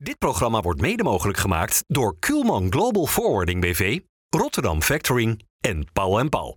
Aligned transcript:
Dit 0.00 0.18
programma 0.18 0.60
wordt 0.60 0.80
mede 0.80 1.02
mogelijk 1.02 1.38
gemaakt 1.38 1.84
door 1.86 2.18
Kuhlman 2.18 2.72
Global 2.72 3.06
Forwarding 3.06 3.60
BV, 3.60 3.98
Rotterdam 4.28 4.82
Factoring 4.82 5.42
en 5.60 5.86
Paul 5.92 6.18
en 6.18 6.28
Paul. 6.28 6.56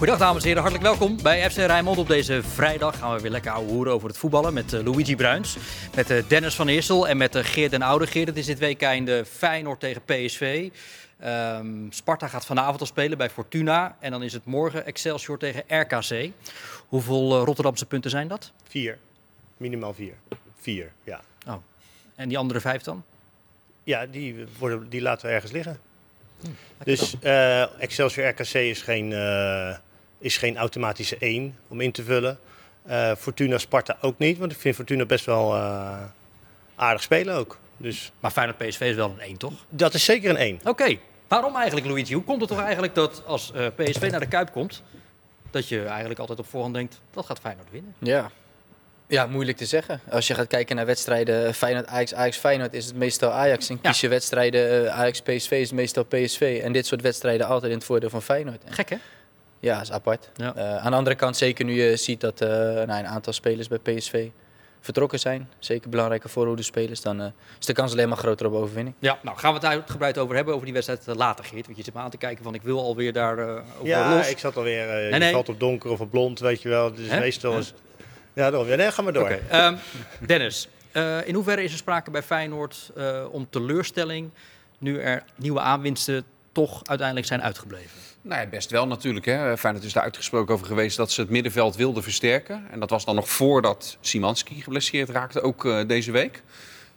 Goedendag 0.00 0.26
dames 0.26 0.42
en 0.42 0.48
heren, 0.48 0.62
hartelijk 0.62 0.98
welkom 0.98 1.22
bij 1.22 1.50
FC 1.50 1.56
Rijnmond. 1.56 1.98
Op 1.98 2.08
deze 2.08 2.42
vrijdag 2.42 2.98
gaan 2.98 3.14
we 3.14 3.20
weer 3.20 3.30
lekker 3.30 3.50
ouwe 3.50 3.70
hoeren 3.70 3.92
over 3.92 4.08
het 4.08 4.18
voetballen 4.18 4.54
met 4.54 4.72
uh, 4.72 4.84
Luigi 4.84 5.16
Bruins, 5.16 5.56
met 5.94 6.10
uh, 6.10 6.22
Dennis 6.28 6.54
van 6.54 6.68
Eersel 6.68 7.08
en 7.08 7.16
met 7.16 7.36
uh, 7.36 7.44
Geert 7.44 7.70
den 7.70 7.82
Oude. 7.82 8.06
Geert, 8.06 8.28
het 8.28 8.36
is 8.36 8.46
dit 8.46 8.58
weekend 8.58 9.06
de 9.06 9.24
Feyenoord 9.30 9.80
tegen 9.80 10.02
PSV. 10.04 10.70
Um, 11.24 11.92
Sparta 11.92 12.28
gaat 12.28 12.46
vanavond 12.46 12.80
al 12.80 12.86
spelen 12.86 13.18
bij 13.18 13.30
Fortuna 13.30 13.96
en 13.98 14.10
dan 14.10 14.22
is 14.22 14.32
het 14.32 14.44
morgen 14.44 14.86
Excelsior 14.86 15.38
tegen 15.38 15.64
RKC. 15.68 16.30
Hoeveel 16.88 17.44
Rotterdamse 17.44 17.86
punten 17.86 18.10
zijn 18.10 18.28
dat? 18.28 18.52
Vier, 18.68 18.98
minimaal 19.56 19.94
vier. 19.94 20.14
Vier, 20.60 20.92
ja. 21.04 21.20
Oh. 21.46 21.54
En 22.14 22.28
die 22.28 22.38
andere 22.38 22.60
vijf 22.60 22.82
dan? 22.82 23.04
Ja, 23.84 24.06
die, 24.06 24.46
worden, 24.58 24.88
die 24.88 25.00
laten 25.00 25.26
we 25.26 25.34
ergens 25.34 25.52
liggen. 25.52 25.80
Hm, 26.40 26.48
dus 26.84 27.16
Excelsior 27.78 28.28
RKC 28.28 28.54
is 28.54 28.82
geen 28.82 29.12
is 30.18 30.36
geen 30.36 30.56
automatische 30.56 31.16
1 31.18 31.56
om 31.68 31.80
in 31.80 31.92
te 31.92 32.04
vullen. 32.04 32.38
Fortuna 33.18 33.58
Sparta 33.58 33.98
ook 34.00 34.18
niet, 34.18 34.38
want 34.38 34.52
ik 34.52 34.58
vind 34.58 34.74
Fortuna 34.74 35.04
best 35.04 35.24
wel 35.24 35.54
aardig 36.76 37.02
spelen 37.02 37.34
ook. 37.34 37.58
Dus... 37.76 38.12
Maar 38.20 38.30
Feyenoord 38.30 38.58
PSV 38.58 38.80
is 38.80 38.94
wel 38.94 39.10
een 39.10 39.20
1, 39.20 39.36
toch? 39.36 39.52
Dat 39.68 39.94
is 39.94 40.04
zeker 40.04 40.30
een 40.30 40.36
1. 40.36 40.56
Oké, 40.56 40.68
okay. 40.68 41.00
Waarom 41.30 41.56
eigenlijk 41.56 41.86
Luigi? 41.86 42.14
Hoe 42.14 42.24
komt 42.24 42.40
het 42.40 42.50
toch 42.50 42.60
eigenlijk 42.60 42.94
dat 42.94 43.22
als 43.26 43.52
uh, 43.54 43.66
PSV 43.76 44.08
naar 44.10 44.20
de 44.20 44.28
Kuip 44.28 44.52
komt, 44.52 44.82
dat 45.50 45.68
je 45.68 45.84
eigenlijk 45.84 46.20
altijd 46.20 46.38
op 46.38 46.46
voorhand 46.46 46.74
denkt, 46.74 47.00
dat 47.10 47.26
gaat 47.26 47.38
Feyenoord 47.38 47.70
winnen? 47.70 47.94
Ja. 47.98 48.30
Ja, 49.06 49.26
moeilijk 49.26 49.56
te 49.56 49.66
zeggen. 49.66 50.00
Als 50.10 50.26
je 50.26 50.34
gaat 50.34 50.46
kijken 50.46 50.76
naar 50.76 50.86
wedstrijden 50.86 51.54
Feyenoord, 51.54 51.86
Ajax, 51.86 52.14
Ajax, 52.14 52.36
Feyenoord 52.36 52.74
is 52.74 52.86
het 52.86 52.94
meestal 52.94 53.30
Ajax. 53.30 53.68
En 53.68 53.80
kies 53.80 54.00
je 54.00 54.08
wedstrijden 54.08 54.92
Ajax, 54.92 55.20
PSV 55.20 55.50
is 55.50 55.68
het 55.70 55.72
meestal 55.72 56.04
PSV. 56.04 56.60
En 56.64 56.72
dit 56.72 56.86
soort 56.86 57.02
wedstrijden 57.02 57.46
altijd 57.46 57.70
in 57.70 57.78
het 57.78 57.86
voordeel 57.86 58.10
van 58.10 58.22
Feyenoord. 58.22 58.62
Gek 58.68 58.88
hè? 58.88 58.96
Ja, 59.60 59.74
dat 59.74 59.82
is 59.82 59.92
apart. 59.92 60.28
Ja. 60.36 60.56
Uh, 60.56 60.76
aan 60.76 60.90
de 60.90 60.96
andere 60.96 61.16
kant, 61.16 61.36
zeker 61.36 61.64
nu 61.64 61.82
je 61.82 61.96
ziet 61.96 62.20
dat 62.20 62.40
nou, 62.40 62.90
een 62.90 63.06
aantal 63.06 63.32
spelers 63.32 63.68
bij 63.68 63.78
PSV 63.78 64.28
vertrokken 64.80 65.18
zijn, 65.18 65.48
zeker 65.58 65.90
belangrijke 65.90 66.28
voorhoede-spelers, 66.28 67.00
dan 67.00 67.20
uh, 67.20 67.26
is 67.58 67.66
de 67.66 67.72
kans 67.72 67.92
alleen 67.92 68.08
maar 68.08 68.18
groter 68.18 68.46
op 68.46 68.52
overwinning. 68.52 68.96
Ja, 68.98 69.18
nou 69.22 69.38
gaan 69.38 69.50
we 69.50 69.58
het 69.58 69.68
uitgebreid 69.68 70.18
over 70.18 70.34
hebben, 70.34 70.54
over 70.54 70.64
die 70.64 70.74
wedstrijd 70.74 71.06
later, 71.06 71.44
Geert. 71.44 71.64
Want 71.64 71.76
je 71.76 71.84
zit 71.84 71.94
me 71.94 72.00
aan 72.00 72.10
te 72.10 72.16
kijken 72.16 72.44
van 72.44 72.54
ik 72.54 72.62
wil 72.62 72.80
alweer 72.80 73.12
daar 73.12 73.38
over 73.38 73.86
ja, 73.86 74.16
los. 74.16 74.30
ik 74.30 74.38
zat 74.38 74.56
alweer, 74.56 74.86
nee, 74.86 75.12
je 75.12 75.18
nee. 75.18 75.32
valt 75.32 75.48
op 75.48 75.60
donker 75.60 75.90
of 75.90 76.00
op 76.00 76.10
blond, 76.10 76.38
weet 76.38 76.62
je 76.62 76.68
wel. 76.68 76.94
Dus 76.94 77.08
He? 77.08 77.18
meestal 77.18 77.58
is... 77.58 77.74
Ja, 78.32 78.50
dan, 78.50 78.66
nee, 78.66 78.90
ga 78.90 79.02
maar 79.02 79.12
door. 79.12 79.22
Okay. 79.22 79.66
Um, 79.66 79.78
Dennis, 80.26 80.68
in 81.24 81.34
hoeverre 81.34 81.62
is 81.62 81.72
er 81.72 81.78
sprake 81.78 82.10
bij 82.10 82.22
Feyenoord 82.22 82.92
om 83.30 83.46
teleurstelling, 83.50 84.30
nu 84.78 84.98
er 84.98 85.24
nieuwe 85.36 85.60
aanwinsten 85.60 86.24
toch 86.52 86.82
uiteindelijk 86.84 87.26
zijn 87.26 87.42
uitgebleven? 87.42 88.09
Nou 88.22 88.40
ja, 88.40 88.46
best 88.46 88.70
wel 88.70 88.86
natuurlijk. 88.86 89.26
Hè. 89.26 89.56
Feyenoord 89.56 89.84
is 89.84 89.92
daar 89.92 90.02
uitgesproken 90.02 90.54
over 90.54 90.66
geweest 90.66 90.96
dat 90.96 91.10
ze 91.10 91.20
het 91.20 91.30
middenveld 91.30 91.76
wilden 91.76 92.02
versterken. 92.02 92.64
En 92.70 92.80
dat 92.80 92.90
was 92.90 93.04
dan 93.04 93.14
nog 93.14 93.28
voordat 93.28 93.96
Simanski 94.00 94.62
geblesseerd 94.62 95.08
raakte, 95.08 95.40
ook 95.40 95.64
uh, 95.64 95.86
deze 95.86 96.12
week. 96.12 96.42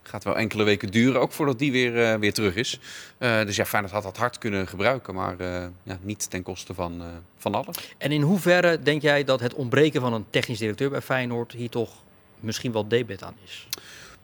Gaat 0.02 0.24
wel 0.24 0.38
enkele 0.38 0.64
weken 0.64 0.92
duren, 0.92 1.22
ook 1.22 1.32
voordat 1.32 1.60
die 1.60 1.72
weer, 1.72 1.96
uh, 1.96 2.20
weer 2.20 2.34
terug 2.34 2.56
is. 2.56 2.80
Dus 3.18 3.56
ja, 3.56 3.66
Feyenoord 3.66 3.94
had 3.94 4.04
dat 4.04 4.18
hard 4.18 4.38
kunnen 4.38 4.68
gebruiken, 4.68 5.14
maar 5.14 5.36
ja, 5.84 5.98
niet 6.02 6.30
ten 6.30 6.44
koste 6.44 6.74
van, 6.74 7.04
van 7.38 7.56
alles. 7.56 7.96
En 7.98 8.12
in 8.12 8.22
hoeverre 8.22 8.82
denk 8.82 9.02
jij 9.02 9.24
dat 9.24 9.40
het 9.40 9.54
ontbreken 9.54 10.02
van 10.02 10.14
een 10.14 10.26
technisch 10.30 10.58
directeur 10.58 10.90
bij 10.90 11.02
Feyenoord 11.02 11.52
hier 11.52 11.70
toch 11.70 11.92
misschien 12.40 12.72
wel 12.72 12.88
debet 12.88 13.24
aan 13.24 13.36
is? 13.46 13.68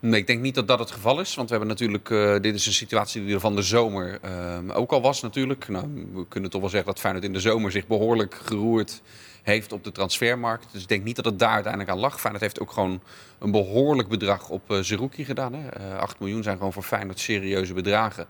Nee, 0.00 0.20
ik 0.20 0.26
denk 0.26 0.40
niet 0.40 0.54
dat 0.54 0.68
dat 0.68 0.78
het 0.78 0.90
geval 0.90 1.20
is. 1.20 1.34
Want 1.34 1.48
we 1.48 1.56
hebben 1.56 1.74
natuurlijk, 1.74 2.08
uh, 2.08 2.40
dit 2.40 2.54
is 2.54 2.66
een 2.66 2.72
situatie 2.72 3.24
die 3.24 3.34
er 3.34 3.40
van 3.40 3.56
de 3.56 3.62
zomer 3.62 4.18
uh, 4.24 4.76
ook 4.76 4.92
al 4.92 5.00
was 5.00 5.22
natuurlijk. 5.22 5.68
Nou, 5.68 6.08
we 6.12 6.28
kunnen 6.28 6.50
toch 6.50 6.60
wel 6.60 6.70
zeggen 6.70 6.88
dat 6.88 7.00
Feyenoord 7.00 7.24
in 7.24 7.32
de 7.32 7.40
zomer 7.40 7.70
zich 7.70 7.86
behoorlijk 7.86 8.34
geroerd 8.34 9.02
heeft 9.42 9.72
op 9.72 9.84
de 9.84 9.92
transfermarkt. 9.92 10.66
Dus 10.72 10.82
ik 10.82 10.88
denk 10.88 11.04
niet 11.04 11.16
dat 11.16 11.24
het 11.24 11.38
daar 11.38 11.52
uiteindelijk 11.52 11.92
aan 11.92 11.98
lag. 11.98 12.20
Feyenoord 12.20 12.42
heeft 12.42 12.60
ook 12.60 12.72
gewoon 12.72 13.02
een 13.38 13.50
behoorlijk 13.50 14.08
bedrag 14.08 14.48
op 14.48 14.70
uh, 14.70 14.78
gedaan. 15.10 15.54
Hè. 15.54 15.96
8 15.96 16.18
miljoen 16.18 16.42
zijn 16.42 16.56
gewoon 16.56 16.72
voor 16.72 16.82
Feyenoord 16.82 17.18
serieuze 17.18 17.72
bedragen. 17.72 18.26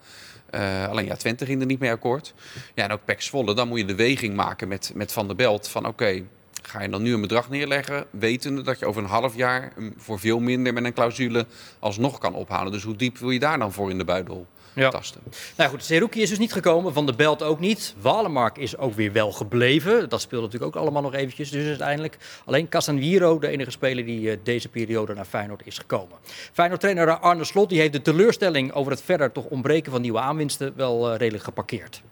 alleen 0.89 1.05
ja, 1.05 1.17
Twente 1.17 1.47
ging 1.47 1.61
er 1.61 1.67
niet 1.67 1.79
mee 1.79 1.91
akkoord. 1.91 2.35
Ja, 2.75 2.85
en 2.85 2.93
ook 2.93 3.05
Pek 3.05 3.23
Zwolle, 3.23 3.55
dan 3.55 3.69
moet 3.69 3.79
je 3.79 3.85
de 3.85 3.95
weging 3.95 4.35
maken 4.35 4.69
met, 4.69 4.93
met 4.95 5.13
Van 5.13 5.27
der 5.27 5.37
Belt. 5.37 5.69
Van 5.69 5.87
oké, 5.87 6.23
Ga 6.63 6.83
je 6.83 6.89
dan 6.89 7.03
nu 7.03 7.15
een 7.15 7.21
bedrag 7.21 7.49
neerleggen, 7.49 8.07
wetende 8.11 8.63
dat 8.63 8.79
je 8.79 8.87
over 8.87 9.03
een 9.03 9.09
half 9.09 9.37
jaar 9.37 9.73
voor 9.97 10.19
veel 10.19 10.41
minder 10.41 10.73
met 10.73 10.85
een 10.85 10.93
clausule 10.93 11.47
alsnog 11.79 12.19
kan 12.19 12.35
ophalen. 12.35 12.73
Dus 12.73 12.83
hoe 12.83 12.97
diep 12.97 13.19
wil 13.19 13.31
je 13.31 13.39
daar 13.39 13.59
dan 13.59 13.73
voor 13.73 13.91
in 13.91 13.99
de 13.99 14.05
buidel 14.05 14.47
ja. 14.75 14.91
tasten? 14.91 15.21
Nou 15.57 15.71
goed, 15.71 15.85
Seruki 15.85 16.23
is 16.23 16.29
dus 16.29 16.39
niet 16.39 16.53
gekomen, 16.53 16.93
Van 16.93 17.07
de 17.07 17.15
Belt 17.15 17.43
ook 17.43 17.61
niet. 17.61 17.95
Walemark 18.01 18.59
is 18.59 18.77
ook 18.77 18.95
weer 18.95 19.13
wel 19.13 19.33
gebleven. 19.33 20.09
Dat 20.09 20.21
speelde 20.21 20.45
natuurlijk 20.45 20.77
ook 20.77 20.83
allemaal 20.83 21.03
nog 21.03 21.15
eventjes. 21.15 21.51
Dus 21.51 21.67
uiteindelijk 21.67 22.17
alleen 22.45 22.69
Casanviro, 22.69 23.39
de 23.39 23.49
enige 23.49 23.71
speler 23.71 24.05
die 24.05 24.21
uh, 24.21 24.37
deze 24.43 24.69
periode 24.69 25.15
naar 25.15 25.25
Feyenoord 25.25 25.63
is 25.65 25.79
gekomen. 25.79 26.17
Feyenoord-trainer 26.53 27.19
Arne 27.19 27.45
Slot 27.45 27.69
die 27.69 27.81
heeft 27.81 27.93
de 27.93 28.03
teleurstelling 28.03 28.73
over 28.73 28.93
het 28.93 29.03
verder 29.03 29.33
toch 29.33 29.45
ontbreken 29.45 29.93
van 29.93 30.01
nieuwe 30.01 30.21
aanwinsten 30.21 30.73
wel 30.77 31.13
uh, 31.13 31.19
redelijk 31.19 31.45
geparkeerd 31.45 32.03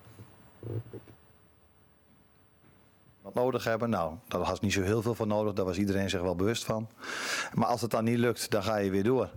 nodig 3.35 3.65
hebben. 3.65 3.91
Nou, 3.91 4.15
daar 4.29 4.41
was 4.41 4.61
niet 4.61 4.73
zo 4.73 4.83
heel 4.83 5.03
veel 5.03 5.15
van 5.15 5.29
nodig. 5.29 5.53
Daar 5.53 5.65
was 5.65 5.79
iedereen 5.79 6.11
zich 6.11 6.21
wel 6.21 6.37
bewust 6.37 6.65
van. 6.65 6.89
Maar 7.55 7.67
als 7.67 7.81
het 7.81 7.91
dan 7.91 8.05
niet 8.05 8.19
lukt, 8.19 8.51
dan 8.51 8.63
ga 8.63 8.77
je 8.77 8.91
weer 8.91 9.05
door. 9.05 9.31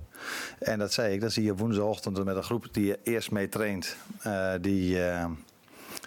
En 0.59 0.79
dat 0.79 0.93
zei 0.93 1.13
ik, 1.13 1.21
dat 1.21 1.31
zie 1.31 1.43
je 1.43 1.55
woensdagochtend 1.55 2.23
met 2.23 2.35
een 2.35 2.43
groep 2.43 2.67
die 2.71 2.85
je 2.85 2.99
eerst 3.03 3.31
mee 3.31 3.49
traint. 3.49 3.95
Uh, 4.27 4.53
die, 4.61 4.97
uh, 4.97 5.25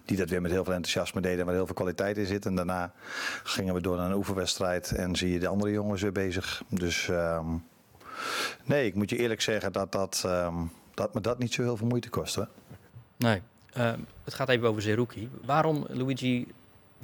die 0.04 0.16
dat 0.16 0.28
weer 0.28 0.40
met 0.40 0.50
heel 0.50 0.64
veel 0.64 0.72
enthousiasme 0.72 1.20
deden 1.20 1.38
en 1.38 1.44
waar 1.46 1.54
heel 1.54 1.66
veel 1.66 1.74
kwaliteit 1.74 2.16
in 2.16 2.26
zit. 2.26 2.46
En 2.46 2.54
daarna 2.54 2.92
gingen 3.42 3.74
we 3.74 3.80
door 3.80 3.96
naar 3.96 4.10
een 4.10 4.16
oefenwedstrijd 4.16 4.92
en 4.92 5.16
zie 5.16 5.32
je 5.32 5.38
de 5.38 5.48
andere 5.48 5.72
jongens 5.72 6.02
weer 6.02 6.12
bezig. 6.12 6.62
Dus 6.68 7.08
um, 7.08 7.64
nee, 8.64 8.86
ik 8.86 8.94
moet 8.94 9.10
je 9.10 9.16
eerlijk 9.16 9.40
zeggen 9.40 9.72
dat, 9.72 9.92
dat, 9.92 10.22
um, 10.26 10.70
dat 10.94 11.14
me 11.14 11.20
dat 11.20 11.38
niet 11.38 11.54
zo 11.54 11.62
heel 11.62 11.76
veel 11.76 11.86
moeite 11.86 12.10
kost. 12.10 12.34
Hè? 12.34 12.42
Nee. 13.16 13.42
Uh, 13.76 13.92
het 14.24 14.34
gaat 14.34 14.48
even 14.48 14.68
over 14.68 14.82
Zerouki. 14.82 15.30
Waarom, 15.44 15.86
Luigi, 15.88 16.46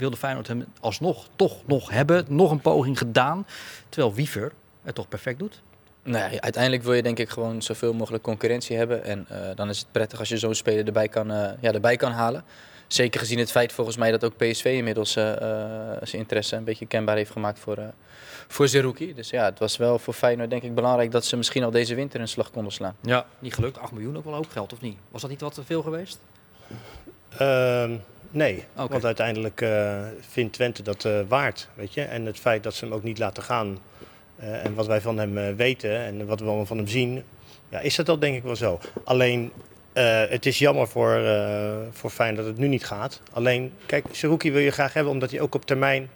wilde 0.00 0.16
Feyenoord 0.16 0.46
hem 0.46 0.64
alsnog 0.80 1.28
toch 1.36 1.56
nog 1.66 1.90
hebben. 1.90 2.24
Nog 2.28 2.50
een 2.50 2.60
poging 2.60 2.98
gedaan. 2.98 3.46
Terwijl 3.88 4.14
Wiever 4.14 4.52
het 4.82 4.94
toch 4.94 5.08
perfect 5.08 5.38
doet. 5.38 5.62
Nee, 6.02 6.40
uiteindelijk 6.40 6.82
wil 6.82 6.94
je 6.94 7.02
denk 7.02 7.18
ik 7.18 7.28
gewoon 7.28 7.62
zoveel 7.62 7.92
mogelijk 7.92 8.22
concurrentie 8.22 8.76
hebben. 8.76 9.04
En 9.04 9.26
uh, 9.30 9.38
dan 9.54 9.68
is 9.68 9.78
het 9.78 9.86
prettig 9.92 10.18
als 10.18 10.28
je 10.28 10.38
zo'n 10.38 10.54
speler 10.54 10.86
erbij 10.86 11.08
kan, 11.08 11.30
uh, 11.30 11.50
ja, 11.60 11.72
erbij 11.72 11.96
kan 11.96 12.12
halen. 12.12 12.44
Zeker 12.86 13.20
gezien 13.20 13.38
het 13.38 13.50
feit 13.50 13.72
volgens 13.72 13.96
mij 13.96 14.10
dat 14.10 14.24
ook 14.24 14.36
PSV 14.36 14.64
inmiddels 14.64 15.16
uh, 15.16 15.24
zijn 16.02 16.22
interesse 16.22 16.56
een 16.56 16.64
beetje 16.64 16.86
kenbaar 16.86 17.16
heeft 17.16 17.30
gemaakt 17.30 17.58
voor, 17.58 17.78
voor 18.48 18.68
Zerouki. 18.68 19.14
Dus 19.14 19.30
ja, 19.30 19.44
het 19.44 19.58
was 19.58 19.76
wel 19.76 19.98
voor 19.98 20.14
Feyenoord 20.14 20.50
denk 20.50 20.62
ik 20.62 20.74
belangrijk 20.74 21.10
dat 21.10 21.24
ze 21.24 21.36
misschien 21.36 21.64
al 21.64 21.70
deze 21.70 21.94
winter 21.94 22.20
een 22.20 22.28
slag 22.28 22.50
konden 22.50 22.72
slaan. 22.72 22.96
Ja, 23.00 23.26
niet 23.38 23.54
gelukt. 23.54 23.78
8 23.78 23.92
miljoen 23.92 24.16
ook 24.16 24.24
wel 24.24 24.34
hoop 24.34 24.50
geld 24.50 24.72
of 24.72 24.80
niet? 24.80 24.96
Was 25.10 25.20
dat 25.20 25.30
niet 25.30 25.40
wat 25.40 25.54
te 25.54 25.64
veel 25.64 25.82
geweest? 25.82 26.18
Nee, 28.30 28.64
okay. 28.72 28.88
want 28.88 29.04
uiteindelijk 29.04 29.60
uh, 29.60 29.98
vindt 30.20 30.52
Twente 30.52 30.82
dat 30.82 31.04
uh, 31.04 31.20
waard. 31.28 31.68
Weet 31.74 31.94
je? 31.94 32.02
En 32.02 32.26
het 32.26 32.38
feit 32.38 32.62
dat 32.62 32.74
ze 32.74 32.84
hem 32.84 32.94
ook 32.94 33.02
niet 33.02 33.18
laten 33.18 33.42
gaan 33.42 33.78
uh, 34.40 34.64
en 34.64 34.74
wat 34.74 34.86
wij 34.86 35.00
van 35.00 35.18
hem 35.18 35.56
weten 35.56 35.98
en 35.98 36.26
wat 36.26 36.40
we 36.40 36.46
allemaal 36.46 36.66
van 36.66 36.76
hem 36.76 36.86
zien, 36.86 37.22
ja, 37.68 37.78
is 37.78 37.96
dat 37.96 38.08
al 38.08 38.18
denk 38.18 38.36
ik 38.36 38.42
wel 38.42 38.56
zo. 38.56 38.78
Alleen 39.04 39.52
het 40.28 40.46
is 40.46 40.58
jammer 40.58 40.88
voor, 40.88 41.20
voor 41.90 42.10
Fijn 42.10 42.34
dat 42.34 42.46
het 42.46 42.58
nu 42.58 42.68
niet 42.68 42.86
gaat. 42.86 43.20
Alleen, 43.32 43.72
kijk, 43.86 44.04
Seruki 44.10 44.52
wil 44.52 44.60
je 44.60 44.70
graag 44.70 44.92
hebben 44.92 45.12
omdat 45.12 45.30
hij 45.30 45.40
ook 45.40 45.54
op 45.54 45.64
termijn 45.66 46.10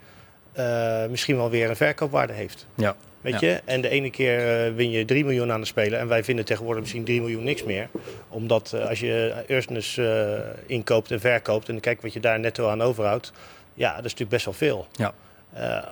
misschien 1.10 1.36
wel 1.36 1.50
weer 1.50 1.68
een 1.68 1.76
verkoopwaarde 1.76 2.32
heeft. 2.32 2.66
Ja. 2.74 2.96
Weet 3.24 3.40
ja. 3.40 3.48
je? 3.48 3.60
En 3.64 3.80
de 3.80 3.88
ene 3.88 4.10
keer 4.10 4.68
uh, 4.68 4.74
win 4.76 4.90
je 4.90 5.04
3 5.04 5.24
miljoen 5.24 5.52
aan 5.52 5.60
de 5.60 5.66
speler. 5.66 5.98
En 5.98 6.08
wij 6.08 6.24
vinden 6.24 6.44
tegenwoordig 6.44 6.82
misschien 6.82 7.04
3 7.04 7.20
miljoen 7.20 7.44
niks 7.44 7.64
meer. 7.64 7.88
Omdat 8.28 8.72
uh, 8.74 8.88
als 8.88 9.00
je 9.00 9.44
Earstness 9.46 9.96
uh, 9.96 10.38
inkoopt 10.66 11.10
en 11.10 11.20
verkoopt 11.20 11.68
en 11.68 11.80
kijk 11.80 12.02
wat 12.02 12.12
je 12.12 12.20
daar 12.20 12.40
netto 12.40 12.68
aan 12.68 12.82
overhoudt. 12.82 13.32
Ja, 13.74 13.88
dat 13.88 13.96
is 13.96 14.02
natuurlijk 14.02 14.30
best 14.30 14.44
wel 14.44 14.54
veel. 14.54 14.86
Ja. 14.92 15.14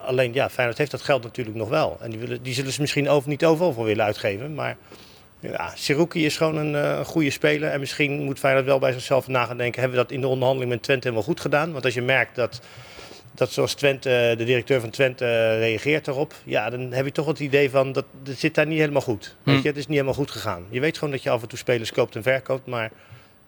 alleen 0.05 0.33
ja, 0.33 0.51
Feyenoord 0.51 0.79
heeft 0.79 0.91
dat 0.91 1.03
geld 1.03 1.23
natuurlijk 1.23 1.57
nog 1.57 1.69
wel. 1.69 1.99
En 2.01 2.11
die, 2.11 2.19
willen, 2.19 2.43
die 2.43 2.55
zullen 2.55 2.73
ze 2.73 2.81
misschien 2.81 3.09
over, 3.09 3.29
niet 3.29 3.45
overal 3.45 3.73
voor 3.73 3.85
willen 3.85 4.05
uitgeven. 4.05 4.55
Maar 4.55 4.77
ja, 5.41 5.73
Siruki 5.75 6.25
is 6.25 6.37
gewoon 6.37 6.57
een, 6.57 7.05
goede 7.05 7.31
speler. 7.31 7.71
En 7.71 7.81
misschien 7.81 8.23
moet 8.23 8.39
Feyenoord 8.39 8.67
wel 8.67 8.79
bij 8.79 8.93
zichzelf 8.93 9.29
na 9.29 9.45
gaan 9.45 9.57
denken. 9.57 9.81
Hebben 9.81 9.99
we 9.99 10.05
dat 10.05 10.15
in 10.15 10.21
de 10.21 10.29
onderhandeling 10.29 10.73
met 10.73 10.83
Twente 10.83 11.03
helemaal 11.03 11.27
goed 11.27 11.41
gedaan? 11.41 11.73
Want 11.73 11.85
als 11.85 11.95
je 11.95 12.03
merkt 12.03 12.37
dat 12.37 12.61
dat 13.35 13.53
zoals 13.53 13.75
Twente, 13.75 14.35
de 14.39 14.45
directeur 14.45 14.81
van 14.81 14.91
Twente 14.91 15.59
reageert 15.59 16.09
erop, 16.09 16.35
ja, 16.45 16.71
dan 16.71 16.93
heb 16.93 17.05
je 17.05 17.13
toch 17.13 17.27
het 17.27 17.41
idee 17.41 17.71
van 17.71 17.93
dat 17.93 18.05
het 18.25 18.39
zit 18.39 18.55
daar 18.55 18.67
niet 18.67 18.79
helemaal 18.79 19.03
goed. 19.03 19.37
Weet 19.43 19.63
je, 19.63 19.69
het 19.69 19.77
is 19.77 19.87
niet 19.87 19.95
helemaal 19.95 20.15
goed 20.15 20.31
gegaan. 20.31 20.67
Je 20.71 20.81
weet 20.81 20.99
gewoon 20.99 21.15
dat 21.15 21.23
je 21.23 21.31
af 21.31 21.43
en 21.43 21.49
toe 21.49 21.59
spelers 21.59 21.93
koopt 21.93 22.17
en 22.17 22.23
verkoopt, 22.23 22.67
maar 22.67 22.91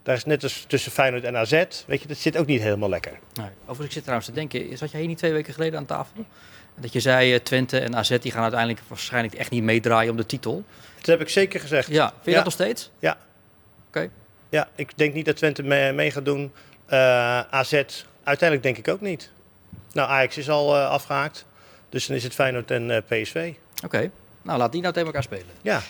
Daar 0.04 0.16
is 0.16 0.25
net 0.25 0.42
als 0.42 0.64
tussen 0.69 0.92
Feyenoord 0.92 1.25
en 1.25 1.36
AZ, 1.36 1.64
weet 1.86 2.02
je, 2.02 2.08
dat 2.08 2.16
zit 2.16 2.36
ook 2.36 2.46
niet 2.46 2.60
helemaal 2.60 2.88
lekker. 2.88 3.12
Nee. 3.34 3.46
Overigens, 3.60 3.86
ik 3.86 3.92
zit 3.92 4.02
trouwens 4.02 4.28
te 4.28 4.34
denken, 4.34 4.78
zat 4.78 4.90
jij 4.90 5.00
hier 5.00 5.08
niet 5.08 5.19
twee 5.19 5.32
weken 5.32 5.52
geleden 5.52 5.78
aan 5.78 5.86
tafel? 5.86 6.25
Dat 6.81 6.92
je 6.92 7.00
zei, 7.00 7.42
Twente 7.42 7.78
en 7.78 7.96
AZ 7.96 8.19
die 8.19 8.32
gaan 8.32 8.42
uiteindelijk 8.42 8.81
waarschijnlijk 8.88 9.34
echt 9.34 9.50
niet 9.50 9.62
meedraaien 9.62 10.10
om 10.10 10.16
de 10.16 10.26
titel. 10.26 10.64
Dat 10.96 11.06
heb 11.06 11.20
ik 11.20 11.28
zeker 11.28 11.60
gezegd. 11.60 11.88
Ja, 11.88 12.08
vind 12.08 12.25
je 12.25 12.32
dat 12.32 12.44
nog 12.44 12.52
steeds? 12.52 12.90
Ja. 12.98 13.16
Oké. 13.88 14.10
Ja, 14.48 14.69
ik 14.75 14.98
denk 14.98 15.14
niet 15.14 15.25
dat 15.25 15.36
Twente 15.36 15.62
mee, 15.62 15.92
mee 15.92 16.10
gaat 16.10 16.25
doen. 16.25 16.52
Uh, 16.90 17.40
AZ, 17.40 17.82
uiteindelijk 18.25 18.62
denk 18.62 18.78
ik 18.78 18.88
ook 18.88 19.00
niet. 19.00 19.31
Nou, 19.94 20.08
Ajax 20.08 20.38
is 20.38 20.50
al 20.50 20.76
uh, 20.76 20.88
afgehaakt. 20.88 21.44
Dus 21.88 22.06
dan 22.06 22.17
is 22.17 22.23
het 22.23 22.35
Feyenoord 22.35 22.70
en 22.70 22.91
uh, 22.91 22.96
PSV. 23.08 23.52
Oké. 23.85 24.11
Nou, 24.43 24.58
laat 24.58 24.73
die 24.73 24.81
nou 24.81 24.93
tegen 24.93 25.08
elkaar 25.08 25.23
spelen. 25.23 25.46
Ja. 25.62 25.82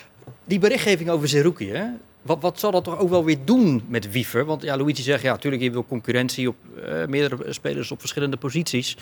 Die 0.44 0.58
berichtgeving 0.58 1.10
over 1.10 1.28
Zerouki, 1.28 1.70
hè? 1.70 1.86
Wat, 2.22 2.40
wat 2.40 2.58
zal 2.58 2.70
dat 2.70 2.84
toch 2.84 2.98
ook 2.98 3.08
wel 3.08 3.24
weer 3.24 3.38
doen 3.44 3.84
met 3.88 4.10
Wiever? 4.10 4.44
Want 4.44 4.62
ja, 4.62 4.76
Luigi 4.76 5.02
zegt, 5.02 5.22
ja, 5.22 5.30
natuurlijk, 5.30 5.62
je 5.62 5.70
wil 5.70 5.84
concurrentie 5.84 6.48
op 6.48 6.56
meerdere 7.08 7.52
spelers 7.52 7.90
op 7.90 8.00
verschillende 8.00 8.36
posities. 8.36 8.96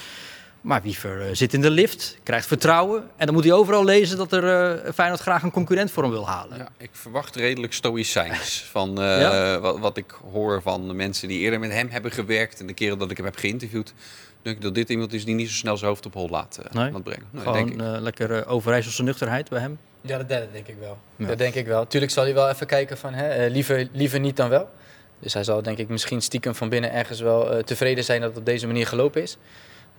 Maar 0.62 0.82
Wiever 0.82 1.28
uh, 1.28 1.34
zit 1.34 1.54
in 1.54 1.60
de 1.60 1.70
lift, 1.70 2.18
krijgt 2.22 2.46
vertrouwen. 2.46 3.10
En 3.16 3.26
dan 3.26 3.34
moet 3.34 3.44
hij 3.44 3.52
overal 3.52 3.84
lezen 3.84 4.16
dat 4.16 4.32
er 4.32 4.74
uh, 4.84 4.92
Feyenoord 4.92 5.20
graag 5.20 5.42
een 5.42 5.50
concurrent 5.50 5.90
voor 5.90 6.02
hem 6.02 6.12
wil 6.12 6.26
halen. 6.26 6.58
Ja, 6.58 6.68
ik 6.76 6.90
verwacht 6.92 7.36
redelijk 7.36 7.72
stoïcijns 7.72 8.62
van 8.72 9.00
uh, 9.00 9.20
ja? 9.20 9.60
wat, 9.60 9.78
wat, 9.78 9.96
ik 9.96 10.14
hoor 10.32 10.62
van 10.62 10.88
de 10.88 10.94
mensen 10.94 11.28
die 11.28 11.38
eerder 11.38 11.60
met 11.60 11.72
hem 11.72 11.88
hebben 11.88 12.10
gewerkt. 12.10 12.60
En 12.60 12.66
de 12.66 12.74
keren 12.74 12.98
dat 12.98 13.10
ik 13.10 13.16
hem 13.16 13.26
heb 13.26 13.36
geïnterviewd. 13.36 13.94
Denk 14.42 14.56
ik 14.56 14.62
dat 14.62 14.74
dit 14.74 14.88
iemand 14.88 15.12
is 15.12 15.24
die 15.24 15.34
niet 15.34 15.48
zo 15.48 15.54
snel 15.54 15.76
zijn 15.76 15.90
hoofd 15.90 16.06
op 16.06 16.14
hol 16.14 16.28
laat, 16.28 16.58
nee? 16.72 16.92
laat 16.92 17.02
brengen. 17.02 17.26
Nee, 17.30 17.42
Gewoon 17.42 17.66
denk 17.66 17.80
ik. 17.80 18.00
lekker 18.00 18.46
overijsselse 18.46 19.02
nuchterheid 19.02 19.48
bij 19.48 19.60
hem. 19.60 19.78
Ja, 20.00 20.18
dat, 20.18 20.28
dat 20.28 20.52
denk 20.52 20.66
ik 20.66 20.76
wel. 20.80 20.98
Ja. 21.16 21.26
Dat 21.26 21.38
denk 21.38 21.54
ik 21.54 21.66
wel. 21.66 21.86
Tuurlijk 21.86 22.12
zal 22.12 22.24
hij 22.24 22.34
wel 22.34 22.48
even 22.48 22.66
kijken 22.66 22.98
van 22.98 23.14
hè, 23.14 23.46
liever, 23.46 23.88
liever 23.92 24.20
niet 24.20 24.36
dan 24.36 24.48
wel. 24.48 24.70
Dus 25.18 25.34
hij 25.34 25.44
zal 25.44 25.62
denk 25.62 25.78
ik 25.78 25.88
misschien 25.88 26.22
stiekem 26.22 26.54
van 26.54 26.68
binnen 26.68 26.92
ergens 26.92 27.20
wel 27.20 27.62
tevreden 27.64 28.04
zijn 28.04 28.20
dat 28.20 28.30
het 28.30 28.38
op 28.38 28.46
deze 28.46 28.66
manier 28.66 28.86
gelopen 28.86 29.22
is. 29.22 29.36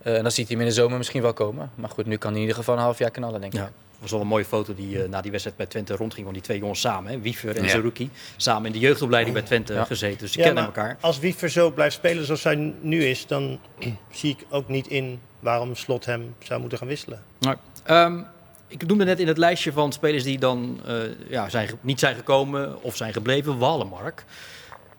Uh, 0.04 0.16
en 0.16 0.22
dan 0.22 0.32
ziet 0.32 0.48
hij 0.48 0.56
hem 0.56 0.66
in 0.66 0.72
de 0.72 0.80
zomer 0.80 0.98
misschien 0.98 1.22
wel 1.22 1.32
komen. 1.32 1.70
Maar 1.74 1.90
goed, 1.90 2.06
nu 2.06 2.16
kan 2.16 2.30
hij 2.30 2.40
in 2.40 2.46
ieder 2.46 2.58
geval 2.58 2.76
een 2.76 2.82
half 2.82 2.98
jaar 2.98 3.10
knallen, 3.10 3.40
denk 3.40 3.52
ik. 3.52 3.58
Ja. 3.58 3.64
Het 3.64 4.02
was 4.02 4.10
wel 4.10 4.20
een 4.20 4.26
mooie 4.26 4.44
foto 4.44 4.74
die 4.74 4.96
uh, 4.96 5.08
na 5.08 5.20
die 5.20 5.30
wedstrijd 5.30 5.56
bij 5.58 5.66
Twente 5.66 5.96
rondging. 5.96 6.24
van 6.24 6.34
die 6.34 6.42
twee 6.42 6.58
jongens 6.58 6.80
samen, 6.80 7.12
hè? 7.12 7.20
Wiever 7.20 7.56
en 7.56 7.64
ja. 7.64 8.08
Samen 8.36 8.66
in 8.66 8.72
de 8.72 8.78
jeugdopleiding 8.78 9.34
bij 9.34 9.44
Twente 9.44 9.72
ja. 9.72 9.84
gezeten. 9.84 10.18
Dus 10.18 10.32
ze 10.32 10.38
ja, 10.38 10.44
kennen 10.44 10.64
elkaar. 10.64 10.96
Als 11.00 11.18
Wiever 11.18 11.50
zo 11.50 11.70
blijft 11.70 11.94
spelen 11.94 12.24
zoals 12.24 12.42
hij 12.42 12.74
nu 12.80 13.04
is... 13.04 13.26
dan 13.26 13.58
zie 14.10 14.30
ik 14.30 14.46
ook 14.48 14.68
niet 14.68 14.86
in 14.86 15.20
waarom 15.40 15.74
Slot 15.74 16.04
hem 16.04 16.34
zou 16.38 16.60
moeten 16.60 16.78
gaan 16.78 16.88
wisselen. 16.88 17.22
Nou, 17.38 17.56
um, 17.90 18.26
ik 18.66 18.86
noemde 18.86 19.04
net 19.04 19.20
in 19.20 19.28
het 19.28 19.38
lijstje 19.38 19.72
van 19.72 19.92
spelers 19.92 20.22
die 20.22 20.38
dan 20.38 20.80
uh, 20.88 20.94
ja, 21.28 21.48
zijn, 21.48 21.70
niet 21.80 22.00
zijn 22.00 22.14
gekomen 22.14 22.82
of 22.82 22.96
zijn 22.96 23.12
gebleven. 23.12 23.58
Wallenmark. 23.58 24.24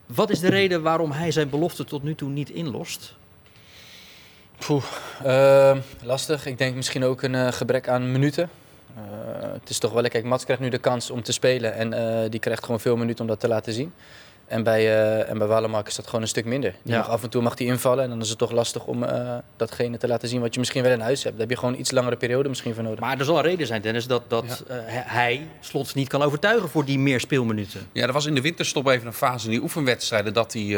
Wat 0.06 0.30
is 0.30 0.40
de 0.40 0.50
reden 0.50 0.82
waarom 0.82 1.12
hij 1.12 1.32
zijn 1.32 1.50
belofte 1.50 1.84
tot 1.84 2.04
nu 2.04 2.16
toe 2.16 2.30
niet 2.30 2.50
inlost? 2.50 3.16
Poeh, 4.58 4.84
uh, 5.26 5.78
lastig. 6.04 6.46
Ik 6.46 6.58
denk 6.58 6.76
misschien 6.76 7.04
ook 7.04 7.22
een 7.22 7.34
uh, 7.34 7.52
gebrek 7.52 7.88
aan 7.88 8.12
minuten. 8.12 8.50
Uh, 8.98 9.02
het 9.54 9.70
is 9.70 9.80
toch 9.80 9.92
wel, 9.92 10.08
kijk, 10.08 10.24
Mats 10.24 10.44
krijgt 10.44 10.62
nu 10.62 10.70
de 10.70 10.78
kans 10.78 11.10
om 11.10 11.24
te 11.24 11.32
spelen 11.32 11.74
en 11.74 11.94
uh, 11.94 12.30
die 12.30 12.40
krijgt 12.40 12.64
gewoon 12.64 12.80
veel 12.80 12.96
minuten 12.96 13.22
om 13.22 13.28
dat 13.28 13.40
te 13.40 13.48
laten 13.48 13.74
zien. 13.74 13.94
En 14.48 14.64
bij, 14.64 14.84
uh, 14.84 15.30
en 15.30 15.38
bij 15.38 15.48
Wallenmark 15.48 15.88
is 15.88 15.96
dat 15.96 16.06
gewoon 16.06 16.22
een 16.22 16.28
stuk 16.28 16.46
minder. 16.46 16.76
Ja. 16.82 16.98
Mag, 16.98 17.10
af 17.10 17.24
en 17.24 17.30
toe 17.30 17.42
mag 17.42 17.58
hij 17.58 17.68
invallen 17.68 18.04
en 18.04 18.10
dan 18.10 18.22
is 18.22 18.30
het 18.30 18.38
toch 18.38 18.52
lastig 18.52 18.86
om 18.86 19.04
uh, 19.04 19.38
datgene 19.56 19.98
te 19.98 20.08
laten 20.08 20.28
zien 20.28 20.42
wat 20.42 20.54
je 20.54 20.60
misschien 20.60 20.84
wel 20.84 20.92
in 20.92 21.00
huis 21.00 21.24
hebt. 21.24 21.38
Daar 21.38 21.48
heb 21.48 21.56
je 21.56 21.64
gewoon 21.64 21.80
iets 21.80 21.92
langere 21.92 22.16
periode 22.16 22.50
misschien 22.50 22.74
voor 22.74 22.84
nodig. 22.84 23.00
Maar 23.00 23.20
er 23.20 23.26
zal 23.26 23.38
een 23.38 23.44
reden 23.44 23.68
zijn, 23.68 23.82
Dennis, 23.82 24.08
dat, 24.08 24.22
dat 24.28 24.64
ja. 24.68 24.76
uh, 24.76 24.82
hij 24.90 25.48
Slots 25.60 25.94
niet 25.94 26.08
kan 26.08 26.22
overtuigen 26.22 26.70
voor 26.70 26.86
die 26.86 27.00
meer 27.00 27.20
speelminuten. 27.20 27.88
Ja, 27.92 28.06
er 28.06 28.14
was 28.14 28.26
in 28.26 28.36
de 28.36 28.42
winterstop 28.42 28.88
even 28.88 29.08
een 29.08 29.14
fase 29.14 29.46
in 29.46 29.52
die 29.52 29.62
oefenwedstrijden 29.62 30.34
dat 30.34 30.54
hij, 30.54 30.78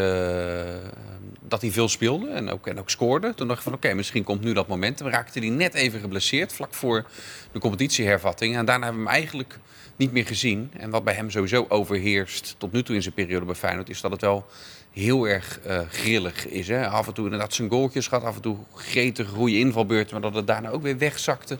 dat 1.48 1.62
hij 1.62 1.72
veel 1.72 1.90
speelde 1.90 2.30
en 2.30 2.50
ook, 2.50 2.68
en 2.68 2.80
ook 2.80 2.90
scoorde. 2.90 3.34
Toen 3.34 3.48
dacht 3.48 3.60
ik 3.60 3.64
van 3.64 3.74
oké, 3.74 3.86
okay, 3.86 3.98
misschien 3.98 4.24
komt 4.24 4.44
nu 4.44 4.54
dat 4.54 4.68
moment. 4.68 4.98
Dan 4.98 5.10
raakte 5.10 5.40
hij 5.40 5.50
net 5.50 5.74
even 5.74 6.00
geblesseerd, 6.00 6.54
vlak 6.54 6.74
voor 6.74 7.06
de 7.52 7.60
competitiehervatting. 7.60 8.56
En 8.56 8.66
daarna 8.66 8.86
hebben 8.86 9.04
we 9.04 9.10
hem 9.10 9.18
eigenlijk 9.18 9.60
niet 9.96 10.12
meer 10.12 10.26
gezien. 10.26 10.72
En 10.78 10.90
wat 10.90 11.04
bij 11.04 11.14
hem 11.14 11.30
sowieso 11.30 11.66
overheerst 11.70 12.56
tot 12.58 12.72
nu 12.72 12.84
toe 12.84 12.96
in 12.96 13.02
zijn 13.02 13.14
periode 13.14 13.46
bij 13.46 13.56
Feyenoord... 13.56 13.90
is 13.90 14.02
dat 14.02 14.12
het 14.12 14.22
wel 14.22 14.46
heel 14.92 15.28
erg 15.28 15.60
uh, 15.68 15.80
grillig 15.90 16.48
is. 16.48 16.68
Hè? 16.68 16.88
Af 16.88 17.08
en 17.08 17.14
toe 17.14 17.24
inderdaad 17.24 17.54
zijn 17.54 17.70
goaltjes 17.70 18.08
gehad, 18.08 18.24
af 18.24 18.36
en 18.36 18.42
toe 18.42 18.58
gretig 18.74 19.30
goede 19.30 19.58
invalbeurten... 19.58 20.14
maar 20.14 20.22
dat 20.22 20.36
het 20.36 20.48
daarna 20.48 20.70
ook 20.70 20.82
weer 20.82 20.98
wegzakte. 20.98 21.58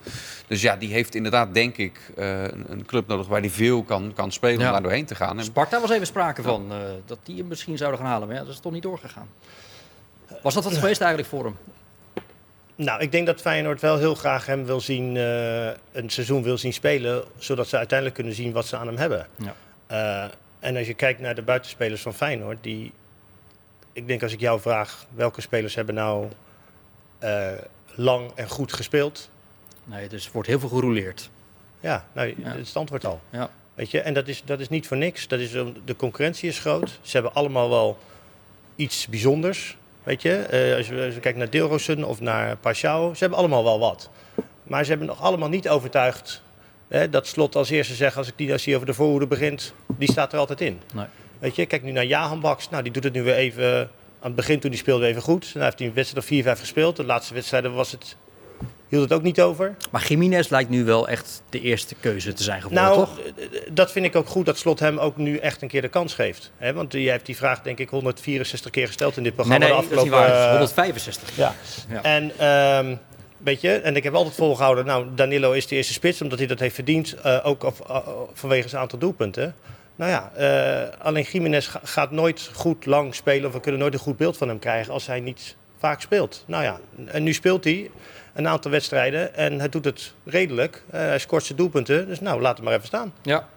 Dus 0.48 0.62
ja, 0.62 0.76
die 0.76 0.92
heeft 0.92 1.16
inderdaad, 1.16 1.54
denk 1.54 1.78
ik, 1.78 2.00
uh, 2.18 2.44
een 2.44 2.86
club 2.86 3.08
nodig... 3.08 3.28
waar 3.28 3.40
hij 3.40 3.50
veel 3.50 3.84
kan, 3.84 4.14
kan 4.16 4.32
spelen 4.32 4.60
ja. 4.60 4.66
om 4.66 4.72
daar 4.72 4.82
doorheen 4.82 5.06
te 5.06 5.16
gaan. 5.16 5.44
Sparta 5.44 5.82
was 5.82 5.90
even 5.90 6.08
sprake 6.08 6.42
van 6.42 6.72
uh, 6.72 6.78
dat 7.06 7.20
die 7.24 7.38
hem 7.38 7.48
misschien 7.48 7.78
zouden 7.78 8.00
gaan 8.00 8.10
halen. 8.10 8.28
Maar 8.28 8.38
ja, 8.38 8.44
dat 8.44 8.54
is 8.54 8.60
toch 8.60 8.72
niet 8.72 8.84
doorgegaan. 8.84 9.28
Was 10.42 10.54
dat 10.54 10.64
het 10.64 10.78
geweest 10.78 11.02
eigenlijk 11.02 11.30
voor 11.30 11.44
hem? 11.44 11.58
Nou, 12.76 13.02
ik 13.02 13.12
denk 13.12 13.26
dat 13.26 13.42
Feyenoord 13.42 13.82
wel 13.82 13.98
heel 13.98 14.16
graag 14.16 14.46
hem 14.46 14.66
wil 14.66 14.82
zien, 14.82 15.16
uh, 15.16 15.66
een 15.92 16.10
seizoen 16.10 16.44
wil 16.44 16.58
zien 16.58 16.74
spelen, 16.74 17.24
zodat 17.38 17.68
ze 17.68 17.78
uiteindelijk 17.78 18.18
kunnen 18.18 18.36
zien 18.36 18.52
wat 18.52 18.66
ze 18.66 18.78
aan 18.78 18.88
hem 18.88 18.98
hebben. 18.98 19.28
Ja. 19.36 19.56
Uh, 20.26 20.32
en 20.60 20.78
als 20.78 20.88
je 20.88 20.94
kijkt 20.94 21.20
naar 21.20 21.36
de 21.36 21.42
buitenspelers 21.42 22.02
van 22.02 22.14
Feyenoord, 22.14 22.58
die, 22.62 22.94
ik 23.94 24.08
denk 24.08 24.24
als 24.24 24.34
ik 24.34 24.40
jou 24.40 24.60
vraag, 24.60 25.06
welke 25.16 25.42
spelers 25.42 25.76
hebben 25.76 25.96
nou 25.96 26.28
uh, 27.24 27.52
lang 27.96 28.32
en 28.36 28.50
goed 28.50 28.74
gespeeld? 28.74 29.30
Nee, 29.84 30.08
dus 30.08 30.26
er 30.26 30.32
wordt 30.34 30.48
heel 30.48 30.60
veel 30.60 30.70
gerouleerd. 30.70 31.30
Ja, 31.80 32.06
nou, 32.14 32.34
ja. 32.38 32.54
is 32.54 32.68
het 32.68 32.78
antwoord 32.78 33.06
al. 33.06 33.22
Ja. 33.30 33.50
Weet 33.74 33.92
je, 33.92 34.02
en 34.02 34.14
dat 34.14 34.28
is, 34.28 34.44
dat 34.46 34.60
is 34.60 34.70
niet 34.70 34.88
voor 34.88 34.98
niks. 34.98 35.28
Dat 35.28 35.40
is, 35.40 35.52
de 35.86 35.96
concurrentie 35.98 36.50
is 36.50 36.60
groot. 36.60 37.00
Ze 37.02 37.12
hebben 37.12 37.34
allemaal 37.34 37.70
wel 37.70 37.98
iets 38.76 39.08
bijzonders. 39.08 39.78
Weet 40.08 40.22
je, 40.22 40.74
als, 40.78 40.88
je, 40.88 41.06
als 41.06 41.14
je 41.14 41.20
kijkt 41.20 41.38
naar 41.38 41.50
Deelrosen 41.50 42.04
of 42.04 42.20
naar 42.20 42.58
Pashao, 42.58 43.14
ze 43.14 43.20
hebben 43.20 43.38
allemaal 43.38 43.64
wel 43.64 43.80
wat. 43.80 44.10
Maar 44.64 44.84
ze 44.84 44.90
hebben 44.90 45.08
nog 45.08 45.22
allemaal 45.22 45.50
niet 45.50 45.70
overtuigd 45.70 46.42
hè, 46.88 47.10
dat 47.10 47.28
slot 47.28 47.56
als 47.56 47.70
eerste 47.70 47.94
zegt, 47.94 48.18
als 48.18 48.28
ik 48.28 48.34
die 48.36 48.52
als 48.52 48.64
die 48.64 48.76
over 48.76 48.88
de 48.88 48.94
voorhoede 48.94 49.28
begint, 49.28 49.74
die 49.98 50.12
staat 50.12 50.34
er 50.34 50.40
altijd 50.40 50.62
in. 50.62 50.80
Nee. 50.94 51.06
Weet 51.40 51.56
je, 51.56 51.66
kijk 51.66 51.84
nu 51.84 51.92
naar 51.92 52.06
Jahan 52.06 52.40
Baks. 52.40 52.70
Nou, 52.70 52.84
die 52.84 52.92
doet 52.92 53.04
het 53.04 53.14
nu 53.14 53.24
weer 53.24 53.36
even, 53.36 53.80
aan 53.80 53.88
het 54.20 54.36
begin 54.36 54.60
toen 54.60 54.70
hij 54.70 54.80
speelde 54.80 55.06
even 55.06 55.22
goed. 55.22 55.54
Dan 55.54 55.64
heeft 55.64 55.80
hij 55.80 55.88
een 55.88 55.94
wedstrijd 55.94 56.48
of 56.48 56.58
4-5 56.58 56.60
gespeeld. 56.60 56.96
De 56.96 57.06
laatste 57.06 57.34
wedstrijden 57.34 57.74
was 57.74 57.92
het 57.92 58.16
hield 58.90 59.04
het 59.04 59.14
ook 59.14 59.22
niet 59.22 59.42
over. 59.42 59.76
Maar 59.92 60.08
Jiménez 60.08 60.50
lijkt 60.50 60.70
nu 60.70 60.84
wel 60.84 61.08
echt 61.08 61.42
de 61.50 61.62
eerste 61.62 61.96
keuze 62.00 62.34
te 62.34 62.44
zijn 62.44 62.62
geworden, 62.62 62.84
nou, 62.84 62.98
toch? 62.98 63.20
dat 63.72 63.92
vind 63.92 64.06
ik 64.06 64.16
ook 64.16 64.28
goed 64.28 64.46
dat 64.46 64.58
Slot 64.58 64.80
hem 64.80 64.98
ook 64.98 65.18
nu 65.18 65.38
echt 65.38 65.62
een 65.62 65.68
keer 65.68 65.82
de 65.82 65.88
kans 65.88 66.14
geeft. 66.14 66.52
He, 66.58 66.74
want 66.74 66.94
jij 66.94 67.12
hebt 67.12 67.26
die 67.26 67.38
vraag 67.38 67.62
denk 67.62 67.80
ik 67.80 67.90
164 67.90 68.72
keer 68.72 68.88
gesteld 68.88 69.18
in 69.18 69.24
dit 69.24 69.34
programma. 69.34 69.66
Nee, 69.66 69.74
nee 69.74 69.82
de 69.82 69.88
afgelopen, 69.88 70.12
dat 70.12 70.22
is 70.22 70.30
niet 70.30 70.40
waar. 70.40 70.50
165. 70.50 71.36
Ja. 71.36 71.56
ja. 71.90 72.04
En... 72.04 72.48
Um, 72.86 73.00
Weet 73.38 73.62
je, 73.62 73.72
en 73.72 73.96
ik 73.96 74.04
heb 74.04 74.14
altijd 74.14 74.36
volgehouden, 74.36 74.86
nou, 74.86 75.08
Danilo 75.16 75.52
is 75.52 75.68
de 75.68 75.76
eerste 75.76 75.94
spits, 75.94 76.22
omdat 76.22 76.38
hij 76.38 76.48
dat 76.48 76.60
heeft 76.60 76.76
verdiend, 76.76 77.16
uh, 77.26 77.40
ook 77.44 77.64
of, 77.64 77.82
uh, 77.90 77.98
vanwege 78.34 78.70
zijn 78.70 78.82
aantal 78.82 79.00
doelpunten. 79.00 79.56
Nou 79.96 80.12
ja, 80.12 80.32
uh, 80.38 81.06
alleen 81.06 81.24
Jiménez 81.24 81.70
ga, 81.70 81.80
gaat 81.84 82.12
nooit 82.12 82.50
goed 82.54 82.86
lang 82.86 83.16
spelen, 83.16 83.48
of 83.48 83.54
we 83.54 83.60
kunnen 83.60 83.82
nooit 83.82 83.94
een 83.94 84.00
goed 84.00 84.18
beeld 84.18 84.38
van 84.38 84.48
hem 84.48 84.60
krijgen 84.60 84.94
als 84.94 85.08
hij 85.08 85.20
niet 85.20 85.56
vaak 85.78 86.02
speelt. 86.02 86.44
Nou 86.48 86.64
ja, 86.64 86.80
en 87.06 87.24
nu 87.24 87.34
speelt 87.34 87.64
hij 87.64 87.92
een 88.34 88.48
aantal 88.48 88.72
wedstrijden 88.72 89.36
en 89.36 89.60
hij 89.60 89.70
doet 89.70 89.86
het 89.86 90.14
redelijk. 90.24 90.84
Uh, 90.88 91.00
hij 91.00 91.20
scoort 91.20 91.44
zijn 91.44 91.58
doelpunten, 91.58 92.08
dus 92.08 92.20
nou, 92.20 92.42
laat 92.42 92.56
hem 92.56 92.66
maar 92.66 92.74
even 92.74 92.88
staan. 92.88 93.14
Ja. 93.22 93.48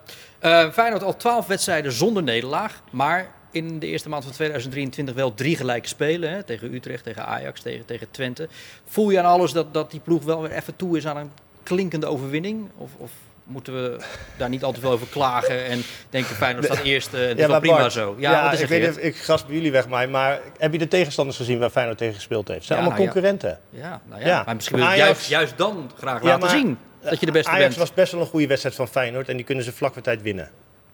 Uh, 0.42 0.70
Feyenoord 0.70 1.02
al 1.02 1.16
12 1.16 1.46
wedstrijden 1.46 1.92
zonder 1.92 2.22
nederlaag, 2.22 2.82
maar 2.90 3.30
in 3.50 3.78
de 3.78 3.86
eerste 3.86 4.08
maand 4.08 4.24
van 4.24 4.32
2023 4.32 5.14
wel 5.14 5.34
drie 5.34 5.56
gelijke 5.56 5.88
spelen. 5.88 6.30
Hè? 6.30 6.42
Tegen 6.42 6.74
Utrecht, 6.74 7.04
tegen 7.04 7.26
Ajax, 7.26 7.60
tegen, 7.60 7.84
tegen 7.84 8.10
Twente. 8.10 8.48
Voel 8.84 9.10
je 9.10 9.18
aan 9.18 9.24
alles 9.24 9.52
dat, 9.52 9.74
dat 9.74 9.90
die 9.90 10.00
ploeg 10.00 10.24
wel 10.24 10.42
weer 10.42 10.52
even 10.52 10.76
toe 10.76 10.96
is 10.96 11.06
aan 11.06 11.16
een 11.16 11.30
klinkende 11.62 12.06
overwinning? 12.06 12.68
Of, 12.76 12.90
of 12.96 13.10
moeten 13.50 13.82
we 13.82 13.96
daar 14.36 14.48
niet 14.48 14.64
al 14.64 14.72
te 14.72 14.80
veel 14.80 14.90
over 14.90 15.06
klagen 15.06 15.64
en 15.64 15.82
denken 16.10 16.34
Feyenoord 16.34 16.64
staat 16.64 16.82
eerst, 16.82 17.14
uh, 17.14 17.34
ja, 17.34 17.48
wel 17.48 17.60
prima 17.60 17.76
Bart, 17.76 17.92
zo. 17.92 18.16
Ja, 18.18 18.30
ja 18.30 18.52
ik, 18.52 18.66
weet 18.66 19.04
ik 19.04 19.16
gras 19.16 19.46
bij 19.46 19.54
jullie 19.54 19.72
weg, 19.72 19.88
maar, 19.88 20.08
maar 20.08 20.40
heb 20.58 20.72
je 20.72 20.78
de 20.78 20.88
tegenstanders 20.88 21.36
gezien 21.36 21.58
waar 21.58 21.70
Feyenoord 21.70 21.98
tegen 21.98 22.14
gespeeld 22.14 22.48
heeft? 22.48 22.64
Zijn 22.64 22.78
ja, 22.78 22.84
allemaal 22.84 23.04
nou 23.04 23.12
concurrenten. 23.12 23.60
Ja, 23.70 24.00
nou 24.08 24.24
ja, 24.24 24.42
maar 24.46 24.54
misschien 24.54 24.76
wil 24.76 24.88
je 24.88 24.96
juist, 24.96 25.28
juist 25.28 25.58
dan 25.58 25.90
graag 25.98 26.22
laten 26.22 26.40
maar, 26.40 26.50
zien 26.50 26.78
dat 27.00 27.20
je 27.20 27.26
de 27.26 27.32
beste 27.32 27.50
Ajax 27.50 27.66
bent. 27.66 27.76
was 27.76 27.94
best 27.94 28.12
wel 28.12 28.20
een 28.20 28.26
goede 28.26 28.46
wedstrijd 28.46 28.74
van 28.74 28.88
Feyenoord 28.88 29.28
en 29.28 29.36
die 29.36 29.44
kunnen 29.44 29.64
ze 29.64 29.72
vlak 29.72 29.92
voor 29.92 30.02
tijd 30.02 30.22
winnen. 30.22 30.50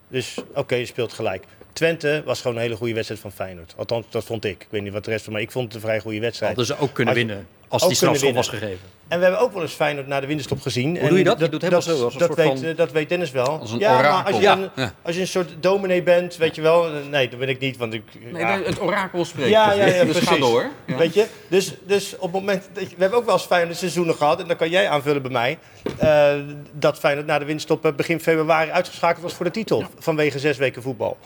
Dus 0.07 0.37
oké, 0.37 0.59
okay, 0.59 0.79
je 0.79 0.85
speelt 0.85 1.13
gelijk. 1.13 1.43
Twente 1.73 2.21
was 2.25 2.41
gewoon 2.41 2.55
een 2.55 2.61
hele 2.61 2.75
goede 2.75 2.93
wedstrijd 2.93 3.21
van 3.21 3.31
Feyenoord. 3.31 3.73
Althans, 3.77 4.05
dat 4.09 4.23
vond 4.23 4.45
ik. 4.45 4.61
Ik 4.61 4.67
weet 4.69 4.81
niet 4.81 4.93
wat 4.93 5.05
de 5.05 5.11
rest 5.11 5.23
van, 5.23 5.33
maar 5.33 5.41
ik 5.41 5.51
vond 5.51 5.65
het 5.65 5.73
een 5.73 5.81
vrij 5.81 5.99
goede 5.99 6.19
wedstrijd. 6.19 6.55
Hadden 6.55 6.75
ze 6.75 6.83
ook 6.83 6.93
kunnen 6.93 7.13
als, 7.13 7.23
winnen 7.23 7.47
als 7.67 7.87
die 7.87 7.95
strafschop 7.95 8.35
was 8.35 8.49
gegeven. 8.49 8.95
En 9.07 9.17
we 9.17 9.23
hebben 9.23 9.41
ook 9.41 9.53
wel 9.53 9.61
eens 9.61 9.73
Feyenoord 9.73 10.07
naar 10.07 10.21
de 10.21 10.27
winterstop 10.27 10.61
gezien. 10.61 10.89
Hoe 10.89 10.99
en 10.99 11.09
doe 11.09 11.17
je 11.17 11.23
dat? 11.23 11.39
Je 11.39 11.49
doet 11.49 11.61
helemaal 11.61 11.81
zo. 11.81 12.03
Als 12.03 12.13
een 12.13 12.19
dat, 12.19 12.27
soort 12.27 12.39
weet, 12.39 12.59
van... 12.59 12.75
dat 12.75 12.91
weet 12.91 13.09
Dennis 13.09 13.31
wel. 13.31 13.59
Als 13.59 13.71
een 13.71 13.79
ja, 13.79 13.97
orakel. 13.97 14.11
maar 14.11 14.25
als 14.25 14.35
je, 14.35 14.41
ja. 14.41 14.57
een, 14.57 14.69
ja. 14.75 14.93
als 15.01 15.15
je 15.15 15.21
een 15.21 15.27
soort 15.27 15.55
dominee 15.59 16.03
bent, 16.03 16.37
weet 16.37 16.55
je 16.55 16.61
wel. 16.61 16.89
Nee, 17.09 17.29
dat 17.29 17.39
ben 17.39 17.49
ik 17.49 17.59
niet. 17.59 17.77
Want 17.77 17.93
ik, 17.93 18.03
nee, 18.31 18.41
ja. 18.41 18.61
het 18.61 18.81
orakel 18.81 19.25
spreekt. 19.25 19.49
Ja, 19.49 19.73
ja, 19.73 19.85
ja, 19.85 20.03
dus 20.03 20.11
precies. 20.11 20.27
ga 20.29 20.37
door. 20.37 20.69
Ja. 20.85 20.97
Weet 20.97 21.13
je? 21.13 21.27
Dus, 21.47 21.73
dus 21.85 22.15
op 22.15 22.21
het 22.21 22.31
moment... 22.31 22.69
Dat 22.73 22.89
je, 22.89 22.95
we 22.95 23.01
hebben 23.01 23.19
ook 23.19 23.25
wel 23.25 23.33
eens 23.33 23.43
Feyenoord 23.43 23.77
seizoenen 23.77 24.15
gehad. 24.15 24.41
En 24.41 24.47
dan 24.47 24.57
kan 24.57 24.69
jij 24.69 24.89
aanvullen 24.89 25.21
bij 25.21 25.31
mij. 25.31 25.57
Uh, 26.03 26.33
dat 26.73 26.97
Feyenoord 26.97 27.27
na 27.27 27.39
de 27.39 27.45
winterstop 27.45 27.93
begin 27.95 28.19
februari 28.19 28.71
uitgeschakeld 28.71 29.23
was 29.23 29.33
voor 29.33 29.45
de 29.45 29.51
titel. 29.51 29.83
Vanwege 29.99 30.39
zes 30.39 30.57
weken 30.57 30.81
voetbal. 30.81 31.17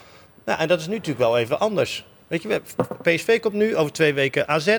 Nou, 0.45 0.60
en 0.60 0.67
dat 0.67 0.79
is 0.79 0.88
nu 0.88 0.93
natuurlijk 0.93 1.25
wel 1.25 1.38
even 1.38 1.60
anders. 1.60 2.05
Weet 2.31 2.41
je, 2.41 2.61
PSV 3.01 3.39
komt 3.39 3.53
nu 3.53 3.75
over 3.75 3.91
twee 3.91 4.13
weken 4.13 4.47
AZ, 4.47 4.77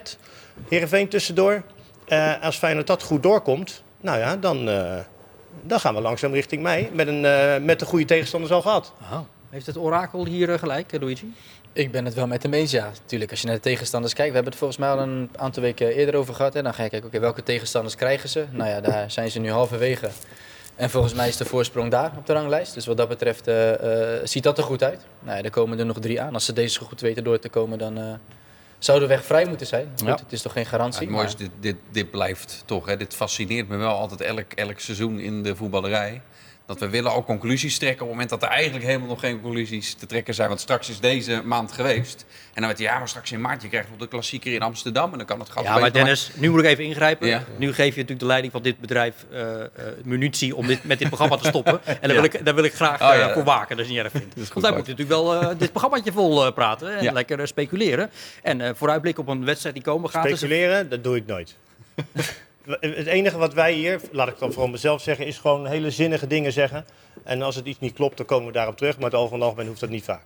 Heerenveen 0.68 1.08
tussendoor. 1.08 1.62
Uh, 2.08 2.42
als 2.42 2.56
Feyenoord 2.56 2.86
dat 2.86 3.02
goed 3.02 3.22
doorkomt, 3.22 3.82
nou 4.00 4.18
ja, 4.18 4.36
dan, 4.36 4.68
uh, 4.68 4.94
dan 5.62 5.80
gaan 5.80 5.94
we 5.94 6.00
langzaam 6.00 6.32
richting 6.32 6.62
mei. 6.62 6.88
Met, 6.92 7.08
een, 7.08 7.24
uh, 7.24 7.56
met 7.66 7.78
de 7.78 7.84
goede 7.84 8.04
tegenstanders 8.04 8.52
al 8.52 8.62
gehad. 8.62 8.92
Oh. 9.02 9.18
Heeft 9.50 9.66
het 9.66 9.76
orakel 9.76 10.26
hier 10.26 10.58
gelijk, 10.58 11.00
Luigi? 11.00 11.34
Ik 11.72 11.92
ben 11.92 12.04
het 12.04 12.14
wel 12.14 12.26
met 12.26 12.42
de 12.42 12.52
eens, 12.52 12.70
ja. 12.70 12.90
Tuurlijk, 13.06 13.30
als 13.30 13.40
je 13.40 13.46
naar 13.46 13.56
de 13.56 13.62
tegenstanders 13.62 14.14
kijkt. 14.14 14.28
We 14.30 14.34
hebben 14.34 14.52
het 14.52 14.60
volgens 14.60 14.80
mij 14.80 14.90
al 14.90 14.98
een 14.98 15.30
aantal 15.36 15.62
weken 15.62 15.94
eerder 15.94 16.14
over 16.14 16.34
gehad. 16.34 16.54
En 16.54 16.64
dan 16.64 16.74
ga 16.74 16.82
je 16.82 16.88
kijken, 16.88 17.08
oké, 17.08 17.18
welke 17.18 17.42
tegenstanders 17.42 17.94
krijgen 17.94 18.28
ze? 18.28 18.44
Nou 18.50 18.70
ja, 18.70 18.80
daar 18.80 19.10
zijn 19.10 19.30
ze 19.30 19.38
nu 19.38 19.50
halverwege. 19.50 20.08
En 20.74 20.90
volgens 20.90 21.14
mij 21.14 21.28
is 21.28 21.36
de 21.36 21.44
voorsprong 21.44 21.90
daar 21.90 22.12
op 22.16 22.26
de 22.26 22.32
ranglijst. 22.32 22.74
Dus 22.74 22.86
wat 22.86 22.96
dat 22.96 23.08
betreft 23.08 23.48
uh, 23.48 23.70
uh, 23.70 24.20
ziet 24.24 24.42
dat 24.42 24.58
er 24.58 24.64
goed 24.64 24.82
uit. 24.82 25.00
Nou 25.20 25.36
ja, 25.36 25.42
er 25.42 25.50
komen 25.50 25.78
er 25.78 25.86
nog 25.86 25.98
drie 25.98 26.20
aan. 26.20 26.34
Als 26.34 26.44
ze 26.44 26.52
deze 26.52 26.80
goed 26.80 27.00
weten 27.00 27.24
door 27.24 27.38
te 27.38 27.48
komen, 27.48 27.78
dan 27.78 27.98
uh, 27.98 28.14
zou 28.78 29.00
de 29.00 29.06
weg 29.06 29.24
vrij 29.24 29.44
moeten 29.44 29.66
zijn. 29.66 29.88
Goed, 29.96 30.20
Het 30.20 30.32
is 30.32 30.42
toch 30.42 30.52
geen 30.52 30.66
garantie. 30.66 31.00
Ja, 31.00 31.06
het 31.06 31.16
mooiste, 31.16 31.42
dit, 31.42 31.50
dit, 31.60 31.76
dit 31.90 32.10
blijft 32.10 32.62
toch. 32.66 32.86
Hè? 32.86 32.96
Dit 32.96 33.14
fascineert 33.14 33.68
me 33.68 33.76
wel 33.76 33.94
altijd 33.94 34.20
elk, 34.20 34.52
elk 34.52 34.78
seizoen 34.78 35.18
in 35.18 35.42
de 35.42 35.56
voetballerij. 35.56 36.22
Dat 36.66 36.80
we 36.80 36.88
willen 36.88 37.14
ook 37.14 37.26
conclusies 37.26 37.78
trekken 37.78 38.00
op 38.00 38.08
het 38.08 38.10
moment 38.10 38.30
dat 38.30 38.42
er 38.42 38.56
eigenlijk 38.56 38.84
helemaal 38.84 39.08
nog 39.08 39.20
geen 39.20 39.40
conclusies 39.40 39.94
te 39.94 40.06
trekken 40.06 40.34
zijn. 40.34 40.48
Want 40.48 40.60
straks 40.60 40.88
is 40.88 41.00
deze 41.00 41.42
maand 41.44 41.72
geweest. 41.72 42.24
En 42.54 42.60
dan 42.60 42.66
werd 42.66 42.78
ja, 42.78 42.98
maar 42.98 43.08
straks 43.08 43.32
in 43.32 43.40
maart, 43.40 43.62
je 43.62 43.68
krijgt 43.68 43.88
wel 43.88 43.98
de 43.98 44.08
klassieker 44.08 44.52
in 44.52 44.60
Amsterdam. 44.60 45.12
En 45.12 45.18
dan 45.18 45.26
kan 45.26 45.40
het 45.40 45.50
gat 45.50 45.64
Ja, 45.64 45.78
maar 45.78 45.92
Dennis, 45.92 46.30
nu 46.34 46.50
moet 46.50 46.60
ik 46.60 46.66
even 46.66 46.84
ingrijpen. 46.84 47.44
Nu 47.56 47.72
geef 47.72 47.94
je 47.94 48.00
natuurlijk 48.00 48.20
de 48.20 48.26
leiding 48.26 48.52
van 48.52 48.62
dit 48.62 48.78
bedrijf 48.78 49.14
uh, 49.32 49.40
uh, 49.40 49.64
munitie 50.04 50.56
om 50.56 50.66
dit, 50.66 50.84
met 50.84 50.98
dit 50.98 51.08
programma 51.08 51.36
te 51.36 51.46
stoppen. 51.46 51.80
En 52.00 52.08
daar, 52.08 52.12
wil, 52.12 52.24
ik, 52.24 52.44
daar 52.44 52.54
wil 52.54 52.64
ik 52.64 52.74
graag 52.74 53.02
oh, 53.02 53.16
ja. 53.16 53.32
voor 53.32 53.44
waken, 53.44 53.76
dat 53.76 53.84
is 53.84 53.90
niet 53.90 54.00
erg 54.00 54.10
vind. 54.10 54.34
Want 54.52 54.60
daar 54.64 54.74
moet 54.74 54.86
je 54.86 54.92
natuurlijk 54.92 55.08
wel 55.08 55.56
dit 55.56 55.70
programmaatje 55.70 56.12
vol 56.12 56.52
praten 56.52 56.96
en 56.96 57.12
lekker 57.12 57.46
speculeren. 57.46 58.10
En 58.42 58.76
vooruitblik 58.76 59.18
op 59.18 59.28
een 59.28 59.44
wedstrijd 59.44 59.74
die 59.74 59.84
komen 59.84 60.10
gaat. 60.10 60.26
Speculeren, 60.26 60.88
dat 60.88 61.04
doe 61.04 61.16
ik 61.16 61.26
nooit. 61.26 61.56
Het 62.66 63.06
enige 63.06 63.38
wat 63.38 63.54
wij 63.54 63.72
hier, 63.72 64.00
laat 64.12 64.28
ik 64.28 64.38
dan 64.38 64.52
voor 64.52 64.70
mezelf 64.70 65.02
zeggen, 65.02 65.26
is 65.26 65.38
gewoon 65.38 65.66
hele 65.66 65.90
zinnige 65.90 66.26
dingen 66.26 66.52
zeggen. 66.52 66.86
En 67.24 67.42
als 67.42 67.56
het 67.56 67.66
iets 67.66 67.80
niet 67.80 67.94
klopt, 67.94 68.16
dan 68.16 68.26
komen 68.26 68.46
we 68.46 68.52
daarop 68.52 68.76
terug. 68.76 68.96
Maar 68.96 69.04
het 69.04 69.14
algemeen 69.14 69.42
algemeen 69.42 69.66
hoeft 69.66 69.80
dat 69.80 69.90
niet 69.90 70.04
vaak. 70.04 70.24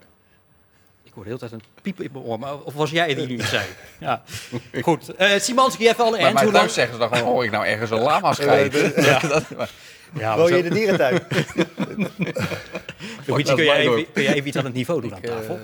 Ik 1.02 1.12
hoor 1.12 1.22
de 1.22 1.28
hele 1.28 1.40
tijd 1.40 1.52
een 1.52 1.62
piep 1.82 2.00
in 2.00 2.10
mijn 2.12 2.24
oor. 2.24 2.38
Maar 2.38 2.58
of 2.58 2.74
was 2.74 2.90
jij 2.90 3.14
die 3.14 3.26
nu 3.26 3.40
zei? 3.40 3.64
Ja. 4.00 4.22
Goed. 4.82 5.20
Uh, 5.20 5.38
Simanski, 5.38 5.88
even 5.88 6.04
alle 6.04 6.18
ends. 6.18 6.32
Maar 6.42 6.52
thuis 6.52 6.74
zeggen 6.74 6.94
ze 6.94 7.00
dan 7.00 7.08
gewoon, 7.08 7.32
hoor 7.32 7.44
ik 7.44 7.50
nou 7.50 7.66
ergens 7.66 7.90
een 7.90 8.00
lama 8.00 8.32
schrijven? 8.32 9.02
ja. 9.02 9.20
ja, 10.14 10.36
Woon 10.36 10.48
je 10.48 10.58
in 10.58 10.64
de 10.64 10.70
dierentuin? 10.70 11.20
Luigi, 13.26 13.54
kun, 13.54 13.64
jij 13.64 13.76
even, 13.76 14.12
kun 14.12 14.22
jij 14.22 14.34
even 14.34 14.48
iets 14.48 14.56
aan 14.56 14.64
het 14.64 14.74
niveau 14.74 15.00
doen 15.00 15.14
aan 15.14 15.20
tafel? 15.20 15.58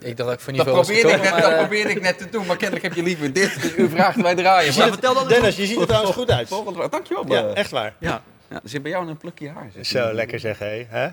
Uh, 0.00 0.08
ik 0.08 0.16
dacht 0.16 0.28
dat 0.28 0.38
ik 0.38 0.40
voor 0.40 0.52
niveau 0.52 0.76
dat 0.76 0.86
probeerde, 0.86 1.10
ik 1.10 1.22
net, 1.22 1.30
maar, 1.30 1.40
dat 1.40 1.56
probeerde 1.56 1.90
ik 1.90 2.00
net 2.00 2.18
te 2.18 2.28
doen, 2.28 2.46
maar 2.46 2.56
kennelijk 2.56 2.84
heb 2.84 2.94
je 2.94 3.02
liever 3.02 3.32
dit. 3.32 3.62
Dus 3.62 3.76
u 3.76 3.88
vraagt 3.88 4.22
wij 4.22 4.34
draaien. 4.34 4.78
Maar 4.78 4.88
vertel 4.88 5.26
Dennis, 5.26 5.56
je 5.56 5.66
ziet 5.66 5.80
er 5.80 5.86
trouwens 5.86 6.14
goed 6.16 6.30
uit. 6.30 6.48
Dankjewel. 6.90 7.24
Ja, 7.28 7.48
echt 7.54 7.70
waar. 7.70 7.94
Ja. 7.98 8.22
Ja, 8.48 8.60
er 8.62 8.68
zit 8.68 8.82
bij 8.82 8.90
jou 8.90 9.08
een 9.08 9.16
plukje 9.16 9.48
haar. 9.48 9.70
Zo, 9.84 10.12
lekker 10.12 10.40
zeggen, 10.40 10.86
hé. 10.88 11.10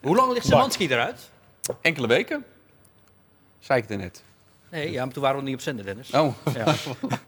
Hoe 0.00 0.16
lang 0.16 0.32
ligt 0.32 0.46
Samanski 0.46 0.88
eruit? 0.88 1.30
Enkele 1.80 2.06
weken. 2.06 2.44
Zei 3.60 3.82
ik 3.82 3.88
het 3.88 3.98
net. 3.98 4.22
Nee, 4.74 4.90
ja, 4.90 5.04
maar 5.04 5.14
toen 5.14 5.22
waren 5.22 5.38
we 5.38 5.44
niet 5.44 5.54
op 5.54 5.60
zender, 5.60 5.84
Dennis. 5.84 6.10
Oh. 6.10 6.34
Ja. 6.54 6.74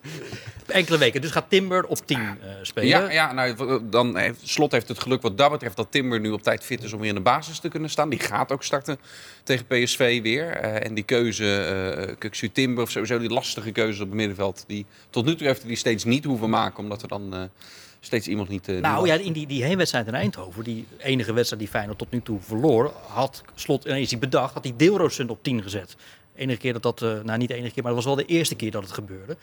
Enkele 0.67 0.99
weken. 0.99 1.21
Dus 1.21 1.31
gaat 1.31 1.51
Timber 1.51 1.87
op 1.87 2.07
10 2.07 2.19
uh, 2.19 2.27
spelen? 2.63 2.89
Ja, 2.89 3.11
ja 3.11 3.33
nou, 3.33 3.81
dan 3.91 4.17
heeft, 4.17 4.49
Slot 4.49 4.73
heeft 4.73 4.89
het 4.89 4.99
geluk 4.99 5.23
wat 5.23 5.39
dat 5.39 5.51
betreft 5.51 5.77
dat 5.77 5.87
Timber 5.91 6.21
nu 6.21 6.31
op 6.31 6.43
tijd 6.43 6.65
fit 6.65 6.83
is 6.83 6.93
om 6.93 7.01
weer 7.01 7.09
in 7.09 7.15
de 7.15 7.21
basis 7.21 7.59
te 7.59 7.69
kunnen 7.69 7.91
staan. 7.91 8.09
Die 8.09 8.19
gaat 8.19 8.53
ook 8.53 8.63
starten 8.63 8.99
tegen 9.43 9.67
PSV 9.67 10.23
weer. 10.23 10.65
Uh, 10.65 10.85
en 10.85 10.95
die 10.95 11.05
keuze, 11.05 12.17
uh, 12.21 12.51
Timber 12.53 12.83
of 12.83 12.91
sowieso 12.91 13.19
die 13.19 13.31
lastige 13.31 13.73
keuzes 13.73 14.01
op 14.01 14.07
het 14.07 14.17
middenveld, 14.17 14.65
die 14.67 14.87
tot 15.11 15.25
nu 15.25 15.37
toe 15.37 15.47
heeft 15.47 15.61
hij 15.61 15.69
die 15.69 15.79
steeds 15.79 16.05
niet 16.05 16.25
hoeven 16.25 16.51
maken, 16.51 16.83
omdat 16.83 17.03
er 17.03 17.09
dan 17.09 17.51
steeds 18.01 18.29
iemand 18.29 18.49
niet... 18.49 18.69
Uh, 18.69 18.81
nou 18.81 19.07
ja, 19.07 19.15
in 19.15 19.33
die, 19.33 19.47
die 19.47 19.65
heenwedstrijd 19.65 20.07
in 20.07 20.15
Eindhoven, 20.15 20.65
die 20.65 20.87
enige 20.99 21.33
wedstrijd 21.33 21.63
die 21.63 21.71
Feyenoord 21.71 21.99
tot 21.99 22.11
nu 22.11 22.21
toe 22.23 22.41
verloor, 22.41 22.93
had 23.09 23.43
Slot 23.55 23.85
ineens 23.85 24.09
die 24.09 24.19
bedacht, 24.19 24.55
had 24.55 24.65
hij 24.65 24.75
Deelroosund 24.77 25.31
op 25.31 25.43
10 25.43 25.63
gezet. 25.63 25.97
Enige 26.37 26.59
keer 26.59 26.73
dat 26.73 26.83
dat, 26.83 27.03
uh, 27.03 27.21
nou 27.23 27.39
niet 27.39 27.49
de 27.49 27.55
enige 27.55 27.73
keer, 27.73 27.83
maar 27.83 27.95
dat 27.95 28.05
was 28.05 28.15
wel 28.15 28.27
de 28.27 28.33
eerste 28.33 28.55
keer 28.55 28.71
dat 28.71 28.83
het 28.83 28.93
gebeurde. 28.93 29.37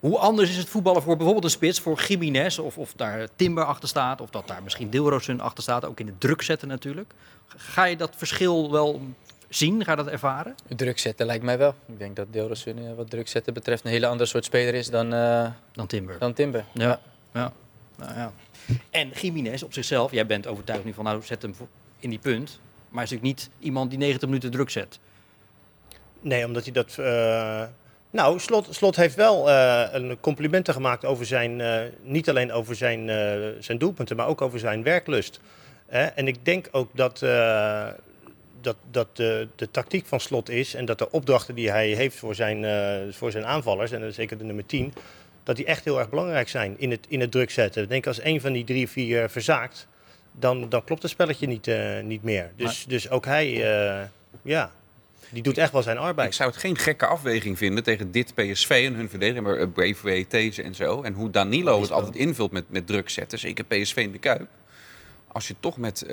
Hoe 0.00 0.18
anders 0.18 0.50
is 0.50 0.56
het 0.56 0.68
voetballen 0.68 1.02
voor 1.02 1.16
bijvoorbeeld 1.16 1.44
een 1.44 1.50
spits, 1.50 1.80
voor 1.80 2.02
Jiménez, 2.08 2.58
of, 2.58 2.78
of 2.78 2.92
daar 2.96 3.28
Timber 3.36 3.64
achter 3.64 3.88
staat, 3.88 4.20
of 4.20 4.30
dat 4.30 4.48
daar 4.48 4.62
misschien 4.62 4.90
Deelroosund 4.90 5.40
achter 5.40 5.62
staat, 5.62 5.84
ook 5.84 6.00
in 6.00 6.06
de 6.06 6.18
druk 6.18 6.42
zetten 6.42 6.68
natuurlijk. 6.68 7.12
Ga 7.46 7.84
je 7.84 7.96
dat 7.96 8.10
verschil 8.16 8.70
wel 8.70 9.00
zien? 9.48 9.84
Ga 9.84 9.90
je 9.90 9.96
dat 9.96 10.06
ervaren? 10.06 10.54
Druk 10.76 10.98
zetten 10.98 11.26
lijkt 11.26 11.44
mij 11.44 11.58
wel. 11.58 11.74
Ik 11.86 11.98
denk 11.98 12.16
dat 12.16 12.26
Deelroosund 12.30 12.78
uh, 12.78 12.94
wat 12.96 13.10
druk 13.10 13.28
zetten 13.28 13.54
betreft 13.54 13.84
een 13.84 13.90
hele 13.90 14.06
andere 14.06 14.28
soort 14.28 14.44
speler 14.44 14.74
is 14.74 14.90
dan, 14.90 15.14
uh, 15.14 15.48
dan 15.72 15.86
Timber. 15.86 16.18
Dan 16.18 16.32
Timber. 16.32 16.64
ja. 16.72 17.00
ja. 17.32 17.52
Nou, 17.96 18.14
ja. 18.14 18.32
En 18.90 19.10
Jiménez 19.20 19.62
op 19.62 19.72
zichzelf, 19.72 20.12
jij 20.12 20.26
bent 20.26 20.46
overtuigd 20.46 20.84
nu 20.84 20.92
van 20.92 21.04
nou 21.04 21.22
zet 21.22 21.42
hem 21.42 21.54
in 21.98 22.10
die 22.10 22.18
punt. 22.18 22.60
Maar 22.88 23.02
is 23.04 23.10
natuurlijk 23.10 23.38
niet 23.38 23.50
iemand 23.58 23.90
die 23.90 23.98
90 23.98 24.28
minuten 24.28 24.50
druk 24.50 24.70
zet. 24.70 24.98
Nee, 26.26 26.44
omdat 26.44 26.64
hij 26.64 26.72
dat. 26.72 26.96
Uh, 27.00 27.62
nou, 28.10 28.38
Slot, 28.38 28.66
Slot 28.70 28.96
heeft 28.96 29.14
wel 29.14 29.48
uh, 29.48 29.82
een 29.92 30.20
complimenten 30.20 30.74
gemaakt 30.74 31.04
over 31.04 31.26
zijn. 31.26 31.58
Uh, 31.58 31.80
niet 32.02 32.28
alleen 32.28 32.52
over 32.52 32.74
zijn, 32.74 33.06
zijn 33.62 33.78
doelpunten, 33.78 34.16
maar 34.16 34.26
ook 34.26 34.40
over 34.40 34.58
zijn 34.58 34.82
werklust. 34.82 35.40
en 35.88 36.28
ik 36.28 36.44
denk 36.44 36.68
ook 36.70 36.90
dat. 36.94 37.18
dat, 38.60 38.76
dat 38.90 39.16
de, 39.16 39.48
de 39.56 39.70
tactiek 39.70 40.06
van 40.06 40.20
Slot 40.20 40.48
is 40.48 40.74
en 40.74 40.84
dat 40.84 40.98
de 40.98 41.10
opdrachten 41.10 41.54
die 41.54 41.70
hij 41.70 41.88
heeft 41.88 42.16
voor 42.16 42.34
zijn, 42.34 42.64
voor 43.12 43.30
zijn 43.30 43.46
aanvallers, 43.46 43.90
en 43.90 44.14
zeker 44.14 44.38
de 44.38 44.44
nummer 44.44 44.66
10, 44.66 44.94
dat 45.42 45.56
die 45.56 45.64
echt 45.64 45.84
heel 45.84 45.98
erg 45.98 46.08
belangrijk 46.08 46.48
zijn 46.48 46.74
in 46.78 46.90
het, 46.90 47.06
in 47.08 47.20
het 47.20 47.30
druk 47.30 47.50
zetten. 47.50 47.82
Ik 47.82 47.88
denk 47.88 48.06
als 48.06 48.22
een 48.22 48.40
van 48.40 48.52
die 48.52 48.64
drie, 48.64 48.88
vier 48.88 49.30
verzaakt, 49.30 49.86
dan, 50.32 50.68
dan 50.68 50.84
klopt 50.84 51.02
het 51.02 51.10
spelletje 51.10 51.46
niet, 51.46 51.70
niet 52.02 52.22
meer. 52.22 52.52
Dus, 52.56 52.84
dus 52.88 53.10
ook 53.10 53.24
hij, 53.24 53.48
ja, 54.42 54.70
die 55.30 55.42
doet 55.42 55.58
echt 55.58 55.72
wel 55.72 55.82
zijn 55.82 55.98
arbeid. 55.98 56.28
Ik 56.28 56.34
zou 56.34 56.50
het 56.50 56.58
geen 56.58 56.78
gekke 56.78 57.06
afweging 57.06 57.58
vinden 57.58 57.84
tegen 57.84 58.10
dit 58.10 58.34
PSV 58.34 58.82
en 58.86 58.94
hun 58.94 59.08
verdediger, 59.08 59.42
maar 59.42 59.58
uh, 59.58 59.66
Braveway, 59.72 60.24
These 60.24 60.62
en 60.62 60.74
zo. 60.74 61.02
En 61.02 61.12
hoe 61.12 61.30
Danilo 61.30 61.80
het 61.80 61.90
altijd 61.90 62.16
invult 62.16 62.52
met, 62.52 62.64
met 62.68 62.86
druk 62.86 63.08
zetten, 63.08 63.38
zeker 63.38 63.64
PSV 63.64 63.96
in 63.96 64.12
de 64.12 64.18
Kuip. 64.18 64.48
Als 65.26 65.48
je 65.48 65.54
toch 65.60 65.76
met, 65.76 66.06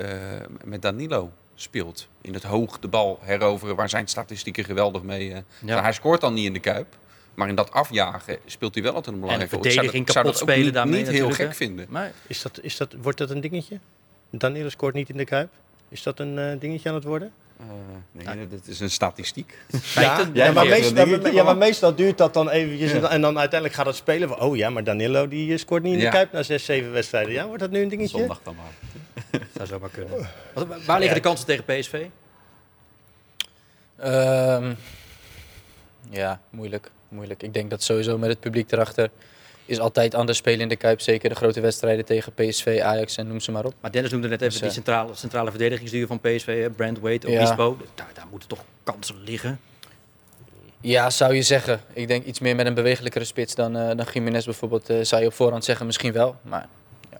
met 0.64 0.82
Danilo 0.82 1.32
speelt, 1.54 2.08
in 2.20 2.34
het 2.34 2.42
hoog 2.42 2.78
de 2.78 2.88
bal 2.88 3.18
heroveren, 3.22 3.76
waar 3.76 3.88
zijn 3.88 4.08
statistieken 4.08 4.64
geweldig 4.64 5.02
mee. 5.02 5.34
Ja. 5.64 5.82
Hij 5.82 5.92
scoort 5.92 6.20
dan 6.20 6.34
niet 6.34 6.46
in 6.46 6.52
de 6.52 6.60
Kuip. 6.60 6.96
Maar 7.34 7.48
in 7.48 7.54
dat 7.54 7.72
afjagen 7.72 8.38
speelt 8.46 8.74
hij 8.74 8.82
wel 8.82 8.94
altijd 8.94 9.14
een 9.14 9.20
belangrijke 9.20 9.54
rol. 9.54 9.64
En 9.64 9.70
de 9.70 9.74
verdediging 9.74 10.12
kapot 10.12 10.38
spelen 10.38 10.72
daarmee 10.72 11.00
niet 11.00 11.10
heel 11.10 11.30
gek 11.30 11.54
vinden. 11.54 11.86
Maar 11.88 12.12
is 12.26 12.42
dat, 12.42 12.58
is 12.62 12.76
dat, 12.76 12.94
wordt 13.02 13.18
dat 13.18 13.30
een 13.30 13.40
dingetje? 13.40 13.78
Daniel 14.30 14.70
scoort 14.70 14.94
niet 14.94 15.08
in 15.08 15.16
de 15.16 15.24
Kuip. 15.24 15.50
Is 15.88 16.02
dat 16.02 16.18
een 16.18 16.38
uh, 16.38 16.60
dingetje 16.60 16.88
aan 16.88 16.94
het 16.94 17.04
worden? 17.04 17.32
Uh, 17.66 17.72
nee, 18.12 18.28
ah. 18.28 18.50
dat 18.50 18.66
is 18.66 18.80
een 18.80 18.90
statistiek. 18.90 19.58
Ja, 19.94 20.28
ja, 20.32 20.52
maar, 20.52 20.66
meestal, 20.66 21.32
ja, 21.32 21.42
maar 21.42 21.56
meestal 21.56 21.94
duurt 21.94 22.18
dat 22.18 22.34
dan 22.34 22.50
eventjes 22.50 22.92
ja. 22.92 23.10
en 23.10 23.20
dan 23.20 23.38
uiteindelijk 23.38 23.80
gaat 23.80 23.86
het 23.86 23.96
spelen 23.96 24.28
van... 24.28 24.40
oh 24.40 24.56
ja, 24.56 24.70
maar 24.70 24.84
Danilo 24.84 25.28
die 25.28 25.52
eh, 25.52 25.58
scoort 25.58 25.82
niet 25.82 25.94
in 25.94 26.00
de 26.00 26.08
Kuip 26.08 26.32
na 26.32 26.42
zes, 26.42 26.64
zeven 26.64 26.92
wedstrijden. 26.92 27.32
Ja, 27.32 27.46
wordt 27.46 27.60
dat 27.60 27.70
nu 27.70 27.82
een 27.82 27.88
dingetje? 27.88 28.18
Zondag 28.18 28.40
dan 28.42 28.54
maar. 28.54 29.40
dat 29.52 29.68
zou 29.68 29.80
maar 29.80 29.90
kunnen. 29.90 30.28
Waar 30.86 30.98
liggen 30.98 31.16
de 31.16 31.22
kansen 31.22 31.46
tegen 31.46 31.64
PSV? 31.64 32.06
Um, 34.04 34.76
ja, 36.10 36.40
moeilijk 36.50 36.90
moeilijk. 37.14 37.42
Ik 37.42 37.54
denk 37.54 37.70
dat 37.70 37.82
sowieso 37.82 38.18
met 38.18 38.28
het 38.28 38.40
publiek 38.40 38.72
erachter 38.72 39.10
is 39.66 39.78
altijd 39.78 40.14
anders 40.14 40.38
spelen 40.38 40.60
in 40.60 40.68
de 40.68 40.76
Kuip. 40.76 41.00
Zeker 41.00 41.28
de 41.28 41.34
grote 41.34 41.60
wedstrijden 41.60 42.04
tegen 42.04 42.32
PSV, 42.32 42.80
Ajax 42.82 43.16
en 43.16 43.26
noem 43.26 43.40
ze 43.40 43.52
maar 43.52 43.64
op. 43.64 43.74
Maar 43.80 43.92
Dennis 43.92 44.10
noemde 44.10 44.28
net 44.28 44.40
even 44.40 44.52
dus, 44.52 44.62
die 44.62 44.70
centrale, 44.70 45.14
centrale 45.14 45.50
verdedigingsduur 45.50 46.06
van 46.06 46.20
PSV. 46.20 46.70
Brand 46.76 46.98
Wade, 46.98 47.28
Obispo. 47.28 47.76
Ja. 47.80 47.86
Daar, 47.94 48.10
daar 48.14 48.26
moeten 48.30 48.48
toch 48.48 48.64
kansen 48.84 49.22
liggen? 49.24 49.60
Ja, 50.80 51.10
zou 51.10 51.34
je 51.34 51.42
zeggen. 51.42 51.80
Ik 51.92 52.08
denk 52.08 52.24
iets 52.24 52.38
meer 52.38 52.56
met 52.56 52.66
een 52.66 52.74
bewegelijkere 52.74 53.24
spits 53.24 53.54
dan, 53.54 53.76
uh, 53.76 53.86
dan 53.86 54.06
Jiménez 54.12 54.44
bijvoorbeeld. 54.44 54.90
Uh, 54.90 54.98
zou 55.02 55.22
je 55.22 55.28
op 55.28 55.34
voorhand 55.34 55.64
zeggen, 55.64 55.86
misschien 55.86 56.12
wel. 56.12 56.36
Maar, 56.42 56.66
ja. 57.10 57.18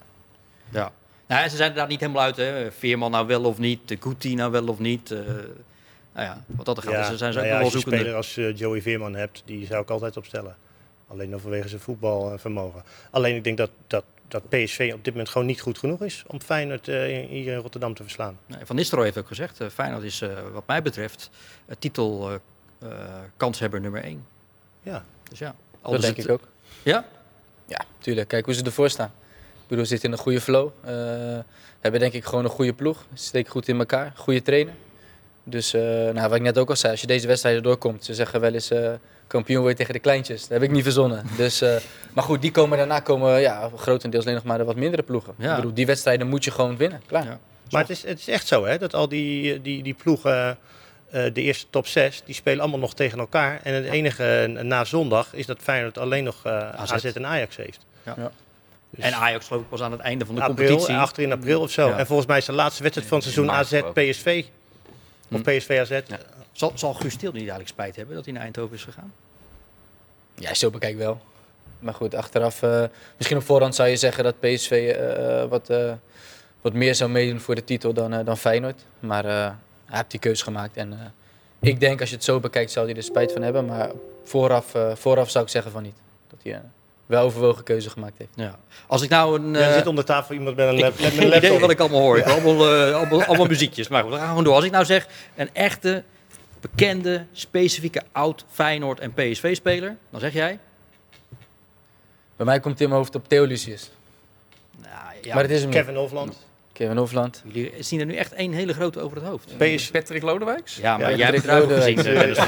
ja. 0.70 0.92
Nou, 1.26 1.48
ze 1.48 1.56
zijn 1.56 1.70
er 1.70 1.76
daar 1.76 1.86
niet 1.86 2.00
helemaal 2.00 2.22
uit. 2.22 2.36
Hè. 2.36 2.72
Veerman 2.72 3.10
nou 3.10 3.26
wel 3.26 3.44
of 3.44 3.58
niet, 3.58 3.88
de 3.88 3.96
Guti 4.00 4.34
nou 4.34 4.50
wel 4.50 4.66
of 4.66 4.78
niet. 4.78 5.10
Uh, 5.10 5.18
nou 5.18 6.26
ja, 6.26 6.44
wat 6.46 6.66
dat 6.66 6.76
er 6.76 6.82
gaat, 6.82 6.92
ja, 6.92 7.08
dus 7.08 7.18
zijn 7.18 7.32
ze 7.32 7.38
ook 7.38 7.44
nou 7.44 7.56
ja, 7.56 7.64
Als 7.64 7.72
je 7.72 7.78
een 7.78 7.98
speler 7.98 8.14
als 8.14 8.34
Joey 8.34 8.82
Veerman 8.82 9.14
hebt, 9.14 9.42
die 9.44 9.66
zou 9.66 9.82
ik 9.82 9.90
altijd 9.90 10.16
opstellen. 10.16 10.56
Alleen 11.06 11.30
dan 11.30 11.40
vanwege 11.40 11.68
zijn 11.68 11.80
voetbalvermogen. 11.80 12.82
Alleen 13.11 13.37
ik 13.37 13.44
denk 13.44 13.56
dat, 13.56 13.70
dat, 13.87 14.04
dat 14.28 14.49
PSV 14.49 14.90
op 14.94 15.04
dit 15.04 15.12
moment 15.12 15.28
gewoon 15.32 15.46
niet 15.46 15.61
goed 15.61 15.78
genoeg 15.78 16.02
is 16.02 16.25
om 16.26 16.40
Feyenoord 16.40 16.88
uh, 16.88 16.96
hier 17.28 17.52
in 17.52 17.58
Rotterdam 17.58 17.94
te 17.94 18.02
verslaan. 18.02 18.38
Van 18.62 18.76
Nistelrooy 18.76 19.06
heeft 19.06 19.18
ook 19.18 19.26
gezegd, 19.26 19.61
uh, 19.61 19.68
Feyenoord 19.68 20.02
is 20.02 20.23
wat 20.52 20.66
mij 20.66 20.82
betreft 20.82 21.30
titel 21.78 22.30
kanshebber 23.37 23.80
nummer 23.80 24.02
1. 24.02 24.26
Ja. 24.82 25.04
Dus 25.28 25.38
ja. 25.38 25.54
Dat 25.82 26.00
denk 26.00 26.16
ik 26.16 26.30
ook. 26.30 26.49
Ja? 26.82 27.04
Ja, 27.66 27.84
tuurlijk. 27.99 28.28
Kijk 28.28 28.44
hoe 28.44 28.54
ze 28.54 28.64
ervoor 28.64 28.90
staan. 28.90 29.12
Ik 29.54 29.70
bedoel, 29.70 29.82
we 29.82 29.88
zitten 29.88 30.08
in 30.08 30.14
een 30.14 30.23
goede 30.23 30.40
flow. 30.40 30.70
hebben 31.80 32.00
denk 32.00 32.12
ik 32.12 32.25
gewoon 32.25 32.44
een 32.44 32.50
goede 32.50 32.73
ploeg. 32.73 33.04
Steken 33.14 33.50
goed 33.50 33.68
in 33.68 33.78
elkaar. 33.78 34.12
Goede 34.16 34.42
trainer. 34.42 34.75
Dus 35.44 35.75
uh, 35.75 35.82
nou, 35.82 36.28
wat 36.28 36.34
ik 36.34 36.42
net 36.42 36.58
ook 36.58 36.68
al 36.68 36.76
zei, 36.76 36.92
als 36.92 37.00
je 37.00 37.06
deze 37.06 37.26
wedstrijden 37.26 37.62
doorkomt, 37.62 38.04
ze 38.04 38.14
zeggen 38.14 38.40
wel 38.40 38.52
eens 38.52 38.70
kampioen 39.26 39.62
wordt 39.62 39.76
tegen 39.76 39.93
de 39.93 39.99
kleintjes. 39.99 40.40
Dat 40.40 40.50
heb 40.50 40.62
ik 40.62 40.71
niet 40.71 40.83
verzonnen. 40.83 41.26
Dus, 41.37 41.62
uh, 41.62 41.76
maar 42.12 42.25
goed, 42.25 42.43
die 42.43 42.50
komen 42.50 42.78
daarna 42.78 43.00
komen 43.00 43.40
ja, 43.40 43.71
grotendeels 43.76 44.25
alleen 44.25 44.37
nog 44.37 44.45
maar 44.45 44.59
de 44.59 44.64
wat 44.64 44.76
mindere 44.76 45.02
ploegen. 45.02 45.35
Ja. 45.38 45.50
Ik 45.50 45.57
bedoel, 45.57 45.75
die 45.75 45.87
wedstrijden 45.87 46.28
moet 46.28 46.45
je 46.45 46.50
gewoon 46.50 46.76
winnen. 46.76 47.02
Klaar. 47.07 47.25
Ja. 47.25 47.38
Maar 47.71 47.81
het 47.81 47.90
is, 47.90 48.02
het 48.02 48.19
is 48.19 48.28
echt 48.28 48.47
zo 48.47 48.64
hè, 48.64 48.78
dat 48.78 48.95
al 48.95 49.09
die, 49.09 49.62
die, 49.62 49.83
die 49.83 49.95
ploegen, 49.95 50.59
de 51.11 51.33
eerste 51.35 51.66
top 51.71 51.87
6, 51.87 52.23
die 52.25 52.35
spelen 52.35 52.61
allemaal 52.61 52.78
nog 52.78 52.95
tegen 52.95 53.19
elkaar. 53.19 53.61
En 53.62 53.75
het 53.75 53.85
enige 53.85 54.59
na 54.62 54.85
zondag 54.85 55.35
is 55.35 55.47
dat 55.47 55.59
Feyenoord 55.62 55.99
alleen 55.99 56.25
nog 56.25 56.47
AZ. 56.47 56.93
AZ 56.93 57.04
en 57.04 57.26
Ajax 57.26 57.57
heeft. 57.57 57.87
Ja. 58.02 58.31
Dus 58.90 59.04
en 59.04 59.14
Ajax 59.14 59.47
geloof 59.47 59.62
ik 59.62 59.69
pas 59.69 59.83
aan 59.83 59.93
het 59.93 60.00
einde 60.00 60.26
van 60.26 60.35
de 60.35 60.40
april, 60.40 60.66
competitie. 60.66 60.97
Achter 60.97 61.23
in 61.23 61.33
april 61.33 61.61
of 61.61 61.71
zo. 61.71 61.90
En 61.90 62.07
volgens 62.07 62.28
mij 62.28 62.38
is 62.38 62.45
de 62.45 62.52
laatste 62.52 62.83
wedstrijd 62.83 63.09
van 63.09 63.19
het 63.19 63.26
seizoen 63.26 63.50
AZ 63.50 63.81
PSV. 63.93 64.45
Of 65.31 65.40
hm. 65.40 65.57
PSV 65.57 65.78
AZ. 65.81 66.00
Zal, 66.54 66.73
zal 66.75 66.94
Guus 66.94 67.12
Stil 67.12 67.30
niet 67.30 67.40
eigenlijk 67.40 67.68
spijt 67.68 67.96
hebben 67.96 68.14
dat 68.14 68.25
hij 68.25 68.34
naar 68.34 68.42
Eindhoven 68.42 68.76
is 68.76 68.84
gegaan? 68.84 69.12
Ja, 70.34 70.54
zo 70.54 70.70
bekijk 70.70 70.96
wel. 70.96 71.20
Maar 71.78 71.94
goed, 71.94 72.14
achteraf, 72.14 72.62
uh, 72.62 72.84
misschien 73.16 73.38
op 73.38 73.44
voorhand 73.44 73.75
zou 73.75 73.88
je 73.88 73.96
zeggen 73.96 74.25
dat 74.25 74.40
PSV 74.40 74.70
uh, 74.70 75.42
eh, 75.42 75.49
wat, 75.49 75.70
uh, 75.70 75.92
wat 76.61 76.73
meer 76.73 76.94
zou 76.94 77.11
meedoen 77.11 77.40
voor 77.40 77.54
de 77.54 77.64
titel 77.64 77.92
dan, 77.92 78.25
dan 78.25 78.37
Feyenoord. 78.37 78.84
Maar 79.00 79.25
hij 79.25 79.52
heeft 79.87 80.11
die 80.11 80.20
keuze 80.20 80.44
gemaakt. 80.44 80.76
En 80.76 81.12
ik 81.61 81.80
denk 81.80 82.00
als 82.00 82.08
je 82.08 82.14
het 82.14 82.25
zo 82.25 82.40
bekijkt, 82.40 82.70
zou 82.70 82.87
hij 82.87 82.96
er 82.96 83.02
spijt 83.02 83.32
van 83.32 83.42
hebben. 83.42 83.64
Maar 83.64 83.90
vooraf, 84.25 84.75
vooraf 84.94 85.30
zou 85.30 85.44
ik 85.44 85.50
zeggen 85.50 85.73
van 85.73 85.82
niet. 85.82 85.96
Dat 86.28 86.38
hij 86.42 86.62
wel 87.06 87.25
overwogen 87.25 87.64
keuze 87.64 87.90
gemaakt 87.90 88.18
heeft. 88.18 88.30
Ja. 88.34 88.58
Als 88.87 89.02
ik 89.02 89.11
nou 89.11 89.38
een... 89.38 89.52
Ja, 89.52 89.58
er 89.58 89.75
zit 89.75 89.87
om 89.87 89.96
de 89.96 90.04
tafel 90.04 90.34
iemand 90.34 90.56
met 90.56 90.68
een, 90.68 90.78
lap, 90.78 91.00
met 91.00 91.16
een 91.16 91.28
laptop. 91.40 91.61
wat 91.61 91.70
ik 91.70 91.80
allemaal 91.80 92.00
hoor. 92.00 92.18
Ja. 92.18 92.25
Allemaal, 92.25 92.75
uh, 92.75 92.94
allemaal, 92.94 93.23
allemaal, 93.23 93.46
muziekjes. 93.46 93.88
Maar 93.88 94.02
goed, 94.02 94.12
we 94.12 94.18
gaan 94.18 94.28
gewoon 94.28 94.44
door. 94.44 94.54
Als 94.54 94.64
ik 94.64 94.70
nou 94.70 94.84
zeg 94.84 95.06
een 95.34 95.49
echte, 95.52 96.02
bekende, 96.71 97.25
specifieke 97.33 98.02
oud 98.12 98.44
Feyenoord 98.50 99.00
en 99.00 99.12
PSV-speler, 99.12 99.97
dan 100.11 100.21
zeg 100.21 100.33
jij? 100.33 100.59
Bij 102.37 102.47
mij 102.47 102.61
komt 102.61 102.80
in 102.80 102.88
mijn 102.88 103.00
hoofd 103.00 103.14
op 103.14 103.28
Theo 103.28 103.44
Lucius. 103.44 103.90
Nou, 104.76 105.14
ja, 105.23 105.35
maar 105.35 105.42
het 105.42 105.52
is 105.52 105.62
hem 105.62 105.71
Kevin 105.71 105.94
Hofland. 105.94 106.47
Kevin 106.75 106.97
Hofland. 106.97 107.43
Jullie 107.47 107.73
zien 107.78 108.00
er 108.00 108.07
nu 108.07 108.14
echt 108.14 108.33
één 108.33 108.52
hele 108.52 108.73
grote 108.73 109.00
over 109.00 109.16
het 109.16 109.26
hoofd. 109.26 109.57
PS 109.59 109.90
Patrick 109.90 110.23
Lodewijks? 110.23 110.76
Ja, 110.76 110.97
maar 110.97 111.16
jij 111.16 111.26
hebt 111.26 111.37
het 111.37 111.47
eruit 111.47 111.73
gezien, 111.73 111.97
Dennis 111.97 112.38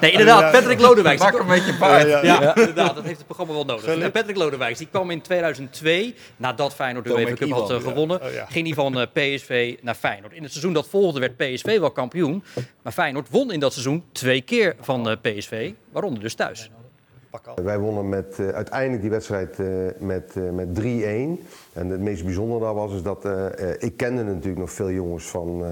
Nee, 0.00 0.10
inderdaad, 0.10 0.52
Patrick 0.52 0.80
Lodewijks. 0.80 1.22
Maak 1.22 1.38
een 1.38 1.46
beetje 1.46 1.74
paard. 1.74 2.08
Ja, 2.08 2.22
ja, 2.22 2.56
inderdaad, 2.56 2.94
dat 2.94 3.04
heeft 3.04 3.16
het 3.16 3.26
programma 3.26 3.52
wel 3.52 3.64
nodig. 3.64 3.84
En 3.84 4.10
Patrick 4.10 4.36
Lodewijks, 4.36 4.78
die 4.78 4.88
kwam 4.90 5.10
in 5.10 5.20
2002, 5.20 6.14
nadat 6.36 6.74
Feyenoord 6.74 7.04
de 7.04 7.10
UEFA 7.10 7.34
Cup 7.34 7.50
had 7.50 7.70
uh, 7.70 7.80
gewonnen, 7.80 8.20
oh, 8.22 8.26
ging 8.48 8.66
hij 8.66 8.74
van 8.74 9.00
uh, 9.00 9.06
PSV 9.12 9.76
naar 9.80 9.94
Feyenoord. 9.94 10.32
In 10.32 10.42
het 10.42 10.50
seizoen 10.50 10.72
dat 10.72 10.88
volgde 10.88 11.20
werd 11.20 11.36
PSV 11.36 11.78
wel 11.78 11.90
kampioen, 11.90 12.44
maar 12.82 12.92
Feyenoord 12.92 13.28
won 13.30 13.52
in 13.52 13.60
dat 13.60 13.72
seizoen 13.72 14.04
twee 14.12 14.40
keer 14.40 14.76
van 14.80 15.18
PSV, 15.22 15.72
waaronder 15.92 16.22
dus 16.22 16.34
thuis. 16.34 16.70
Wij 17.62 17.78
wonnen 17.78 18.08
met, 18.08 18.36
uh, 18.40 18.48
uiteindelijk 18.48 19.00
die 19.00 19.10
wedstrijd 19.10 19.58
uh, 19.58 19.66
met, 19.98 20.34
uh, 20.36 20.50
met 20.50 20.68
3-1. 20.68 20.82
En 21.72 21.88
het 21.88 22.00
meest 22.00 22.24
bijzondere 22.24 22.60
daar 22.60 22.74
was 22.74 22.94
is 22.94 23.02
dat 23.02 23.28
ik 23.78 23.96
kende 23.96 24.22
natuurlijk 24.22 24.58
nog 24.58 24.70
veel 24.70 24.90
jongens 24.90 25.26
van, 25.26 25.64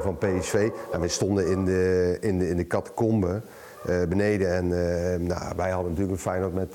van 0.00 0.18
PSV. 0.18 0.70
En 0.92 1.00
wij 1.00 1.08
stonden 1.08 1.46
in 1.46 1.64
de, 1.64 2.16
in 2.20 2.38
de, 2.38 2.48
in 2.48 2.56
de 2.56 2.66
catacombe 2.66 3.40
beneden. 4.08 4.54
En 4.54 4.68
nou, 5.26 5.52
wij 5.56 5.70
hadden 5.70 5.90
natuurlijk 5.90 6.16
een 6.16 6.30
Feyenoord 6.30 6.54
met, 6.54 6.74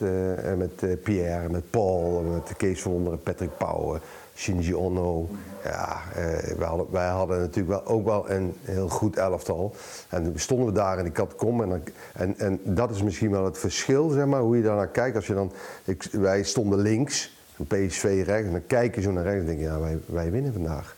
met 0.57 1.03
Pierre, 1.03 1.49
met 1.49 1.69
Paul, 1.69 2.21
met 2.21 2.57
Kees 2.57 2.81
van 2.81 2.91
Wonderen, 2.91 3.21
Patrick 3.21 3.57
Pauw. 3.57 3.99
Shinji 4.35 4.75
Ono. 4.75 5.29
Ja, 5.63 6.01
eh, 6.15 6.57
wij, 6.57 6.67
hadden, 6.67 6.91
wij 6.91 7.07
hadden 7.07 7.39
natuurlijk 7.39 7.67
wel, 7.67 7.85
ook 7.85 8.05
wel 8.05 8.29
een 8.29 8.55
heel 8.61 8.89
goed 8.89 9.17
elftal. 9.17 9.75
En 10.09 10.23
toen 10.23 10.39
stonden 10.39 10.65
we 10.65 10.71
daar 10.71 10.97
in 10.97 11.03
die 11.03 11.13
katkom. 11.13 11.61
En, 11.61 11.83
en, 12.13 12.37
en 12.37 12.59
dat 12.63 12.91
is 12.91 13.03
misschien 13.03 13.31
wel 13.31 13.45
het 13.45 13.57
verschil, 13.57 14.09
zeg 14.09 14.25
maar, 14.25 14.41
hoe 14.41 14.57
je 14.57 14.63
daar 14.63 14.75
naar 14.75 14.87
kijkt. 14.87 15.15
Als 15.15 15.27
je 15.27 15.33
dan, 15.33 15.51
ik, 15.83 16.03
wij 16.11 16.43
stonden 16.43 16.79
links, 16.79 17.31
en 17.57 17.67
PSV 17.67 18.23
rechts. 18.25 18.45
En 18.45 18.51
dan 18.51 18.65
kijk 18.67 18.95
je 18.95 19.01
zo 19.01 19.11
naar 19.11 19.23
rechts 19.23 19.39
en 19.39 19.45
denk 19.45 19.59
je, 19.59 19.65
ja, 19.65 19.79
wij, 19.79 19.99
wij 20.05 20.31
winnen 20.31 20.53
vandaag. 20.53 20.95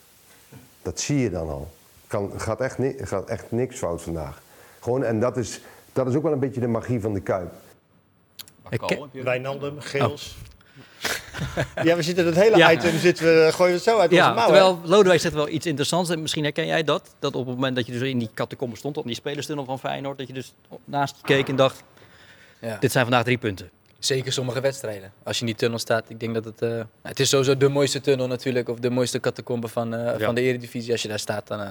Dat 0.82 1.00
zie 1.00 1.19
je 1.19 1.30
dan 1.30 1.50
al. 1.50 1.67
Kan, 2.08 2.32
gaat, 2.38 2.62
echt 2.62 2.78
gaat 2.98 3.30
echt 3.30 3.52
niks 3.52 3.78
fout 3.78 4.02
vandaag. 4.02 4.41
Gewoon, 4.80 5.04
en 5.04 5.19
dat 5.19 5.38
is, 5.38 5.62
dat 5.93 6.08
is 6.08 6.15
ook 6.15 6.24
wel 6.24 6.32
een 6.32 6.39
beetje 6.39 6.62
de 6.62 6.67
magie 6.67 7.02
van 7.02 7.13
de 7.13 7.21
Kuip. 7.21 7.54
Wijnaldum, 9.12 9.80
Geels. 9.80 10.38
Oh. 10.41 10.55
Ja, 11.84 11.95
we 11.95 12.02
zitten 12.02 12.26
het 12.26 12.36
hele 12.36 12.74
item, 12.74 13.00
zitten 13.00 13.26
we, 13.26 13.50
gooien 13.52 13.71
we 13.71 13.78
het 13.78 13.84
zo 13.84 14.00
uit 14.00 14.12
ja, 14.12 14.24
onze 14.24 14.36
mouw. 14.36 14.45
Terwijl 14.45 14.80
Lodewijk 14.84 15.21
zegt 15.21 15.34
wel 15.34 15.50
iets 15.50 15.65
interessants. 15.65 16.10
En 16.10 16.21
misschien 16.21 16.43
herken 16.43 16.65
jij 16.65 16.84
dat. 16.84 17.15
Dat 17.19 17.36
op 17.36 17.45
het 17.45 17.56
moment 17.56 17.76
dat 17.76 17.86
je 17.86 17.91
dus 17.91 18.02
in 18.02 18.17
die 18.19 18.30
catacombe 18.34 18.78
stond, 18.78 18.98
op 18.98 19.06
die 19.06 19.15
spelerstunnel 19.15 19.65
van 19.65 19.80
Feyenoord, 19.80 20.17
dat 20.17 20.28
je 20.28 20.34
dus 20.34 20.54
naast 20.86 21.15
je 21.15 21.21
keek 21.21 21.48
en 21.48 21.56
dacht, 21.56 21.84
ja. 22.60 22.78
dit 22.80 22.91
zijn 22.91 23.04
vandaag 23.04 23.24
drie 23.24 23.38
punten. 23.38 23.69
Zeker 24.00 24.34
sommige 24.34 24.62
wedstrijden. 24.62 25.12
Als 25.24 25.36
je 25.36 25.41
in 25.41 25.48
die 25.48 25.56
tunnel 25.56 25.80
staat, 25.80 26.10
ik 26.10 26.19
denk 26.19 26.34
dat 26.34 26.45
het... 26.45 26.62
Uh, 26.62 26.82
het 27.02 27.19
is 27.19 27.30
sowieso 27.30 27.58
de 27.58 27.69
mooiste 27.69 28.02
tunnel 28.02 28.28
natuurlijk, 28.28 28.69
of 28.69 28.80
de 28.80 28.89
mooiste 28.89 29.19
catacombe 29.19 29.67
van, 29.67 29.93
uh, 29.93 30.12
van 30.17 30.36
de 30.36 30.41
Eredivisie. 30.41 30.91
Als 30.91 31.02
je 31.02 31.08
daar 31.08 31.19
staat, 31.19 31.48
dan... 31.48 31.62
Uh, 31.62 31.67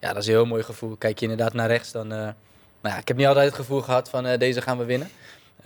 ja, 0.00 0.08
dat 0.12 0.22
is 0.22 0.26
een 0.26 0.34
heel 0.34 0.46
mooi 0.46 0.62
gevoel. 0.62 0.96
Kijk 0.96 1.18
je 1.18 1.28
inderdaad 1.28 1.52
naar 1.52 1.68
rechts, 1.68 1.92
dan... 1.92 2.08
nou 2.08 2.34
ja, 2.82 2.98
ik 2.98 3.08
heb 3.08 3.16
niet 3.16 3.26
altijd 3.26 3.46
het 3.46 3.54
gevoel 3.54 3.80
gehad 3.80 4.08
van 4.08 4.38
deze 4.38 4.62
gaan 4.62 4.78
we 4.78 4.84
winnen. 4.84 5.10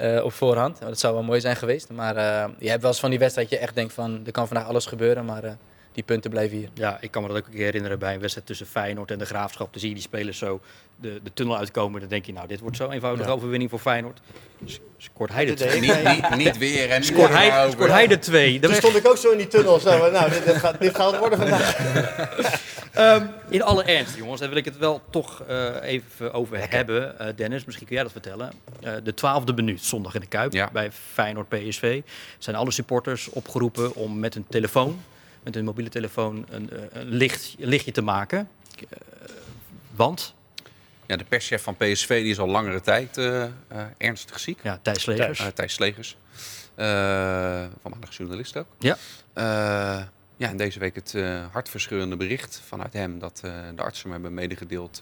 Uh, 0.02 0.24
op 0.24 0.32
voorhand. 0.32 0.80
Dat 0.80 0.98
zou 0.98 1.14
wel 1.14 1.22
mooi 1.22 1.40
zijn 1.40 1.56
geweest. 1.56 1.90
Maar 1.90 2.16
uh, 2.16 2.44
je 2.58 2.68
hebt 2.68 2.80
wel 2.80 2.90
eens 2.90 3.00
van 3.00 3.10
die 3.10 3.18
wedstrijd 3.18 3.50
dat 3.50 3.58
je 3.58 3.64
echt 3.64 3.74
denkt 3.74 3.92
van 3.92 4.20
er 4.26 4.32
kan 4.32 4.46
vandaag 4.48 4.66
alles 4.66 4.86
gebeuren. 4.86 5.24
Maar 5.24 5.44
uh, 5.44 5.50
die 5.92 6.02
punten 6.02 6.30
blijven 6.30 6.56
hier. 6.56 6.68
Ja, 6.74 6.98
ik 7.00 7.10
kan 7.10 7.22
me 7.22 7.28
dat 7.28 7.36
ook 7.36 7.46
een 7.46 7.52
keer 7.52 7.64
herinneren 7.64 7.98
bij 7.98 8.14
een 8.14 8.20
wedstrijd 8.20 8.46
tussen 8.46 8.66
Feyenoord 8.66 9.10
en 9.10 9.18
de 9.18 9.26
Graafschap. 9.26 9.72
Dan 9.72 9.80
zie 9.80 9.88
je 9.88 9.94
die 9.94 10.04
spelers 10.04 10.38
zo 10.38 10.60
de, 10.96 11.20
de 11.22 11.32
tunnel 11.32 11.56
uitkomen. 11.56 12.00
Dan 12.00 12.08
denk 12.08 12.26
je, 12.26 12.32
nou, 12.32 12.48
dit 12.48 12.60
wordt 12.60 12.76
zo 12.76 12.90
eenvoudige 12.90 13.28
ja. 13.28 13.34
overwinning 13.34 13.70
voor 13.70 13.78
Feyenoord. 13.78 14.20
Scoort 14.96 15.32
hij 15.32 15.44
de 15.44 15.54
twee. 15.54 15.80
Niet, 15.80 16.04
niet, 16.04 16.36
niet 16.36 16.58
weer 16.58 16.90
en 16.90 17.04
scoort 17.04 17.30
hij, 17.30 17.70
scoort 17.70 17.90
hij 17.90 18.06
de 18.06 18.18
twee. 18.18 18.58
Toen 18.58 18.74
stond 18.74 18.96
ik 18.96 19.06
ook 19.06 19.16
zo 19.16 19.30
in 19.30 19.38
die 19.38 19.48
tunnel. 19.48 19.78
Zo, 19.78 20.10
nou, 20.10 20.30
dit, 20.30 20.44
dit, 20.44 20.56
gaat, 20.56 20.80
dit 20.80 20.94
gaat 20.94 21.18
worden 21.18 21.38
vandaag. 21.38 21.78
um, 22.98 23.30
in 23.56 23.62
alle 23.62 23.82
ernst, 23.82 24.16
jongens, 24.16 24.40
daar 24.40 24.48
wil 24.48 24.58
ik 24.58 24.64
het 24.64 24.78
wel 24.78 25.02
toch 25.10 25.42
uh, 25.50 25.74
even 25.82 26.32
over 26.32 26.70
hebben. 26.70 27.14
Uh, 27.20 27.26
Dennis, 27.36 27.64
misschien 27.64 27.86
kun 27.86 27.94
jij 27.94 28.04
dat 28.04 28.12
vertellen. 28.12 28.52
Uh, 28.84 28.92
de 29.02 29.14
twaalfde 29.14 29.52
minuut, 29.52 29.84
zondag 29.84 30.14
in 30.14 30.20
de 30.20 30.26
Kuip, 30.26 30.52
ja. 30.52 30.68
bij 30.72 30.92
Feyenoord 31.12 31.48
PSV. 31.48 32.02
Zijn 32.38 32.56
alle 32.56 32.70
supporters 32.70 33.28
opgeroepen 33.28 33.94
om 33.94 34.18
met 34.18 34.34
een 34.34 34.46
telefoon 34.48 35.00
met 35.42 35.56
een 35.56 35.64
mobiele 35.64 35.90
telefoon 35.90 36.46
een, 36.50 36.70
een, 36.92 37.08
licht, 37.08 37.54
een 37.58 37.68
lichtje 37.68 37.92
te 37.92 38.02
maken. 38.02 38.48
want 39.94 40.34
ja, 41.10 41.16
de 41.16 41.24
perschef 41.24 41.62
van 41.62 41.76
PSV 41.76 42.22
die 42.22 42.30
is 42.30 42.38
al 42.38 42.48
langere 42.48 42.80
tijd 42.80 43.18
uh, 43.18 43.44
uh, 43.72 43.82
ernstig 43.96 44.40
ziek. 44.40 44.58
Ja, 44.62 44.78
Thijs 44.82 45.02
Slegers. 45.02 45.40
Uh, 45.40 45.46
Thijs 45.46 45.74
Slegers. 45.74 46.16
van 47.80 47.90
maandag 47.90 48.16
journalist 48.16 48.56
ook. 48.56 48.66
Ja. 48.78 48.98
ja, 50.36 50.48
en 50.48 50.56
deze 50.56 50.78
week 50.78 50.94
het 50.94 51.14
hartverscheurende 51.52 52.16
bericht 52.16 52.62
vanuit 52.66 52.92
hem 52.92 53.18
dat 53.18 53.36
de 53.74 53.82
artsen 53.82 54.06
me 54.06 54.12
hebben 54.12 54.34
medegedeeld 54.34 55.00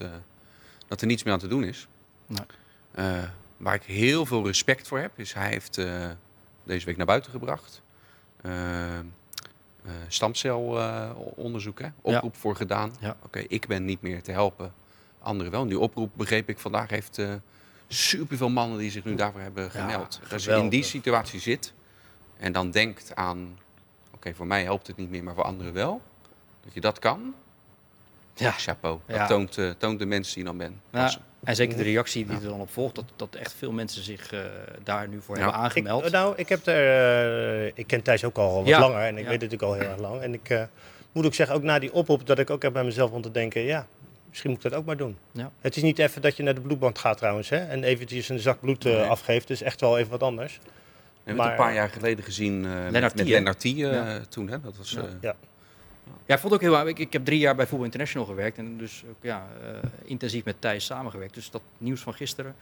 dat 0.87 1.01
er 1.01 1.07
niets 1.07 1.23
meer 1.23 1.33
aan 1.33 1.39
te 1.39 1.47
doen 1.47 1.63
is. 1.63 1.87
Nee. 2.25 3.21
waar 3.57 3.75
ik 3.75 3.83
heel 3.83 4.25
veel 4.25 4.45
respect 4.45 4.87
voor 4.87 4.99
heb, 4.99 5.11
is 5.15 5.33
hij 5.33 5.49
heeft 5.49 5.75
deze 6.63 6.85
week 6.85 6.97
naar 6.97 7.05
buiten 7.05 7.31
gebracht. 7.31 7.81
Stamcelonderzoek, 10.07 11.81
oproep 12.01 12.35
voor 12.35 12.55
gedaan. 12.55 12.91
Ja. 12.99 13.17
Oké, 13.25 13.39
ik 13.39 13.67
ben 13.67 13.85
niet 13.85 14.01
meer 14.01 14.23
te 14.23 14.31
helpen 14.31 14.73
anderen 15.21 15.51
wel. 15.51 15.61
En 15.61 15.67
die 15.67 15.79
oproep, 15.79 16.11
begreep 16.13 16.49
ik, 16.49 16.59
vandaag 16.59 16.89
heeft 16.89 17.17
uh, 17.17 17.33
superveel 17.87 18.49
mannen 18.49 18.77
die 18.77 18.91
zich 18.91 19.03
nu 19.03 19.15
daarvoor 19.15 19.41
hebben 19.41 19.71
gemeld. 19.71 20.19
Ja, 20.23 20.33
Als 20.33 20.43
je 20.43 20.51
in 20.51 20.69
die 20.69 20.83
situatie 20.83 21.39
zit 21.39 21.73
en 22.37 22.51
dan 22.51 22.71
denkt 22.71 23.15
aan, 23.15 23.57
oké, 24.13 24.33
voor 24.33 24.47
mij 24.47 24.63
helpt 24.63 24.87
het 24.87 24.97
niet 24.97 25.09
meer, 25.09 25.23
maar 25.23 25.33
voor 25.33 25.43
anderen 25.43 25.73
wel. 25.73 26.01
Dat 26.63 26.73
je 26.73 26.81
dat 26.81 26.99
kan, 26.99 27.33
ja. 28.35 28.51
chapeau. 28.51 28.99
Dat 29.05 29.27
toont, 29.27 29.57
uh, 29.57 29.69
toont 29.77 29.99
de 29.99 30.05
mensen 30.05 30.33
die 30.33 30.43
je 30.43 30.49
dan 30.49 30.57
bent. 30.57 30.77
Ja. 30.91 31.21
En 31.43 31.55
zeker 31.55 31.77
de 31.77 31.83
reactie 31.83 32.25
die 32.25 32.35
er 32.35 32.41
dan 32.41 32.59
op 32.59 32.71
volgt, 32.71 32.95
dat, 32.95 33.05
dat 33.15 33.35
echt 33.35 33.55
veel 33.57 33.71
mensen 33.71 34.03
zich 34.03 34.33
uh, 34.33 34.39
daar 34.83 35.07
nu 35.07 35.21
voor 35.21 35.35
hebben 35.35 35.53
aangemeld. 35.53 36.05
Ik, 36.05 36.11
nou, 36.11 36.33
ik, 36.37 36.49
heb 36.49 36.67
er, 36.67 37.63
uh, 37.63 37.71
ik 37.75 37.87
ken 37.87 38.01
Thijs 38.01 38.23
ook 38.23 38.37
al 38.37 38.63
wat 38.63 38.79
langer 38.79 39.01
en 39.01 39.17
ik 39.17 39.27
weet 39.27 39.41
het 39.41 39.51
natuurlijk 39.51 39.61
al 39.61 39.73
heel 39.73 39.89
erg 39.89 39.99
lang. 39.99 40.21
En 40.21 40.33
ik 40.33 40.67
moet 41.11 41.25
ook 41.25 41.33
zeggen, 41.33 41.55
ook 41.55 41.63
na 41.63 41.79
die 41.79 41.93
oproep, 41.93 42.25
dat 42.25 42.39
ik 42.39 42.49
ook 42.49 42.61
heb 42.61 42.73
bij 42.73 42.83
mezelf 42.83 43.11
om 43.11 43.21
te 43.21 43.31
denken, 43.31 43.61
ja, 43.61 43.87
Misschien 44.29 44.49
moet 44.49 44.65
ik 44.65 44.71
dat 44.71 44.79
ook 44.79 44.85
maar 44.85 44.97
doen. 44.97 45.17
Ja. 45.31 45.51
Het 45.61 45.75
is 45.75 45.81
niet 45.81 45.99
even 45.99 46.21
dat 46.21 46.37
je 46.37 46.43
naar 46.43 46.55
de 46.55 46.61
bloedband 46.61 46.99
gaat 46.99 47.17
trouwens 47.17 47.49
hè, 47.49 47.57
en 47.57 47.83
eventjes 47.83 48.29
een 48.29 48.39
zak 48.39 48.59
bloed 48.59 48.85
uh, 48.85 49.09
afgeeft. 49.09 49.41
Het 49.41 49.49
is 49.49 49.61
echt 49.61 49.81
wel 49.81 49.97
even 49.97 50.11
wat 50.11 50.23
anders. 50.23 50.59
We 50.63 50.69
hebben 51.23 51.43
het 51.43 51.51
een 51.51 51.65
paar 51.65 51.73
jaar 51.73 51.89
geleden 51.89 52.23
gezien 52.23 52.63
uh, 52.63 52.89
met, 52.89 53.15
met 53.15 53.27
Lennart 53.27 53.63
uh, 53.63 53.77
ja. 53.77 54.19
toen. 54.29 54.49
Hè? 54.49 54.61
Dat 54.61 54.77
was, 54.77 54.97
ja. 55.21 55.35
Ja, 56.25 56.35
ik 56.35 56.41
vond 56.41 56.53
ook 56.53 56.61
heel 56.61 56.87
ik, 56.87 56.99
ik 56.99 57.13
heb 57.13 57.25
drie 57.25 57.39
jaar 57.39 57.55
bij 57.55 57.67
Voetbal 57.67 57.85
International 57.85 58.27
gewerkt 58.27 58.57
en 58.57 58.77
dus 58.77 59.03
ook 59.09 59.17
ja, 59.21 59.47
intensief 60.03 60.45
met 60.45 60.55
Thijs 60.59 60.85
samengewerkt. 60.85 61.33
Dus 61.33 61.49
dat 61.51 61.61
nieuws 61.77 62.01
van 62.01 62.13
gisteren, 62.13 62.55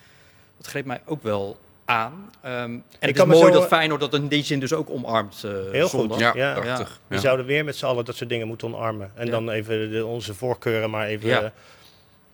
dat 0.58 0.68
greep 0.68 0.86
mij 0.86 1.02
ook 1.06 1.24
wel 1.24 1.58
aan. 1.88 2.32
Um, 2.46 2.52
en 2.52 2.84
het 3.00 3.18
is 3.18 3.26
mooi 3.26 3.52
dat 3.52 3.68
Feyenoord 3.68 4.00
dat 4.00 4.14
in 4.14 4.28
die 4.28 4.44
zin 4.44 4.60
dus 4.60 4.74
ook 4.74 4.90
omarmt. 4.90 5.42
Uh, 5.46 5.52
Heel 5.72 5.88
zondag. 5.88 6.18
goed, 6.18 6.34
ja. 6.36 6.64
ja. 6.64 6.88
We 7.08 7.20
zouden 7.20 7.46
weer 7.46 7.64
met 7.64 7.76
z'n 7.76 7.86
allen 7.86 8.06
dat 8.06 8.16
soort 8.16 8.30
dingen 8.30 8.48
moeten 8.48 8.68
omarmen. 8.68 9.12
En 9.16 9.30
dan 9.30 9.50
even 9.50 9.92
de, 9.92 10.06
onze 10.06 10.34
voorkeuren 10.34 10.90
maar 10.90 11.08
even 11.08 11.54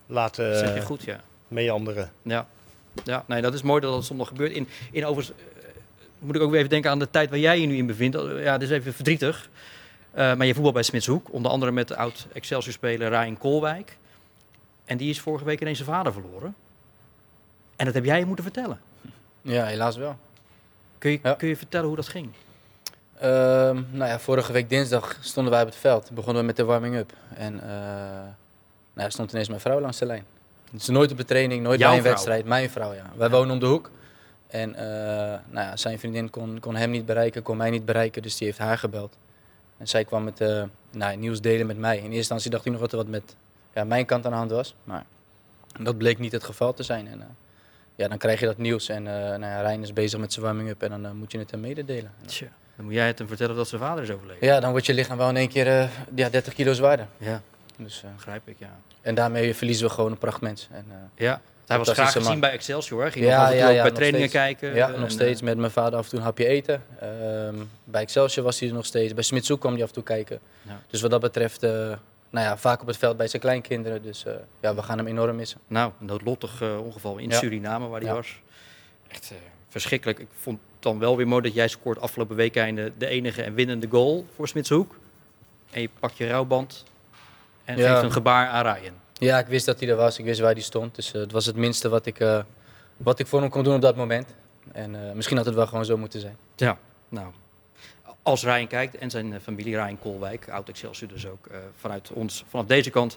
laten 0.06 0.58
zeg 0.58 0.74
je 0.74 0.82
goed, 0.82 1.02
ja. 1.02 1.20
meeanderen. 1.48 2.10
Ja. 2.22 2.46
ja, 3.04 3.24
nee, 3.26 3.42
dat 3.42 3.54
is 3.54 3.62
mooi 3.62 3.80
dat 3.80 3.92
dat 3.92 4.04
zondag 4.04 4.28
gebeurt. 4.28 4.52
In, 4.52 4.68
in 4.92 5.06
overigens 5.06 5.38
uh, 5.38 5.64
moet 6.18 6.34
ik 6.34 6.42
ook 6.42 6.50
weer 6.50 6.58
even 6.58 6.70
denken 6.70 6.90
aan 6.90 6.98
de 6.98 7.10
tijd 7.10 7.30
waar 7.30 7.38
jij 7.38 7.60
je 7.60 7.66
nu 7.66 7.76
in 7.76 7.86
bevindt. 7.86 8.16
Ja, 8.16 8.52
dat 8.52 8.62
is 8.62 8.70
even 8.70 8.94
verdrietig. 8.94 9.48
Uh, 10.14 10.34
maar 10.34 10.46
je 10.46 10.54
voetbal 10.54 10.72
bij 10.72 10.82
Smitshoek, 10.82 11.32
onder 11.32 11.50
andere 11.50 11.72
met 11.72 11.88
de 11.88 11.96
oud 11.96 12.26
Excelsior-speler 12.32 13.08
Ryan 13.08 13.38
Kolwijk. 13.38 13.96
En 14.84 14.96
die 14.96 15.10
is 15.10 15.20
vorige 15.20 15.44
week 15.44 15.60
ineens 15.60 15.78
zijn 15.78 15.90
vader 15.90 16.12
verloren. 16.12 16.54
En 17.76 17.84
dat 17.84 17.94
heb 17.94 18.04
jij 18.04 18.18
je 18.18 18.26
moeten 18.26 18.44
vertellen. 18.44 18.80
Ja, 19.42 19.64
helaas 19.64 19.96
wel. 19.96 20.16
Kun 20.98 21.10
je, 21.10 21.36
kun 21.36 21.48
je 21.48 21.56
vertellen 21.56 21.86
hoe 21.86 21.96
dat 21.96 22.08
ging? 22.08 22.28
Uh, 23.16 23.22
nou 23.90 24.04
ja, 24.10 24.18
vorige 24.18 24.52
week 24.52 24.68
dinsdag 24.68 25.18
stonden 25.20 25.52
wij 25.52 25.62
op 25.62 25.68
het 25.68 25.76
veld. 25.76 26.10
Begonnen 26.10 26.40
we 26.40 26.46
met 26.46 26.56
de 26.56 26.64
warming-up. 26.64 27.12
En 27.34 27.54
uh, 27.54 27.60
nou, 28.92 29.10
stond 29.10 29.32
ineens 29.32 29.48
mijn 29.48 29.60
vrouw 29.60 29.80
langs 29.80 29.98
de 29.98 30.06
lijn. 30.06 30.24
Dus 30.70 30.88
nooit 30.88 31.10
op 31.10 31.16
de 31.16 31.24
training, 31.24 31.62
nooit 31.62 31.80
bij 31.80 31.96
een 31.96 32.02
wedstrijd. 32.02 32.44
Mijn 32.44 32.70
vrouw, 32.70 32.92
ja. 32.92 33.10
Wij 33.16 33.30
wonen 33.30 33.52
om 33.52 33.58
de 33.58 33.66
hoek. 33.66 33.90
En 34.46 34.70
uh, 34.70 34.76
nou 34.76 35.40
ja, 35.66 35.76
zijn 35.76 35.98
vriendin 35.98 36.30
kon, 36.30 36.60
kon 36.60 36.76
hem 36.76 36.90
niet 36.90 37.06
bereiken, 37.06 37.42
kon 37.42 37.56
mij 37.56 37.70
niet 37.70 37.84
bereiken. 37.84 38.22
Dus 38.22 38.36
die 38.36 38.46
heeft 38.46 38.58
haar 38.58 38.78
gebeld. 38.78 39.16
En 39.84 39.90
zij 39.90 40.04
kwam 40.04 40.26
het 40.26 40.40
uh, 40.40 40.62
nou, 40.90 41.16
nieuws 41.16 41.40
delen 41.40 41.66
met 41.66 41.78
mij. 41.78 41.96
In 41.96 42.02
eerste 42.02 42.16
instantie 42.16 42.50
dacht 42.50 42.64
ik 42.64 42.72
nog 42.72 42.80
dat 42.80 42.90
er 42.90 42.96
wat 42.96 43.06
met 43.06 43.36
ja, 43.74 43.84
mijn 43.84 44.06
kant 44.06 44.24
aan 44.24 44.30
de 44.30 44.36
hand 44.36 44.50
was. 44.50 44.74
Maar 44.84 45.04
dat 45.80 45.98
bleek 45.98 46.18
niet 46.18 46.32
het 46.32 46.44
geval 46.44 46.74
te 46.74 46.82
zijn. 46.82 47.08
En, 47.08 47.18
uh, 47.18 47.24
ja, 47.94 48.08
dan 48.08 48.18
krijg 48.18 48.40
je 48.40 48.46
dat 48.46 48.58
nieuws 48.58 48.88
en 48.88 49.06
uh, 49.06 49.12
nou 49.12 49.40
ja, 49.40 49.60
Rijn 49.60 49.82
is 49.82 49.92
bezig 49.92 50.20
met 50.20 50.32
zijn 50.32 50.44
warming-up 50.44 50.82
en 50.82 51.02
dan 51.02 51.16
moet 51.16 51.32
je 51.32 51.38
het 51.38 51.50
hem 51.50 51.60
mededelen. 51.60 52.12
Tja, 52.26 52.46
dan 52.76 52.84
moet 52.84 52.94
jij 52.94 53.06
het 53.06 53.18
hem 53.18 53.28
vertellen 53.28 53.56
dat 53.56 53.68
zijn 53.68 53.80
vader 53.80 54.04
is 54.04 54.10
overleden. 54.10 54.46
Ja, 54.46 54.60
dan 54.60 54.70
wordt 54.70 54.86
je 54.86 54.94
lichaam 54.94 55.18
wel 55.18 55.28
in 55.28 55.36
één 55.36 55.48
keer 55.48 55.66
ja, 56.14 56.28
30 56.28 56.54
kilo 56.54 56.72
zwaarder. 56.72 57.06
Ja, 57.16 57.42
dus, 57.76 58.04
begrijp 58.14 58.48
ik, 58.48 58.56
ja. 58.58 58.78
En 59.00 59.14
daarmee 59.14 59.54
verliezen 59.54 59.86
we 59.86 59.92
gewoon 59.92 60.10
een 60.10 60.18
prachtmens. 60.18 60.68
En, 60.70 60.84
ja. 61.14 61.40
Hij 61.66 61.78
was 61.78 61.90
graag 61.90 62.12
gezien 62.12 62.40
bij 62.40 62.50
Excelsior, 62.50 63.10
ging 63.10 63.24
ja, 63.24 63.50
ja, 63.50 63.68
ja, 63.68 63.82
bij 63.82 63.90
trainingen 63.90 64.28
kijken. 64.28 64.74
Ja, 64.74 64.88
nog 64.88 65.10
steeds 65.10 65.42
met 65.42 65.56
mijn 65.56 65.70
vader 65.70 65.98
af 65.98 66.04
en 66.04 66.10
toe 66.10 66.18
een 66.18 66.24
hapje 66.24 66.46
eten. 66.46 66.82
Um, 67.02 67.70
bij 67.84 68.02
Excelsior 68.02 68.44
was 68.44 68.60
hij 68.60 68.68
er 68.68 68.74
nog 68.74 68.86
steeds. 68.86 69.14
Bij 69.14 69.22
Smitshoek 69.22 69.60
kwam 69.60 69.72
hij 69.72 69.82
af 69.82 69.88
en 69.88 69.94
toe 69.94 70.02
kijken. 70.02 70.38
Ja. 70.62 70.80
Dus 70.86 71.00
wat 71.00 71.10
dat 71.10 71.20
betreft, 71.20 71.62
uh, 71.62 71.70
nou 72.30 72.46
ja, 72.46 72.56
vaak 72.56 72.80
op 72.80 72.86
het 72.86 72.96
veld 72.96 73.16
bij 73.16 73.28
zijn 73.28 73.42
kleinkinderen. 73.42 74.02
Dus 74.02 74.24
uh, 74.26 74.32
ja, 74.60 74.74
we 74.74 74.82
gaan 74.82 74.98
hem 74.98 75.06
enorm 75.06 75.36
missen. 75.36 75.60
Nou, 75.66 75.92
een 76.00 76.06
noodlottig 76.06 76.62
uh, 76.62 76.80
ongeval 76.84 77.18
in 77.18 77.32
Suriname 77.32 77.88
waar 77.88 78.00
hij 78.00 78.14
was. 78.14 78.40
Echt 79.08 79.32
verschrikkelijk. 79.68 80.18
Ik 80.18 80.28
vond 80.40 80.58
het 80.58 80.82
dan 80.82 80.98
wel 80.98 81.16
weer 81.16 81.28
mooi 81.28 81.42
dat 81.42 81.54
jij 81.54 81.68
scoort 81.68 82.00
afgelopen 82.00 82.36
week 82.36 82.54
de, 82.54 82.92
de 82.98 83.06
enige 83.06 83.42
en 83.42 83.54
winnende 83.54 83.86
goal 83.90 84.26
voor 84.34 84.48
Smitshoek. 84.48 84.94
En 85.70 85.80
je 85.80 85.88
pakt 86.00 86.16
je 86.16 86.28
rouwband 86.28 86.84
en 87.64 87.76
geeft 87.76 88.02
een 88.02 88.12
gebaar 88.12 88.48
aan 88.48 88.62
Ryan. 88.62 89.02
Ja, 89.18 89.38
ik 89.38 89.46
wist 89.46 89.66
dat 89.66 89.80
hij 89.80 89.88
er 89.88 89.96
was. 89.96 90.18
Ik 90.18 90.24
wist 90.24 90.40
waar 90.40 90.52
hij 90.52 90.60
stond. 90.60 90.94
Dus 90.94 91.14
uh, 91.14 91.20
het 91.20 91.32
was 91.32 91.46
het 91.46 91.56
minste 91.56 91.88
wat 91.88 92.06
ik, 92.06 92.20
uh, 92.20 92.42
wat 92.96 93.18
ik 93.18 93.26
voor 93.26 93.40
hem 93.40 93.50
kon 93.50 93.64
doen 93.64 93.74
op 93.74 93.80
dat 93.80 93.96
moment. 93.96 94.28
En 94.72 94.94
uh, 94.94 95.12
misschien 95.12 95.36
had 95.36 95.46
het 95.46 95.54
wel 95.54 95.66
gewoon 95.66 95.84
zo 95.84 95.96
moeten 95.96 96.20
zijn. 96.20 96.36
Ja, 96.56 96.78
nou. 97.08 97.26
Als 98.22 98.42
Ryan 98.42 98.66
kijkt 98.66 98.96
en 98.96 99.10
zijn 99.10 99.40
familie, 99.40 99.76
Ryan 99.76 99.98
Kolwijk, 99.98 100.48
oud 100.48 100.68
Excelsior 100.68 101.08
dus 101.08 101.26
ook, 101.26 101.46
vanuit 101.76 102.10
ons, 102.12 102.44
vanaf 102.48 102.66
deze 102.66 102.90
kant, 102.90 103.16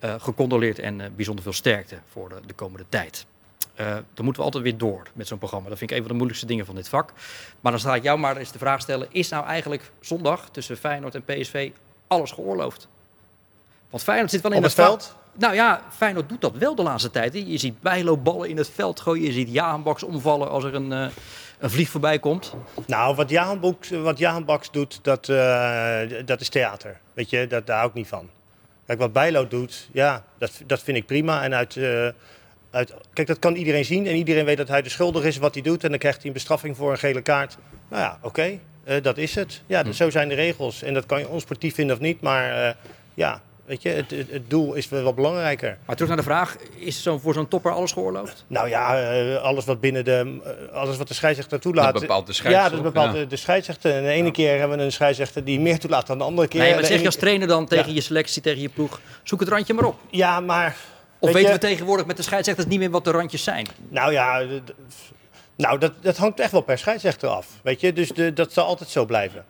gecondoleerd 0.00 0.78
en 0.78 1.12
bijzonder 1.16 1.42
veel 1.42 1.52
sterkte 1.52 1.98
voor 2.10 2.28
de, 2.28 2.34
de 2.46 2.54
komende 2.54 2.84
tijd. 2.88 3.26
dan 3.74 4.24
moeten 4.24 4.34
we 4.34 4.42
altijd 4.42 4.62
weer 4.62 4.78
door 4.78 5.06
met 5.12 5.26
zo'n 5.26 5.38
programma. 5.38 5.68
Dat 5.68 5.78
vind 5.78 5.90
ik 5.90 5.96
een 5.96 6.02
van 6.02 6.12
de 6.12 6.16
moeilijkste 6.16 6.48
dingen 6.48 6.66
van 6.66 6.74
dit 6.74 6.88
vak. 6.88 7.12
Maar 7.60 7.72
dan 7.72 7.80
sta 7.80 7.94
ik 7.94 8.02
jou 8.02 8.18
maar 8.18 8.36
eens 8.36 8.52
de 8.52 8.58
vraag 8.58 8.80
stellen: 8.80 9.08
is 9.10 9.28
nou 9.28 9.46
eigenlijk 9.46 9.90
zondag 10.00 10.48
tussen 10.50 10.76
Feyenoord 10.76 11.14
en 11.14 11.24
PSV 11.24 11.70
alles 12.06 12.30
geoorloofd? 12.30 12.88
Want 13.90 14.02
Feyenoord 14.02 14.30
zit 14.30 14.40
wel 14.40 14.50
in 14.50 14.56
Op 14.56 14.62
het, 14.62 14.76
het 14.76 14.86
veld. 14.86 15.14
Nou 15.40 15.54
ja, 15.54 15.82
Feyenoord 15.90 16.28
doet 16.28 16.40
dat 16.40 16.56
wel 16.56 16.74
de 16.74 16.82
laatste 16.82 17.10
tijd. 17.10 17.34
Je 17.34 17.58
ziet 17.58 17.80
bijloopballen 17.80 18.48
in 18.48 18.56
het 18.56 18.70
veld 18.74 19.00
gooien. 19.00 19.24
Je 19.24 19.32
ziet 19.32 19.52
Jahanbaks 19.52 20.02
omvallen 20.02 20.50
als 20.50 20.64
er 20.64 20.74
een, 20.74 20.92
uh, 20.92 21.06
een 21.58 21.70
vlieg 21.70 21.88
voorbij 21.88 22.18
komt. 22.18 22.54
Nou, 22.86 23.14
wat 23.14 23.30
Jahanbaks, 23.30 23.90
wat 23.90 24.18
Jahanbaks 24.18 24.70
doet, 24.70 24.98
dat, 25.02 25.28
uh, 25.28 26.00
dat 26.24 26.40
is 26.40 26.48
theater. 26.48 27.00
Weet 27.14 27.30
je, 27.30 27.46
dat, 27.46 27.66
daar 27.66 27.76
hou 27.76 27.88
ik 27.88 27.94
niet 27.94 28.08
van. 28.08 28.30
Kijk, 28.86 28.98
wat 28.98 29.12
Bijlo 29.12 29.48
doet, 29.48 29.88
ja, 29.92 30.24
dat, 30.38 30.62
dat 30.66 30.82
vind 30.82 30.96
ik 30.96 31.06
prima. 31.06 31.42
En 31.42 31.54
uit, 31.54 31.76
uh, 31.76 32.08
uit, 32.70 32.94
kijk, 33.12 33.26
dat 33.26 33.38
kan 33.38 33.54
iedereen 33.54 33.84
zien. 33.84 34.06
En 34.06 34.16
iedereen 34.16 34.44
weet 34.44 34.56
dat 34.56 34.68
hij 34.68 34.82
de 34.82 34.88
schuldig 34.88 35.24
is 35.24 35.36
wat 35.36 35.54
hij 35.54 35.62
doet. 35.62 35.84
En 35.84 35.90
dan 35.90 35.98
krijgt 35.98 36.18
hij 36.18 36.26
een 36.26 36.32
bestraffing 36.32 36.76
voor 36.76 36.90
een 36.90 36.98
gele 36.98 37.22
kaart. 37.22 37.56
Nou 37.88 38.02
ja, 38.02 38.18
oké, 38.22 38.60
okay, 38.84 39.00
dat 39.00 39.18
is 39.18 39.34
het. 39.34 39.62
Ja, 39.66 39.82
hm. 39.82 39.92
zo 39.92 40.10
zijn 40.10 40.28
de 40.28 40.34
regels. 40.34 40.82
En 40.82 40.94
dat 40.94 41.06
kan 41.06 41.18
je 41.18 41.28
onsportief 41.28 41.74
vinden 41.74 41.96
of 41.96 42.02
niet, 42.02 42.20
maar 42.20 42.76
ja... 43.14 43.40
Weet 43.70 43.82
je, 43.82 43.88
het, 43.88 44.10
het, 44.10 44.50
doel 44.50 44.74
is 44.74 44.88
wel 44.88 45.14
belangrijker. 45.14 45.78
Maar 45.86 45.96
terug 45.96 46.08
naar 46.08 46.18
de 46.18 46.24
vraag, 46.24 46.56
is 46.76 47.02
zo, 47.02 47.18
voor 47.18 47.34
zo'n 47.34 47.48
topper 47.48 47.72
alles 47.72 47.92
geoorloofd? 47.92 48.44
Nou 48.46 48.68
ja, 48.68 49.12
uh, 49.12 49.42
alles 49.42 49.64
wat 49.64 49.80
binnen 49.80 50.04
de, 50.04 50.40
uh, 50.70 50.76
alles 50.76 50.96
wat 50.96 51.08
de 51.08 51.14
scheidsrechter 51.14 51.60
toelaat. 51.60 51.92
Dat 51.92 52.02
bepaalt 52.02 52.26
de 52.26 52.32
scheidsrechter. 52.32 52.76
Ja, 52.76 52.82
dat 52.82 52.92
bepaalt 52.92 53.16
ja. 53.16 53.24
de, 53.24 53.36
scheidsrechter. 53.36 53.94
En 53.94 54.02
de 54.02 54.08
ene 54.08 54.26
ja. 54.26 54.32
keer 54.32 54.58
hebben 54.58 54.78
we 54.78 54.84
een 54.84 54.92
scheidsrechter 54.92 55.44
die 55.44 55.60
meer 55.60 55.78
toelaat 55.78 56.06
dan 56.06 56.18
de 56.18 56.24
andere 56.24 56.48
keer. 56.48 56.60
Nee, 56.60 56.74
maar 56.74 56.84
zeg 56.84 57.00
je 57.00 57.06
als 57.06 57.16
trainer 57.16 57.48
dan 57.48 57.66
tegen 57.66 57.88
ja. 57.88 57.94
je 57.94 58.00
selectie, 58.00 58.42
tegen 58.42 58.60
je 58.60 58.68
ploeg, 58.68 59.00
zoek 59.22 59.40
het 59.40 59.48
randje 59.48 59.74
maar 59.74 59.84
op. 59.84 59.98
Ja, 60.10 60.40
maar... 60.40 60.76
Of 61.18 61.32
weten 61.32 61.48
je, 61.48 61.54
we 61.54 61.60
tegenwoordig 61.60 62.06
met 62.06 62.16
de 62.16 62.22
scheidsrechters 62.22 62.68
niet 62.68 62.78
meer 62.78 62.90
wat 62.90 63.04
de 63.04 63.10
randjes 63.10 63.42
zijn? 63.42 63.66
Nou 63.88 64.12
ja, 64.12 64.42
nou, 65.56 65.78
dat, 65.78 65.92
dat 66.00 66.16
hangt 66.16 66.40
echt 66.40 66.52
wel 66.52 66.60
per 66.60 66.78
scheidsrechter 66.78 67.28
af. 67.28 67.48
Weet 67.62 67.80
je, 67.80 67.92
dus 67.92 68.08
de, 68.08 68.32
dat 68.32 68.52
zal 68.52 68.64
altijd 68.64 68.90
zo 68.90 69.04
blijven. 69.04 69.44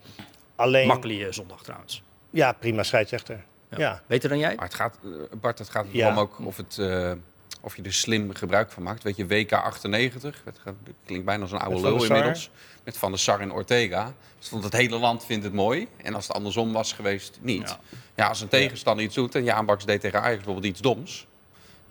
Alleen... 0.57 0.87
Makkelijke 0.87 1.33
zondag 1.33 1.63
trouwens. 1.63 2.03
Ja, 2.31 2.53
prima 2.53 2.83
scheidsrechter. 2.83 3.45
Ja. 3.77 4.03
Beter 4.07 4.29
dan 4.29 4.39
jij? 4.39 4.55
Maar 4.55 4.65
het 4.65 4.75
gaat, 4.75 4.99
eh, 5.03 5.11
Bart, 5.41 5.59
het 5.59 5.71
gaat 5.71 5.87
ja. 5.91 6.15
ook 6.15 6.39
of, 6.39 6.57
het, 6.57 6.77
uh, 6.81 7.13
of 7.61 7.77
je 7.77 7.83
er 7.83 7.93
slim 7.93 8.35
gebruik 8.35 8.71
van 8.71 8.83
maakt. 8.83 9.03
Weet 9.03 9.17
je, 9.17 9.27
WK 9.27 9.53
98, 9.53 10.43
dat 10.45 10.75
klinkt 11.05 11.25
bijna 11.25 11.43
als 11.43 11.53
een 11.53 11.59
oude 11.59 11.81
lul 11.81 12.05
inmiddels. 12.05 12.51
Met 12.85 12.97
Van 12.97 13.11
der 13.11 13.21
Sar 13.21 13.41
en 13.41 13.53
Ortega. 13.53 14.13
Dus 14.39 14.63
het 14.63 14.73
hele 14.73 14.99
land 14.99 15.25
vindt 15.25 15.45
het 15.45 15.53
mooi. 15.53 15.89
En 15.97 16.15
als 16.15 16.27
het 16.27 16.37
andersom 16.37 16.73
was 16.73 16.93
geweest, 16.93 17.39
niet. 17.41 17.69
Ja, 17.69 17.79
ja 18.15 18.29
als 18.29 18.41
een 18.41 18.49
tegenstander 18.49 19.05
iets 19.05 19.15
doet, 19.15 19.35
en 19.35 19.67
Baks 19.67 19.85
deed 19.85 20.01
tegen 20.01 20.21
Ajax 20.21 20.37
bijvoorbeeld 20.37 20.67
iets 20.67 20.81
doms. 20.81 21.27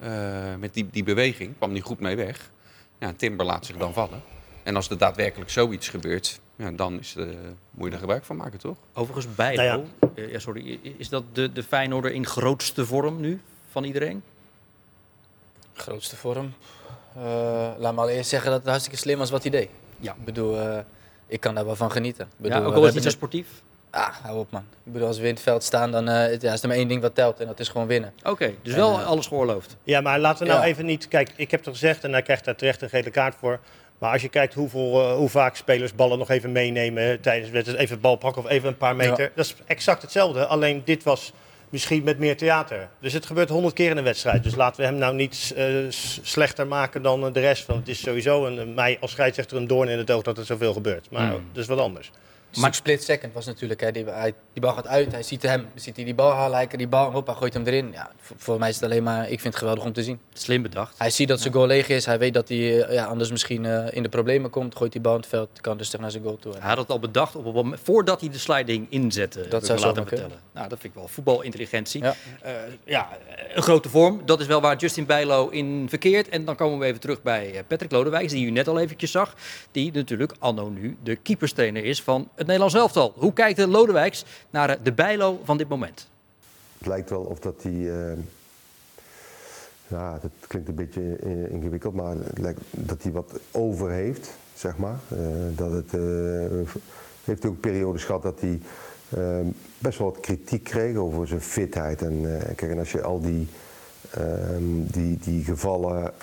Uh, 0.03 0.09
met 0.59 0.73
die, 0.73 0.87
die 0.91 1.03
beweging 1.03 1.57
kwam 1.57 1.71
niet 1.71 1.83
goed 1.83 1.99
mee 1.99 2.15
weg. 2.15 2.49
Ja, 2.99 3.13
Timber 3.13 3.45
laat 3.45 3.65
zich 3.65 3.77
dan 3.77 3.93
vallen. 3.93 4.23
En 4.63 4.75
als 4.75 4.89
er 4.89 4.97
daadwerkelijk 4.97 5.49
zoiets 5.49 5.89
gebeurt, 5.89 6.39
ja, 6.59 6.71
dan 6.71 6.99
is, 6.99 7.15
uh, 7.17 7.25
moet 7.71 7.87
je 7.87 7.93
er 7.93 7.99
gebruik 7.99 8.23
van 8.23 8.35
maken, 8.35 8.59
toch? 8.59 8.77
Overigens, 8.93 9.35
Bijlo, 9.35 9.63
nou 9.63 9.85
ja. 10.01 10.09
Uh, 10.15 10.31
ja, 10.31 10.39
sorry, 10.39 10.79
is 10.97 11.09
dat 11.09 11.23
de, 11.33 11.51
de 11.51 11.63
Feyenoorder 11.63 12.11
in 12.11 12.25
grootste 12.25 12.85
vorm 12.85 13.19
nu 13.19 13.41
van 13.71 13.83
iedereen? 13.83 14.23
Grootste 15.73 16.15
vorm? 16.15 16.53
Uh, 17.17 17.23
laat 17.77 17.93
me 17.93 18.01
al 18.01 18.09
eerst 18.09 18.29
zeggen 18.29 18.49
dat 18.49 18.59
het 18.59 18.69
hartstikke 18.69 18.99
slim 18.99 19.17
was 19.17 19.29
wat 19.29 19.41
hij 19.41 19.51
deed. 19.51 19.69
Ja. 19.99 20.13
Ik 20.13 20.25
bedoel, 20.25 20.83
ik 21.27 21.39
kan 21.39 21.55
daar 21.55 21.65
wel 21.65 21.75
van 21.75 21.91
genieten. 21.91 22.25
Ik 22.25 22.31
bedoel, 22.37 22.61
ja, 22.61 22.65
ook 22.65 22.73
al 22.73 22.87
is 22.87 22.93
het 22.93 23.03
zo 23.03 23.09
sportief? 23.09 23.47
Ah, 23.89 24.15
hou 24.21 24.39
op 24.39 24.51
man. 24.51 24.63
Ik 24.83 24.93
bedoel, 24.93 25.07
als 25.07 25.17
we 25.17 25.27
in 25.27 25.33
het 25.33 25.43
veld 25.43 25.63
staan, 25.63 25.91
dan 25.91 26.09
uh, 26.09 26.39
ja, 26.39 26.53
is 26.53 26.61
er 26.61 26.67
maar 26.67 26.77
één 26.77 26.87
ding 26.87 27.01
wat 27.01 27.15
telt 27.15 27.39
en 27.39 27.47
dat 27.47 27.59
is 27.59 27.69
gewoon 27.69 27.87
winnen. 27.87 28.13
Oké, 28.19 28.29
okay, 28.29 28.57
dus 28.61 28.73
en, 28.73 28.79
wel 28.79 28.99
uh, 28.99 29.05
alles 29.05 29.27
geoorloofd. 29.27 29.75
Ja, 29.83 30.01
maar 30.01 30.19
laten 30.19 30.45
we 30.45 30.51
nou 30.51 30.63
ja. 30.63 30.67
even 30.67 30.85
niet... 30.85 31.07
Kijk, 31.07 31.31
ik 31.35 31.51
heb 31.51 31.65
het 31.65 31.69
gezegd 31.69 32.03
en 32.03 32.11
hij 32.11 32.21
krijgt 32.21 32.45
daar 32.45 32.55
terecht 32.55 32.81
een 32.81 32.89
gele 32.89 33.09
kaart 33.09 33.35
voor. 33.35 33.59
Maar 33.99 34.11
als 34.11 34.21
je 34.21 34.29
kijkt 34.29 34.53
hoeveel, 34.53 35.01
uh, 35.01 35.15
hoe 35.15 35.29
vaak 35.29 35.55
spelers 35.55 35.95
ballen 35.95 36.17
nog 36.17 36.29
even 36.29 36.51
meenemen 36.51 37.21
tijdens 37.21 37.51
wedstrijd, 37.51 37.81
even 37.81 37.99
bal 37.99 38.15
pakken 38.15 38.43
of 38.43 38.49
even 38.49 38.67
een 38.67 38.77
paar 38.77 38.95
meter. 38.95 39.21
Ja. 39.21 39.29
Dat 39.35 39.45
is 39.45 39.55
exact 39.65 40.01
hetzelfde. 40.01 40.45
Alleen 40.45 40.81
dit 40.85 41.03
was 41.03 41.33
misschien 41.69 42.03
met 42.03 42.19
meer 42.19 42.37
theater. 42.37 42.89
Dus 42.99 43.13
het 43.13 43.25
gebeurt 43.25 43.49
honderd 43.49 43.73
keer 43.73 43.89
in 43.89 43.97
een 43.97 44.03
wedstrijd. 44.03 44.43
Dus 44.43 44.55
laten 44.55 44.81
we 44.81 44.85
hem 44.85 44.95
nou 44.95 45.15
niet 45.15 45.53
uh, 45.57 45.85
slechter 46.21 46.67
maken 46.67 47.01
dan 47.01 47.33
de 47.33 47.39
rest. 47.39 47.65
Want 47.65 47.79
het 47.79 47.87
is 47.87 48.01
sowieso 48.01 48.45
een, 48.45 48.73
mij 48.73 48.97
als 49.01 49.11
scheidsrechter 49.11 49.57
een 49.57 49.67
doorn 49.67 49.89
in 49.89 49.97
het 49.97 50.11
oog 50.11 50.23
dat 50.23 50.37
er 50.37 50.45
zoveel 50.45 50.73
gebeurt. 50.73 51.07
Maar 51.11 51.25
mm. 51.25 51.43
dat 51.51 51.63
is 51.63 51.69
wat 51.69 51.79
anders. 51.79 52.11
Maar 52.57 52.75
split 52.75 53.03
second 53.03 53.33
was 53.33 53.45
natuurlijk, 53.45 53.81
hè, 53.81 53.91
die, 53.91 54.05
hij, 54.05 54.33
die 54.53 54.61
bal 54.61 54.73
gaat 54.73 54.87
uit, 54.87 55.11
hij 55.11 55.23
ziet 55.23 55.41
hem, 55.41 55.67
ziet 55.75 55.95
hij 55.95 56.05
die 56.05 56.15
bal 56.15 56.31
halen, 56.31 56.69
die 56.77 56.87
bal, 56.87 57.11
hop, 57.11 57.27
hij 57.27 57.35
gooit 57.35 57.53
hem 57.53 57.65
erin. 57.65 57.89
Ja, 57.93 58.11
voor, 58.19 58.35
voor, 58.39 58.59
mij 58.59 58.69
is 58.69 58.75
het 58.75 58.83
alleen 58.83 59.03
maar, 59.03 59.23
ik 59.23 59.39
vind 59.39 59.43
het 59.43 59.55
geweldig 59.55 59.83
om 59.83 59.93
te 59.93 60.03
zien. 60.03 60.19
Slim 60.33 60.61
bedacht. 60.61 60.95
Hij 60.97 61.09
ziet 61.09 61.27
dat 61.27 61.41
zijn 61.41 61.53
goal 61.53 61.67
leeg 61.67 61.89
is, 61.89 62.05
hij 62.05 62.19
weet 62.19 62.33
dat 62.33 62.49
hij 62.49 62.57
ja, 62.89 63.05
anders 63.05 63.31
misschien 63.31 63.63
uh, 63.63 63.85
in 63.89 64.03
de 64.03 64.09
problemen 64.09 64.49
komt, 64.49 64.75
gooit 64.75 64.91
die 64.91 65.01
bal 65.01 65.13
in 65.13 65.19
het 65.19 65.29
veld, 65.29 65.61
kan 65.61 65.77
dus 65.77 65.91
naar 65.91 66.11
zijn 66.11 66.23
goal 66.23 66.37
toe. 66.37 66.53
Hij 66.59 66.69
had 66.69 66.77
het 66.77 66.89
al 66.89 66.99
bedacht 66.99 67.35
op 67.35 67.45
het 67.45 67.53
moment, 67.53 67.81
voordat 67.83 68.21
hij 68.21 68.29
de 68.29 68.37
sliding 68.37 68.87
inzette, 68.89 69.47
dat 69.47 69.65
zou 69.65 69.79
laten 69.79 70.07
vertellen. 70.07 70.39
Nou, 70.53 70.69
dat 70.69 70.79
vind 70.79 70.93
ik 70.93 70.99
wel 70.99 71.07
voetbalintelligentie. 71.07 72.03
Ja. 72.03 72.15
Uh, 72.45 72.51
ja, 72.85 73.09
een 73.53 73.61
grote 73.61 73.89
vorm, 73.89 74.21
dat 74.25 74.39
is 74.39 74.47
wel 74.47 74.61
waar 74.61 74.77
Justin 74.77 75.05
Bijlo 75.05 75.49
in 75.49 75.85
verkeert. 75.89 76.29
En 76.29 76.45
dan 76.45 76.55
komen 76.55 76.79
we 76.79 76.85
even 76.85 76.99
terug 76.99 77.21
bij 77.21 77.63
Patrick 77.67 77.91
Lodewijks, 77.91 78.31
die 78.31 78.45
u 78.45 78.51
net 78.51 78.67
al 78.67 78.79
eventjes 78.79 79.11
zag, 79.11 79.35
die 79.71 79.91
natuurlijk 79.91 80.33
anno 80.39 80.69
nu 80.69 80.97
de 81.03 81.15
keeperstrainer 81.15 81.85
is 81.85 82.01
van 82.01 82.29
het 82.39 82.47
Nederlands 82.47 82.75
elftal. 82.75 83.13
Hoe 83.15 83.33
kijkt 83.33 83.57
de 83.57 83.67
Lodewijks 83.67 84.25
naar 84.49 84.83
de 84.83 84.91
bijlo 84.91 85.39
van 85.43 85.57
dit 85.57 85.69
moment? 85.69 86.07
Het 86.77 86.87
lijkt 86.87 87.09
wel 87.09 87.21
of 87.21 87.39
dat 87.39 87.63
hij 87.63 87.71
uh, 87.71 88.11
ja, 89.87 90.19
dat 90.21 90.31
klinkt 90.47 90.69
een 90.69 90.75
beetje 90.75 91.15
eh, 91.15 91.51
ingewikkeld, 91.51 91.93
maar 91.93 92.15
het 92.15 92.37
lijkt 92.37 92.59
dat 92.71 93.03
hij 93.03 93.11
wat 93.11 93.39
over 93.51 93.89
heeft, 93.89 94.29
zeg 94.53 94.77
maar. 94.77 94.99
Uh, 95.13 95.19
dat 95.55 95.71
het 95.71 95.93
uh, 95.93 96.69
heeft 97.23 97.45
ook 97.45 97.59
periodes 97.59 98.03
gehad 98.03 98.21
dat 98.21 98.39
hij 98.39 98.59
best 99.77 99.97
wel 99.97 100.11
wat 100.11 100.19
kritiek 100.19 100.63
kreeg 100.63 100.95
over 100.95 101.27
zijn 101.27 101.41
fitheid. 101.41 102.01
En, 102.01 102.43
kijk, 102.55 102.71
en 102.71 102.79
als 102.79 102.91
je 102.91 103.01
al 103.01 103.21
die, 103.21 103.47
ehm, 104.13 104.63
die, 104.91 105.17
die 105.17 105.43
gevallen 105.43 106.13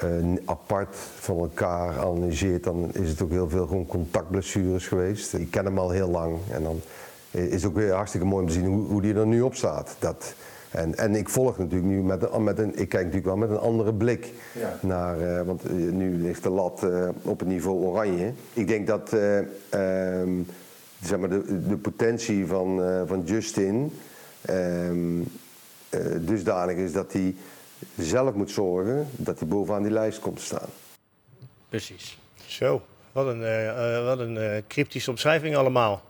apart 0.44 0.96
van 1.18 1.38
elkaar 1.38 1.98
analyseert, 1.98 2.64
dan 2.64 2.90
is 2.92 3.08
het 3.08 3.22
ook 3.22 3.30
heel 3.30 3.48
veel 3.48 3.66
gewoon 3.66 3.86
contactblessures 3.86 4.86
geweest. 4.86 5.34
Ik 5.34 5.50
ken 5.50 5.64
hem 5.64 5.78
al 5.78 5.90
heel 5.90 6.10
lang 6.10 6.36
en 6.50 6.62
dan 6.62 6.80
is 7.30 7.62
het 7.62 7.64
ook 7.64 7.74
weer 7.76 7.92
hartstikke 7.92 8.26
mooi 8.26 8.42
om 8.42 8.48
te 8.48 8.54
zien 8.54 8.66
hoe, 8.66 8.86
hoe 8.86 9.02
die 9.02 9.14
er 9.14 9.26
nu 9.26 9.40
op 9.40 9.54
staat. 9.54 9.96
Dat, 9.98 10.34
en, 10.70 10.96
en 10.96 11.14
ik 11.14 11.28
volg 11.28 11.58
natuurlijk 11.58 11.90
nu 11.90 12.02
met 12.02 12.32
een, 12.32 12.44
met 12.44 12.58
een, 12.58 12.78
ik 12.78 12.88
kijk 12.88 13.04
natuurlijk 13.04 13.24
wel 13.24 13.36
met 13.36 13.50
een 13.50 13.58
andere 13.58 13.94
blik 13.94 14.32
naar, 14.80 15.20
uh, 15.20 15.42
want 15.42 15.64
eh, 15.64 15.72
nu 15.72 16.14
ligt 16.14 16.42
de 16.42 16.50
lat 16.50 16.82
uh, 16.84 17.08
op 17.22 17.38
het 17.38 17.48
niveau 17.48 17.84
oranje. 17.84 18.32
Ik 18.52 18.68
denk 18.68 18.86
dat 18.86 19.12
um, 19.74 20.46
zeg 21.02 21.18
maar 21.18 21.28
de, 21.28 21.66
de 21.68 21.76
potentie 21.76 22.46
van, 22.46 22.82
van 23.06 23.22
Justin 23.24 23.92
um, 24.50 25.26
dusdanig 26.20 26.76
is 26.76 26.92
dat 26.92 27.12
hij 27.12 27.34
zelf 27.96 28.34
moet 28.34 28.50
zorgen 28.50 29.08
dat 29.10 29.38
hij 29.38 29.48
bovenaan 29.48 29.82
die 29.82 29.92
lijst 29.92 30.18
komt 30.18 30.36
te 30.36 30.42
staan. 30.44 30.68
Precies. 31.68 32.18
Zo, 32.46 32.82
wat 33.12 33.26
een, 33.26 33.40
wat 34.04 34.18
een 34.18 34.64
cryptische 34.68 35.10
omschrijving 35.10 35.56
allemaal. 35.56 36.02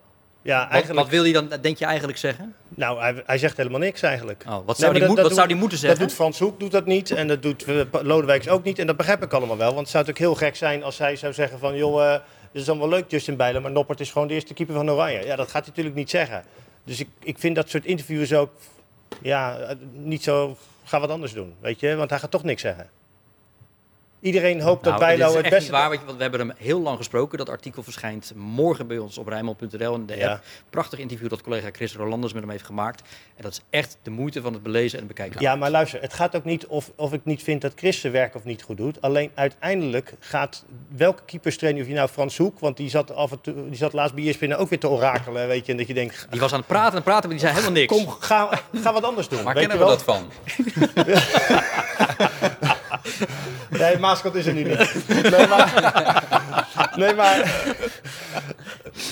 Ja, 0.47 0.71
eigenlijk... 0.71 0.87
wat, 0.87 0.97
wat, 0.97 1.09
wil 1.09 1.23
hij 1.23 1.33
dan, 1.33 1.61
denk 1.61 1.79
je 1.79 1.85
eigenlijk 1.85 2.19
zeggen? 2.19 2.55
Nou, 2.69 3.01
hij, 3.01 3.23
hij 3.27 3.39
zegt 3.39 3.57
helemaal 3.57 3.79
niks 3.79 4.03
eigenlijk. 4.03 4.45
Oh, 4.49 4.67
wat 4.67 4.79
zou, 4.79 4.93
nee, 4.93 5.01
die, 5.01 5.11
moet, 5.11 5.21
wat 5.21 5.35
zou 5.35 5.47
die 5.47 5.57
moeten 5.57 5.79
zeggen? 5.79 5.99
Dat 5.99 6.09
doet 6.09 6.17
Frans 6.17 6.39
Hoek 6.39 6.61
doet 6.61 6.71
dat 6.71 6.87
niet 6.87 7.11
en 7.11 7.29
dat 7.29 7.43
doet 7.43 7.69
uh, 7.69 7.83
Lodewijks 8.03 8.49
ook 8.49 8.65
niet. 8.65 8.79
En 8.79 8.87
dat 8.87 8.97
begrijp 8.97 9.23
ik 9.23 9.33
allemaal 9.33 9.57
wel. 9.57 9.75
Want 9.75 9.79
het 9.79 9.89
zou 9.89 10.05
natuurlijk 10.05 10.39
heel 10.39 10.49
gek 10.49 10.57
zijn 10.57 10.83
als 10.83 10.99
hij 10.99 11.17
zou 11.17 11.33
zeggen 11.33 11.59
van... 11.59 11.77
joh, 11.77 12.01
uh, 12.01 12.13
dit 12.53 12.63
is 12.63 12.69
allemaal 12.69 12.89
leuk 12.89 13.11
Justin 13.11 13.37
Bijlen, 13.37 13.63
maar 13.63 13.71
Noppert 13.71 14.01
is 14.01 14.11
gewoon 14.11 14.29
de 14.29 14.35
eerste 14.35 14.55
keeper 14.55 14.75
van 14.75 14.91
Oranje. 14.91 15.25
Ja, 15.25 15.37
dat 15.37 15.47
gaat 15.47 15.61
hij 15.61 15.69
natuurlijk 15.69 15.97
niet 15.97 16.11
zeggen. 16.11 16.45
Dus 16.85 17.01
ik, 17.01 17.09
ik 17.23 17.39
vind 17.39 17.57
dat 17.57 17.69
soort 17.71 17.85
interviews 17.85 18.33
ook... 18.33 18.51
Ja, 19.23 19.59
eh, 19.59 19.77
niet 19.93 20.23
zo... 20.23 20.57
Ga 20.87 21.01
wat 21.01 21.11
anders 21.11 21.33
doen, 21.33 21.55
weet 21.61 21.81
je. 21.81 21.95
Want 21.95 22.11
hij 22.11 22.19
gaat 22.19 22.31
toch 22.31 22.43
niks 22.43 22.63
zeggen. 22.63 22.91
Iedereen 24.21 24.61
hoopt 24.61 24.85
dat 24.85 24.99
nou, 24.99 25.05
Bijlo 25.05 25.37
het 25.37 25.49
beste... 25.49 25.73
waar, 25.73 25.89
want 25.89 26.17
we 26.17 26.23
hebben 26.23 26.41
hem 26.41 26.53
heel 26.57 26.81
lang 26.81 26.97
gesproken. 26.97 27.39
Dat 27.39 27.49
artikel 27.49 27.83
verschijnt 27.83 28.33
morgen 28.37 28.87
bij 28.87 28.99
ons 28.99 29.19
op 29.19 29.29
Rijnmond.nl 29.29 29.95
en 29.95 30.07
de 30.07 30.29
app. 30.29 30.43
Prachtig 30.71 30.99
interview 30.99 31.29
dat 31.29 31.43
collega 31.43 31.69
Chris 31.73 31.95
Rolanders 31.97 32.33
met 32.33 32.43
hem 32.43 32.51
heeft 32.51 32.65
gemaakt. 32.65 33.01
En 33.37 33.43
dat 33.43 33.53
is 33.53 33.61
echt 33.71 33.99
de 34.03 34.11
moeite 34.11 34.41
van 34.41 34.53
het 34.53 34.63
belezen 34.63 34.99
en 34.99 35.07
bekijken. 35.07 35.41
Ja, 35.41 35.57
maar 35.57 35.71
luister, 35.71 36.01
het 36.01 36.13
gaat 36.13 36.37
ook 36.37 36.45
niet 36.45 36.67
of, 36.67 36.91
of 36.97 37.13
ik 37.13 37.25
niet 37.25 37.43
vind 37.43 37.61
dat 37.61 37.73
Chris 37.77 38.01
zijn 38.01 38.13
werk 38.13 38.35
of 38.35 38.45
niet 38.45 38.63
goed 38.63 38.77
doet. 38.77 39.01
Alleen 39.01 39.31
uiteindelijk 39.35 40.15
gaat 40.21 40.65
welke 40.97 41.23
keeperstrainer, 41.27 41.83
of 41.83 41.89
je 41.89 41.95
nou 41.95 42.09
Frans 42.09 42.37
Hoek, 42.37 42.59
want 42.59 42.77
die 42.77 42.89
zat, 42.89 43.15
af 43.15 43.31
en 43.31 43.41
toe, 43.41 43.55
die 43.69 43.77
zat 43.77 43.93
laatst 43.93 44.15
bij 44.15 44.29
ESPN 44.29 44.53
ook 44.53 44.69
weer 44.69 44.79
te 44.79 44.89
orakelen, 44.89 45.49
weet 45.49 45.67
je. 45.67 45.73
En 45.73 45.79
dat 45.79 45.87
je 45.87 45.95
denkt... 45.95 46.27
Die 46.31 46.41
was 46.41 46.53
aan 46.53 46.59
het 46.59 46.69
praten 46.69 46.97
en 46.97 47.03
praten, 47.03 47.29
maar 47.29 47.39
die 47.39 47.49
zei 47.49 47.53
helemaal 47.53 47.81
niks. 47.81 47.97
Kom, 47.97 48.09
ga, 48.09 48.61
ga 48.75 48.93
wat 48.93 49.05
anders 49.05 49.29
doen. 49.29 49.43
Waar 49.43 49.55
kennen 49.55 49.79
we 49.79 49.85
dat 49.85 50.03
van? 50.03 50.31
Nee, 53.79 53.99
Maaskant 53.99 54.35
is 54.35 54.47
er 54.47 54.53
nu 54.53 54.63
niet. 54.63 55.09
Nee, 55.31 55.47
maar... 55.47 56.23
Nee, 56.97 57.15
maar... 57.15 57.65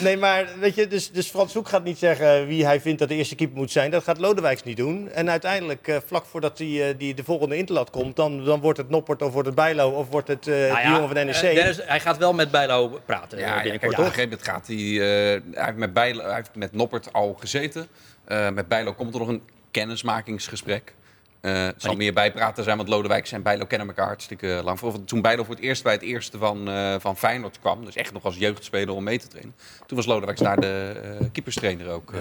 Nee, 0.01 0.17
maar 0.17 0.49
weet 0.61 0.75
je, 0.75 0.87
dus, 0.87 1.11
dus 1.11 1.29
Frans 1.29 1.55
Hoek 1.55 1.69
gaat 1.69 1.85
niet 1.85 1.99
zeggen 1.99 2.47
wie 2.47 2.65
hij 2.65 2.81
vindt 2.81 2.99
dat 2.99 3.09
de 3.09 3.15
eerste 3.15 3.35
keeper 3.35 3.57
moet 3.57 3.71
zijn. 3.71 3.91
Dat 3.91 4.05
gaat 4.05 4.19
Lodewijks 4.19 4.63
niet 4.63 4.77
doen. 4.77 5.11
En 5.11 5.31
uiteindelijk, 5.31 5.89
uh, 5.89 5.97
vlak 6.07 6.25
voordat 6.25 6.57
die, 6.57 6.89
uh, 6.89 6.95
die 6.99 7.15
de 7.15 7.25
volgende 7.25 7.57
interlat 7.57 7.91
komt, 7.91 8.17
dan, 8.17 8.45
dan 8.45 8.61
wordt 8.61 8.79
het 8.79 8.89
Noppert 8.89 9.23
of 9.23 9.33
wordt 9.33 9.47
het 9.47 9.57
Bijlo 9.57 9.91
of 9.91 10.09
wordt 10.09 10.29
het 10.29 10.47
uh, 10.47 10.55
nou 10.55 10.69
ja, 10.69 10.91
jongen 10.91 11.09
van 11.09 11.27
NEC. 11.27 11.41
Dennis, 11.41 11.81
hij 11.85 12.01
gaat 12.01 12.17
wel 12.17 12.33
met 12.33 12.51
Bijlo 12.51 13.01
praten. 13.07 13.39
Ja, 13.39 13.63
ja 13.63 13.75
op 13.75 13.83
een 13.83 13.95
gegeven 13.95 14.23
moment 14.23 14.43
gaat 14.43 14.67
hij... 14.67 14.77
hij, 14.77 15.43
heeft 15.65 15.77
met 15.77 15.93
Bijlo, 15.93 16.25
hij 16.25 16.35
heeft 16.35 16.55
met 16.55 16.73
Noppert 16.73 17.13
al 17.13 17.37
gezeten. 17.39 17.89
met 18.53 18.69
Bijlo 18.69 18.93
komt 18.93 19.15
er 19.15 19.21
nog 19.21 19.29
een 19.29 19.43
kennismakingsgesprek. 19.71 20.95
Uh, 21.45 21.65
het 21.65 21.83
zal 21.83 21.95
meer 21.95 22.13
bijpraten 22.13 22.65
zijn, 22.65 22.77
want 22.77 22.89
Lodewijk 22.89 23.29
en 23.29 23.43
Bijlo 23.43 23.65
kennen 23.65 23.89
elkaar 23.89 24.07
hartstikke 24.07 24.61
lang. 24.65 24.79
Toen 25.05 25.23
Bijlo 25.23 25.45
voor 25.45 25.55
het 25.55 25.65
eerst 25.65 25.83
bij 25.83 25.93
het 25.93 26.03
eerste 26.03 26.39
van, 26.39 26.69
uh, 26.69 26.95
van 26.99 27.17
Feyenoord 27.17 27.59
kwam, 27.61 27.85
dus 27.85 27.97
echt 27.97 28.13
nog 28.13 28.25
als 28.25 28.37
jeugdspeler 28.37 28.95
om 28.95 29.05
mee 29.05 29.19
te 29.19 29.29
trainen. 29.29 29.55
Toen 29.87 29.97
was 29.97 30.07
Lodewijk 30.07 30.39
daar 30.39 30.61
de 30.61 31.01
uh, 31.21 31.27
keeperstrainer 31.33 31.89
ook 31.89 32.13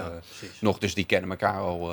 nog, 0.60 0.78
dus 0.78 0.94
die 0.94 1.04
kennen 1.04 1.30
elkaar 1.30 1.60
al, 1.60 1.92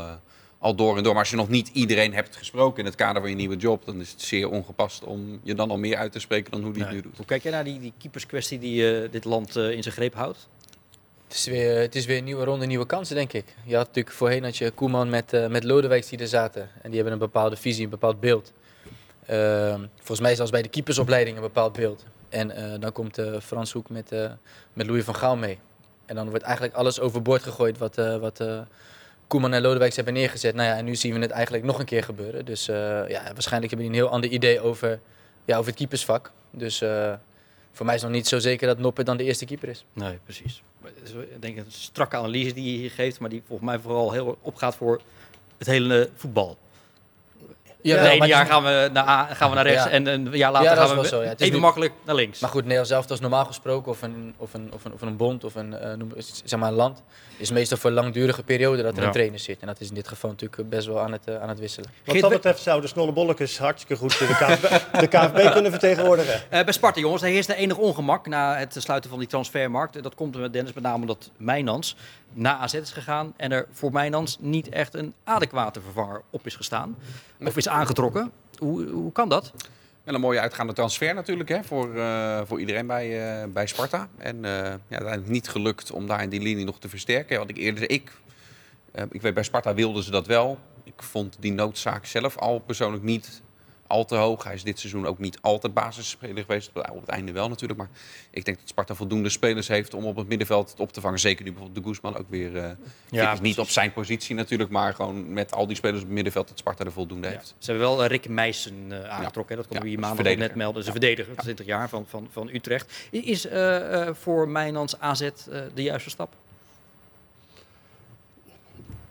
al 0.59 0.75
door 0.75 0.97
en 0.97 1.03
door. 1.03 1.11
Maar 1.11 1.21
als 1.21 1.29
je 1.29 1.35
nog 1.35 1.49
niet 1.49 1.69
iedereen 1.73 2.13
hebt 2.13 2.35
gesproken 2.35 2.79
in 2.79 2.85
het 2.85 2.95
kader 2.95 3.21
van 3.21 3.29
je 3.29 3.35
nieuwe 3.35 3.57
job, 3.57 3.85
dan 3.85 3.99
is 3.99 4.11
het 4.11 4.21
zeer 4.21 4.49
ongepast 4.49 5.03
om 5.03 5.39
je 5.43 5.55
dan 5.55 5.69
al 5.69 5.77
meer 5.77 5.97
uit 5.97 6.11
te 6.11 6.19
spreken 6.19 6.51
dan 6.51 6.63
hoe 6.63 6.73
die 6.73 6.83
het 6.83 6.91
nu 6.91 7.01
doet. 7.01 7.17
Hoe 7.17 7.25
kijk 7.25 7.43
jij 7.43 7.51
naar 7.51 7.63
die, 7.63 7.79
die 7.79 7.93
keeperskwestie 7.97 8.59
die 8.59 9.09
dit 9.09 9.25
land 9.25 9.55
in 9.55 9.83
zijn 9.83 9.95
greep 9.95 10.13
houdt? 10.13 10.47
Het 11.31 11.39
is, 11.39 11.45
weer, 11.45 11.79
het 11.79 11.95
is 11.95 12.05
weer 12.05 12.17
een 12.17 12.23
nieuwe 12.23 12.43
ronde, 12.43 12.65
nieuwe 12.65 12.85
kansen, 12.85 13.15
denk 13.15 13.33
ik. 13.33 13.45
Je 13.65 13.75
had 13.75 13.87
natuurlijk 13.87 14.15
voorheen 14.15 14.43
had 14.43 14.57
je 14.57 14.71
Koeman 14.71 15.09
met, 15.09 15.33
uh, 15.33 15.47
met 15.47 15.63
Lodewijk 15.63 16.09
die 16.09 16.19
er 16.19 16.27
zaten. 16.27 16.61
En 16.61 16.87
die 16.89 16.93
hebben 16.93 17.13
een 17.13 17.19
bepaalde 17.19 17.55
visie, 17.55 17.83
een 17.83 17.89
bepaald 17.89 18.19
beeld. 18.19 18.51
Uh, 19.29 19.75
volgens 19.95 20.19
mij 20.19 20.35
zelfs 20.35 20.51
bij 20.51 20.61
de 20.61 20.69
keepersopleiding 20.69 21.35
een 21.35 21.41
bepaald 21.41 21.73
beeld. 21.73 22.05
En 22.29 22.49
uh, 22.49 22.79
dan 22.79 22.91
komt 22.91 23.19
uh, 23.19 23.39
Frans 23.39 23.71
Hoek 23.71 23.89
met, 23.89 24.11
met 24.73 24.87
Louis 24.87 25.03
van 25.03 25.15
Gaal 25.15 25.35
mee. 25.35 25.59
En 26.05 26.15
dan 26.15 26.29
wordt 26.29 26.43
eigenlijk 26.43 26.75
alles 26.75 26.99
overboord 26.99 27.43
gegooid 27.43 27.77
wat, 27.77 27.95
wat 27.95 28.43
Koeman 29.27 29.53
en 29.53 29.61
Lodewijk 29.61 29.95
hebben 29.95 30.13
neergezet. 30.13 30.55
Nou 30.55 30.67
ja, 30.67 30.75
en 30.77 30.85
nu 30.85 30.95
zien 30.95 31.13
we 31.13 31.19
het 31.19 31.31
eigenlijk 31.31 31.63
nog 31.63 31.79
een 31.79 31.85
keer 31.85 32.03
gebeuren. 32.03 32.45
Dus 32.45 32.65
ja, 32.65 33.21
waarschijnlijk 33.33 33.71
hebben 33.71 33.77
die 33.77 33.87
een 33.87 33.93
heel 33.93 34.09
ander 34.09 34.29
idee 34.29 34.59
over, 34.61 34.99
ja, 35.45 35.57
over 35.57 35.69
het 35.69 35.79
keepersvak. 35.79 36.31
Dus 36.49 36.77
voor 37.71 37.85
mij 37.85 37.95
is 37.95 38.01
het 38.01 38.09
nog 38.09 38.19
niet 38.19 38.27
zo 38.27 38.39
zeker 38.39 38.67
dat 38.67 38.77
Noppen 38.77 39.05
dan 39.05 39.17
de 39.17 39.23
eerste 39.23 39.45
keeper 39.45 39.69
is. 39.69 39.85
Nee, 39.93 40.19
precies 40.23 40.61
ik 41.07 41.41
denk 41.41 41.57
een 41.57 41.65
strakke 41.67 42.15
analyse 42.15 42.53
die 42.53 42.71
je 42.71 42.77
hier 42.77 42.91
geeft, 42.91 43.19
maar 43.19 43.29
die 43.29 43.41
volgens 43.45 43.69
mij 43.69 43.79
vooral 43.79 44.11
heel 44.11 44.37
opgaat 44.41 44.75
voor 44.75 45.01
het 45.57 45.67
hele 45.67 46.09
voetbal. 46.15 46.57
Ja, 47.81 47.97
het 47.97 48.11
ene 48.11 48.27
jaar 48.27 48.45
gaan 48.45 48.63
we 48.63 48.89
naar, 48.93 49.35
gaan 49.35 49.49
we 49.49 49.55
naar 49.55 49.67
rechts 49.67 49.87
en 49.87 50.07
een 50.07 50.29
jaar 50.31 50.51
later 50.51 50.77
gaan 50.77 50.99
we 50.99 51.07
zo, 51.07 51.21
even 51.21 51.59
makkelijk 51.59 51.93
naar 52.05 52.15
links. 52.15 52.39
Maar 52.39 52.49
goed, 52.49 52.61
Nederland 52.61 52.87
zelf 52.87 53.09
als 53.09 53.19
normaal 53.19 53.45
gesproken, 53.45 53.91
of 53.91 54.01
een, 54.01 54.33
of 54.37 54.53
een, 54.53 54.69
of 54.73 54.85
een, 54.85 54.93
of 54.93 55.01
een 55.01 55.17
bond 55.17 55.43
of 55.43 55.55
een, 55.55 55.71
uh, 55.71 56.21
zeg 56.43 56.59
maar 56.59 56.69
een 56.69 56.75
land, 56.75 57.03
is 57.37 57.51
meestal 57.51 57.77
voor 57.77 57.89
een 57.89 57.95
langdurige 57.95 58.43
periode 58.43 58.83
dat 58.83 58.97
er 58.97 59.03
een 59.03 59.11
trainer 59.11 59.39
zit. 59.39 59.59
En 59.59 59.67
dat 59.67 59.79
is 59.79 59.89
in 59.89 59.95
dit 59.95 60.07
geval 60.07 60.29
natuurlijk 60.29 60.69
best 60.69 60.87
wel 60.87 60.99
aan 60.99 61.11
het, 61.11 61.21
uh, 61.29 61.41
aan 61.41 61.49
het 61.49 61.59
wisselen. 61.59 61.89
Wat 62.05 62.19
dat 62.19 62.29
betreft 62.29 62.61
zouden 62.61 62.89
Snolle 62.89 63.11
Bollekes 63.11 63.57
hartstikke 63.57 63.95
goed 63.95 64.19
de 64.19 64.25
KVB, 64.25 64.99
de 64.99 65.07
KVB 65.07 65.51
kunnen 65.53 65.71
vertegenwoordigen. 65.71 66.33
Uh, 66.33 66.49
bij 66.49 66.73
Sparta 66.73 66.99
jongens, 66.99 67.21
daar 67.21 67.31
heerst 67.31 67.49
er 67.49 67.55
enig 67.55 67.77
ongemak 67.77 68.27
na 68.27 68.55
het 68.55 68.75
sluiten 68.77 69.09
van 69.09 69.19
die 69.19 69.27
transfermarkt. 69.27 70.03
Dat 70.03 70.15
komt 70.15 70.37
met 70.37 70.53
Dennis 70.53 70.73
met 70.73 70.83
name 70.83 71.01
omdat 71.01 71.31
Mijnans 71.37 71.95
na 72.33 72.57
AZ 72.57 72.73
is 72.73 72.91
gegaan 72.91 73.33
en 73.37 73.51
er 73.51 73.67
voor 73.71 73.91
Mijnans 73.91 74.37
niet 74.39 74.69
echt 74.69 74.93
een 74.93 75.13
adequate 75.23 75.81
vervanger 75.81 76.21
op 76.29 76.45
is 76.45 76.55
gestaan. 76.55 76.95
Of 77.39 77.57
is 77.57 77.67
aangetrokken. 77.67 78.31
Hoe, 78.57 78.87
hoe 78.89 79.11
kan 79.11 79.29
dat? 79.29 79.53
Een 80.03 80.19
mooie 80.19 80.39
uitgaande 80.39 80.73
transfer 80.73 81.13
natuurlijk 81.13 81.49
hè, 81.49 81.63
voor, 81.63 81.95
uh, 81.95 82.41
voor 82.45 82.59
iedereen 82.59 82.87
bij, 82.87 83.41
uh, 83.43 83.53
bij 83.53 83.67
Sparta. 83.67 84.07
En 84.17 84.35
uh, 84.35 84.41
ja, 84.41 84.79
uiteindelijk 84.89 85.29
niet 85.29 85.49
gelukt 85.49 85.91
om 85.91 86.07
daar 86.07 86.21
in 86.21 86.29
die 86.29 86.41
linie 86.41 86.65
nog 86.65 86.79
te 86.79 86.89
versterken. 86.89 87.39
Wat 87.39 87.49
ik 87.49 87.57
eerder 87.57 87.89
ik, 87.89 88.11
ik 89.11 89.21
weet 89.21 89.33
bij 89.33 89.43
Sparta 89.43 89.73
wilden 89.73 90.03
ze 90.03 90.11
dat 90.11 90.27
wel. 90.27 90.59
Ik 90.83 91.03
vond 91.03 91.37
die 91.39 91.53
noodzaak 91.53 92.05
zelf 92.05 92.37
al 92.37 92.59
persoonlijk 92.59 93.03
niet 93.03 93.41
al 93.91 94.05
te 94.05 94.15
hoog. 94.15 94.43
Hij 94.43 94.53
is 94.53 94.63
dit 94.63 94.79
seizoen 94.79 95.05
ook 95.05 95.19
niet 95.19 95.37
altijd 95.41 95.73
basisspeler 95.73 96.43
geweest. 96.43 96.71
Op 96.73 96.99
het 96.99 97.09
einde 97.09 97.31
wel 97.31 97.49
natuurlijk. 97.49 97.79
Maar 97.79 97.89
ik 98.29 98.45
denk 98.45 98.57
dat 98.59 98.67
Sparta 98.67 98.95
voldoende 98.95 99.29
spelers 99.29 99.67
heeft 99.67 99.93
om 99.93 100.05
op 100.05 100.15
het 100.15 100.27
middenveld 100.27 100.69
het 100.69 100.79
op 100.79 100.93
te 100.93 101.01
vangen. 101.01 101.19
Zeker 101.19 101.45
nu 101.45 101.51
bijvoorbeeld 101.51 101.83
de 101.83 101.89
Guzman 101.89 102.17
ook 102.17 102.29
weer. 102.29 102.55
Uh, 102.55 102.69
ja, 103.09 103.37
niet 103.41 103.59
op 103.59 103.69
zijn 103.69 103.93
positie 103.93 104.35
natuurlijk. 104.35 104.69
Maar 104.69 104.93
gewoon 104.93 105.33
met 105.33 105.53
al 105.53 105.67
die 105.67 105.75
spelers 105.75 105.99
op 105.99 106.05
het 106.05 106.13
middenveld 106.13 106.47
dat 106.47 106.57
Sparta 106.57 106.85
er 106.85 106.91
voldoende 106.91 107.27
heeft. 107.27 107.55
Ze 107.57 107.71
hebben 107.71 107.89
wel 107.89 108.03
uh, 108.03 108.09
Rick 108.09 108.29
Meijsen 108.29 108.87
uh, 108.89 109.09
aangetrokken. 109.09 109.55
Ja. 109.55 109.61
Dat 109.61 109.71
kon 109.71 109.81
ja, 109.81 109.89
hier 109.89 109.99
maandag 109.99 110.35
net 110.35 110.55
melden. 110.55 110.83
Ze 110.83 110.91
verdediger, 110.91 111.35
20 111.35 111.65
jaar 111.65 111.89
van, 111.89 112.05
van, 112.07 112.27
van 112.31 112.49
Utrecht. 112.49 113.07
Is 113.11 113.47
voor 114.11 114.47
Mijnans 114.47 114.99
AZ 114.99 115.29
de 115.73 115.83
juiste 115.83 116.09
stap? 116.09 116.35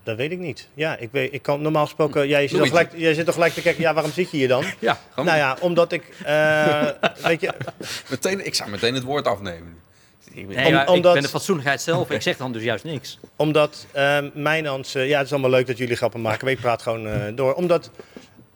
Dat 0.03 0.17
weet 0.17 0.31
ik 0.31 0.39
niet. 0.39 0.69
Ja, 0.75 0.97
ik, 0.97 1.09
weet, 1.13 1.33
ik 1.33 1.43
kan 1.43 1.63
normaal 1.63 1.85
gesproken. 1.85 2.29
Jij 2.29 2.49
zit, 2.49 2.59
toch 2.59 2.69
gelijk, 2.69 2.91
jij 2.97 3.15
zit 3.15 3.25
toch 3.25 3.35
gelijk 3.35 3.53
te 3.53 3.63
kijken. 3.63 3.83
Ja, 3.83 3.95
waarom 3.95 4.13
zit 4.13 4.31
je 4.31 4.37
hier 4.37 4.49
dan? 4.49 4.65
Ja, 4.79 4.99
gewoon. 5.11 5.25
Nou 5.25 5.39
ja, 5.39 5.57
omdat 5.61 5.93
ik. 5.93 6.03
Uh, 6.27 6.87
weet 7.23 7.41
je. 7.41 7.53
Meteen, 8.11 8.47
ik 8.47 8.55
zou 8.55 8.71
meteen 8.71 8.95
het 8.95 9.03
woord 9.03 9.27
afnemen. 9.27 9.79
Nee, 10.35 10.67
Om, 10.67 10.79
omdat, 10.79 10.97
ik 10.97 11.03
ben 11.13 11.23
de 11.23 11.29
fatsoenlijkheid 11.29 11.81
zelf. 11.83 12.11
ik 12.11 12.23
zeg 12.23 12.37
dan 12.37 12.53
dus 12.53 12.63
juist 12.63 12.85
niks. 12.85 13.19
Omdat 13.37 13.87
uh, 13.97 14.19
Mijnans. 14.35 14.97
Uh, 14.97 15.09
ja, 15.09 15.17
het 15.17 15.27
is 15.27 15.33
allemaal 15.33 15.51
leuk 15.51 15.67
dat 15.67 15.79
jullie 15.79 15.97
grappen 15.97 16.21
maken. 16.21 16.45
Maar 16.45 16.55
ik 16.55 16.61
praat 16.61 16.83
gewoon 16.83 17.07
uh, 17.07 17.15
door. 17.35 17.55
Omdat, 17.55 17.91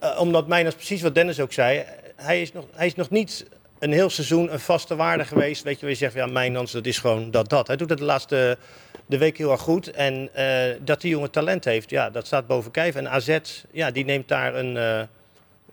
uh, 0.03 0.21
omdat 0.21 0.47
Mijnans, 0.47 0.75
precies 0.75 1.03
wat 1.03 1.15
Dennis 1.15 1.41
ook 1.41 1.53
zei. 1.53 1.85
Hij 2.17 2.43
is 2.43 2.53
nog, 2.53 2.65
hij 2.73 2.87
is 2.87 2.95
nog 2.95 3.11
niet 3.11 3.47
een 3.85 3.93
heel 3.93 4.11
seizoen 4.11 4.53
een 4.53 4.61
vaste 4.61 4.97
waarde 4.97 5.25
geweest. 5.25 5.63
Weet 5.63 5.75
je, 5.75 5.81
waar 5.81 5.91
je 5.91 5.97
zegt, 5.97 6.15
ja, 6.15 6.27
Mijnans, 6.27 6.73
dat 6.73 6.87
is 6.87 6.99
gewoon 6.99 7.31
dat, 7.31 7.49
dat. 7.49 7.67
Hij 7.67 7.77
doet 7.77 7.91
het 7.91 7.99
de 7.99 8.05
laatste 8.05 8.59
de 9.07 9.19
week 9.19 9.39
heel 9.39 9.51
erg 9.51 9.61
goed. 9.61 9.91
En 9.91 10.29
uh, 10.37 10.77
dat 10.81 11.01
die 11.01 11.11
jongen 11.11 11.31
talent 11.31 11.65
heeft, 11.65 11.91
ja, 11.91 12.11
dat 12.11 12.27
staat 12.27 12.47
boven 12.47 12.71
kijf. 12.71 12.95
En 12.95 13.11
AZ, 13.11 13.39
ja, 13.71 13.91
die 13.91 14.05
neemt 14.05 14.29
daar 14.29 14.55
een, 14.55 14.77
uh, 14.77 15.01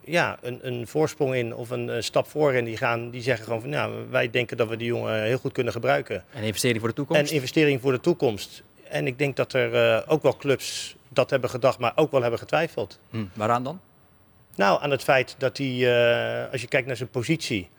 ja, 0.04 0.38
een, 0.42 0.60
een 0.62 0.88
voorsprong 0.88 1.36
in 1.36 1.56
of 1.56 1.70
een, 1.70 2.04
stap 2.04 2.28
voor 2.28 2.54
en 2.54 2.66
die 2.66 2.78
gaan, 2.78 3.10
die 3.10 3.22
zeggen 3.22 3.46
gewoon 3.46 3.62
van 3.62 3.70
nou, 3.70 3.94
wij 4.10 4.30
denken 4.30 4.58
dat 4.58 4.68
we 4.68 4.78
die 4.78 4.88
jongen 4.88 5.24
heel 5.24 5.38
goed 5.38 5.52
kunnen 5.52 5.74
gebruiken. 5.74 6.24
En 6.34 6.44
investering 6.44 6.80
voor 6.80 6.90
de 6.90 6.96
toekomst? 6.96 7.22
En 7.22 7.36
investering 7.36 7.82
voor 7.82 7.92
de 7.92 8.00
toekomst. 8.00 8.64
En 8.90 9.08
ik 9.08 9.18
denk 9.18 9.36
dat 9.36 9.54
er 9.54 9.74
uh, 9.74 10.02
ook 10.08 10.22
wel 10.22 10.38
clubs 10.38 10.96
dat 11.10 11.30
hebben 11.30 11.50
gedacht, 11.50 11.80
maar 11.80 11.92
ook 11.96 12.12
wel 12.12 12.22
hebben 12.22 12.40
getwijfeld. 12.40 13.00
Hm, 13.10 13.24
waaraan 13.34 13.64
dan? 13.64 13.80
Nou, 14.56 14.82
aan 14.82 14.92
het 14.92 15.04
feit 15.04 15.36
dat 15.38 15.58
hij, 15.58 15.68
als 16.52 16.62
je 16.62 16.68
kijkt 16.68 16.88
naar 16.88 16.96
zijn 16.96 17.10
positie, 17.10 17.70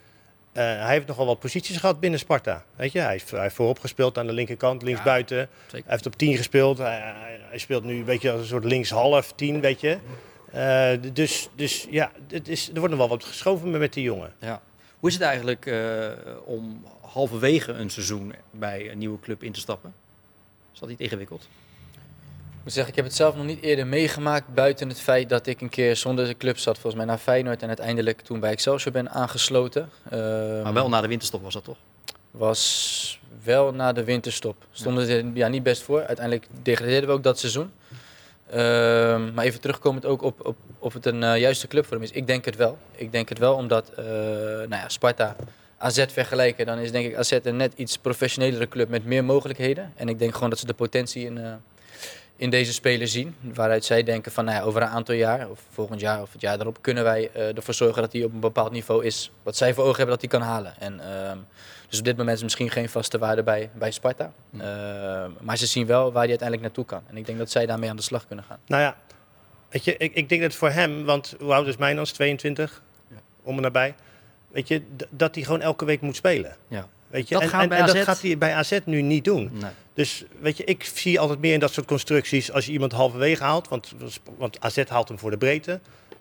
uh, 0.52 0.62
hij 0.62 0.92
heeft 0.92 1.06
nogal 1.06 1.26
wat 1.26 1.38
posities 1.38 1.76
gehad 1.76 2.00
binnen 2.00 2.18
Sparta. 2.18 2.64
Weet 2.76 2.92
je, 2.92 2.98
hij 2.98 3.10
heeft, 3.10 3.30
hij 3.30 3.40
heeft 3.40 3.54
voorop 3.54 3.78
gespeeld 3.78 4.18
aan 4.18 4.26
de 4.26 4.32
linkerkant, 4.32 4.82
linksbuiten. 4.82 5.36
Ja, 5.36 5.46
hij 5.70 5.82
heeft 5.86 6.06
op 6.06 6.16
10 6.16 6.36
gespeeld. 6.36 6.78
Hij, 6.78 7.14
hij, 7.48 7.58
speelt 7.58 7.84
nu 7.84 7.98
een 7.98 8.04
beetje 8.04 8.30
als 8.30 8.40
een 8.40 8.46
soort 8.46 8.64
linkshalf 8.64 9.32
10, 9.32 9.60
weet 9.60 9.80
je. 9.80 9.98
Uh, 10.54 11.12
dus, 11.12 11.48
dus 11.54 11.86
ja, 11.90 12.12
het 12.28 12.48
is, 12.48 12.68
er 12.68 12.78
wordt 12.78 12.90
nog 12.90 12.98
wel 12.98 13.08
wat 13.08 13.24
geschoven 13.24 13.70
met 13.70 13.92
die 13.92 14.02
jongen. 14.02 14.32
Ja. 14.38 14.62
Hoe 14.98 15.08
is 15.08 15.14
het 15.14 15.24
eigenlijk 15.24 15.66
uh, 15.66 16.08
om 16.44 16.84
halverwege 17.00 17.72
een 17.72 17.90
seizoen 17.90 18.34
bij 18.50 18.90
een 18.90 18.98
nieuwe 18.98 19.20
club 19.20 19.42
in 19.42 19.52
te 19.52 19.60
stappen? 19.60 19.94
Is 20.72 20.78
dat 20.78 20.88
niet 20.88 21.00
ingewikkeld? 21.00 21.48
Ik 22.62 22.68
moet 22.68 22.76
zeggen, 22.76 22.92
ik 22.92 23.02
heb 23.02 23.08
het 23.08 23.20
zelf 23.20 23.36
nog 23.36 23.46
niet 23.46 23.62
eerder 23.62 23.86
meegemaakt. 23.86 24.54
Buiten 24.54 24.88
het 24.88 25.00
feit 25.00 25.28
dat 25.28 25.46
ik 25.46 25.60
een 25.60 25.68
keer 25.68 25.96
zonder 25.96 26.26
de 26.26 26.36
club 26.36 26.58
zat, 26.58 26.74
volgens 26.74 26.94
mij 26.94 27.04
naar 27.04 27.18
Feyenoord. 27.18 27.62
En 27.62 27.68
uiteindelijk 27.68 28.20
toen 28.20 28.40
bij 28.40 28.50
Excelsior 28.50 28.92
ben 28.92 29.10
aangesloten. 29.10 29.90
Uh, 30.12 30.18
maar 30.62 30.72
wel 30.72 30.88
na 30.88 31.00
de 31.00 31.08
winterstop 31.08 31.42
was 31.42 31.54
dat 31.54 31.64
toch? 31.64 31.76
Was 32.30 33.20
wel 33.44 33.72
na 33.72 33.92
de 33.92 34.04
winterstop. 34.04 34.56
Stonden 34.72 35.06
ja. 35.06 35.14
er 35.14 35.24
ja, 35.34 35.48
niet 35.48 35.62
best 35.62 35.82
voor. 35.82 36.04
Uiteindelijk 36.04 36.46
degradeerden 36.62 37.08
we 37.08 37.14
ook 37.14 37.22
dat 37.22 37.38
seizoen. 37.38 37.72
Uh, 38.50 38.56
maar 39.34 39.44
even 39.44 39.60
terugkomend 39.60 40.06
ook 40.06 40.22
op, 40.22 40.46
op 40.46 40.56
of 40.78 40.92
het 40.92 41.06
een 41.06 41.22
uh, 41.22 41.38
juiste 41.38 41.66
club 41.66 41.84
voor 41.84 41.94
hem 41.94 42.02
is. 42.02 42.10
Ik 42.10 42.26
denk 42.26 42.44
het 42.44 42.56
wel. 42.56 42.78
Ik 42.94 43.12
denk 43.12 43.28
het 43.28 43.38
wel 43.38 43.54
omdat 43.54 43.90
uh, 43.98 44.04
nou 44.04 44.68
ja, 44.68 44.88
Sparta 44.88 45.36
AZ 45.78 46.04
vergelijken, 46.08 46.66
dan 46.66 46.78
is 46.78 46.92
denk 46.92 47.06
ik 47.06 47.16
AZ 47.16 47.38
een 47.42 47.56
net 47.56 47.72
iets 47.76 47.98
professionelere 47.98 48.68
club 48.68 48.88
met 48.88 49.04
meer 49.04 49.24
mogelijkheden. 49.24 49.92
En 49.96 50.08
ik 50.08 50.18
denk 50.18 50.34
gewoon 50.34 50.50
dat 50.50 50.58
ze 50.58 50.66
de 50.66 50.74
potentie 50.74 51.24
in, 51.24 51.36
uh, 51.36 51.52
in 52.42 52.50
deze 52.50 52.72
spelers 52.72 53.12
zien. 53.12 53.34
Waaruit 53.40 53.84
zij 53.84 54.02
denken 54.02 54.32
van 54.32 54.44
nou 54.44 54.56
ja, 54.56 54.62
over 54.62 54.82
een 54.82 54.88
aantal 54.88 55.14
jaar, 55.14 55.50
of 55.50 55.60
volgend 55.70 56.00
jaar 56.00 56.22
of 56.22 56.32
het 56.32 56.40
jaar 56.40 56.56
daarop, 56.56 56.78
kunnen 56.80 57.04
wij 57.04 57.30
uh, 57.36 57.56
ervoor 57.56 57.74
zorgen 57.74 58.02
dat 58.02 58.12
hij 58.12 58.24
op 58.24 58.32
een 58.32 58.40
bepaald 58.40 58.72
niveau 58.72 59.04
is. 59.04 59.30
Wat 59.42 59.56
zij 59.56 59.74
voor 59.74 59.84
ogen 59.84 59.96
hebben 59.96 60.18
dat 60.18 60.30
hij 60.30 60.40
kan 60.40 60.48
halen. 60.48 60.74
En, 60.78 61.00
uh, 61.00 61.32
dus 61.88 61.98
op 61.98 62.04
dit 62.04 62.16
moment 62.16 62.36
is 62.36 62.42
misschien 62.42 62.70
geen 62.70 62.88
vaste 62.88 63.18
waarde 63.18 63.42
bij, 63.42 63.70
bij 63.74 63.90
Sparta. 63.90 64.32
Uh, 64.52 64.60
maar 65.40 65.56
ze 65.56 65.66
zien 65.66 65.86
wel 65.86 66.04
waar 66.04 66.22
hij 66.22 66.28
uiteindelijk 66.28 66.60
naartoe 66.62 66.84
kan. 66.84 67.02
En 67.08 67.16
ik 67.16 67.26
denk 67.26 67.38
dat 67.38 67.50
zij 67.50 67.66
daarmee 67.66 67.90
aan 67.90 67.96
de 67.96 68.02
slag 68.02 68.26
kunnen 68.26 68.44
gaan. 68.44 68.58
Nou 68.66 68.82
ja, 68.82 68.96
weet 69.68 69.84
je, 69.84 69.96
ik, 69.96 70.14
ik 70.14 70.28
denk 70.28 70.42
dat 70.42 70.54
voor 70.54 70.70
hem, 70.70 71.04
want 71.04 71.34
hoe 71.40 71.54
oud 71.54 71.66
is 71.66 71.76
Mijnans? 71.76 72.12
22? 72.12 72.82
Ja. 73.08 73.16
Om 73.42 73.56
en 73.56 73.62
nabij. 73.62 73.94
Weet 74.48 74.68
je, 74.68 74.82
dat 75.10 75.34
hij 75.34 75.44
gewoon 75.44 75.60
elke 75.60 75.84
week 75.84 76.00
moet 76.00 76.16
spelen. 76.16 76.56
Ja. 76.68 76.88
Weet 77.12 77.28
je? 77.28 77.34
Dat 77.34 77.42
en, 77.42 77.60
en, 77.60 77.70
en 77.70 77.86
dat 77.86 77.96
gaat 77.96 78.22
hij 78.22 78.38
bij 78.38 78.54
AZ 78.54 78.78
nu 78.84 79.02
niet 79.02 79.24
doen. 79.24 79.50
Nee. 79.52 79.70
Dus 79.94 80.24
weet 80.40 80.56
je, 80.56 80.64
ik 80.64 80.84
zie 80.94 81.20
altijd 81.20 81.40
meer 81.40 81.52
in 81.52 81.60
dat 81.60 81.72
soort 81.72 81.86
constructies 81.86 82.52
als 82.52 82.66
je 82.66 82.72
iemand 82.72 82.92
halverwege 82.92 83.42
haalt. 83.42 83.68
Want, 83.68 83.92
want 84.36 84.60
AZ 84.60 84.84
haalt 84.88 85.08
hem 85.08 85.18
voor 85.18 85.30
de 85.30 85.36
breedte. 85.36 85.80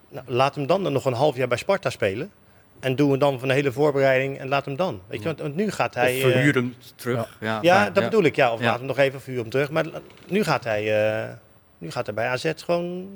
Nou, 0.10 0.26
laat 0.28 0.56
hem 0.56 0.68
dan, 0.68 0.84
dan 0.84 0.94
nog 0.94 1.06
een 1.06 1.14
half 1.14 1.36
jaar 1.36 1.48
bij 1.48 1.58
Sparta 1.58 1.90
spelen. 1.90 2.32
En 2.80 2.96
doen 2.96 3.12
we 3.12 3.18
dan 3.18 3.40
van 3.40 3.48
de 3.48 3.54
hele 3.54 3.72
voorbereiding 3.72 4.40
en 4.40 4.48
laat 4.48 4.66
hem 4.66 4.76
dan. 4.76 5.02
Weet 5.08 5.20
je, 5.20 5.26
want, 5.26 5.40
want 5.40 5.56
nu 5.56 5.72
gaat 5.72 5.94
hij. 5.94 6.16
Of 6.16 6.32
verhuur 6.32 6.54
hem 6.54 6.76
terug. 6.96 7.38
Ja, 7.40 7.60
ja, 7.62 7.84
ja 7.84 7.90
dat 7.90 8.04
bedoel 8.04 8.24
ik. 8.24 8.36
Ja, 8.36 8.54
of 8.54 8.62
laat 8.62 8.78
hem 8.78 8.88
nog 8.88 8.98
even 8.98 9.22
verhuur 9.22 9.42
hem 9.42 9.50
terug. 9.50 9.70
Maar 9.70 9.86
nu 10.28 10.44
gaat 10.44 10.64
hij, 10.64 11.24
uh, 11.28 11.34
nu 11.78 11.92
gaat 11.92 12.06
hij 12.06 12.16
bij 12.16 12.28
AZ 12.28 12.52
gewoon 12.56 13.10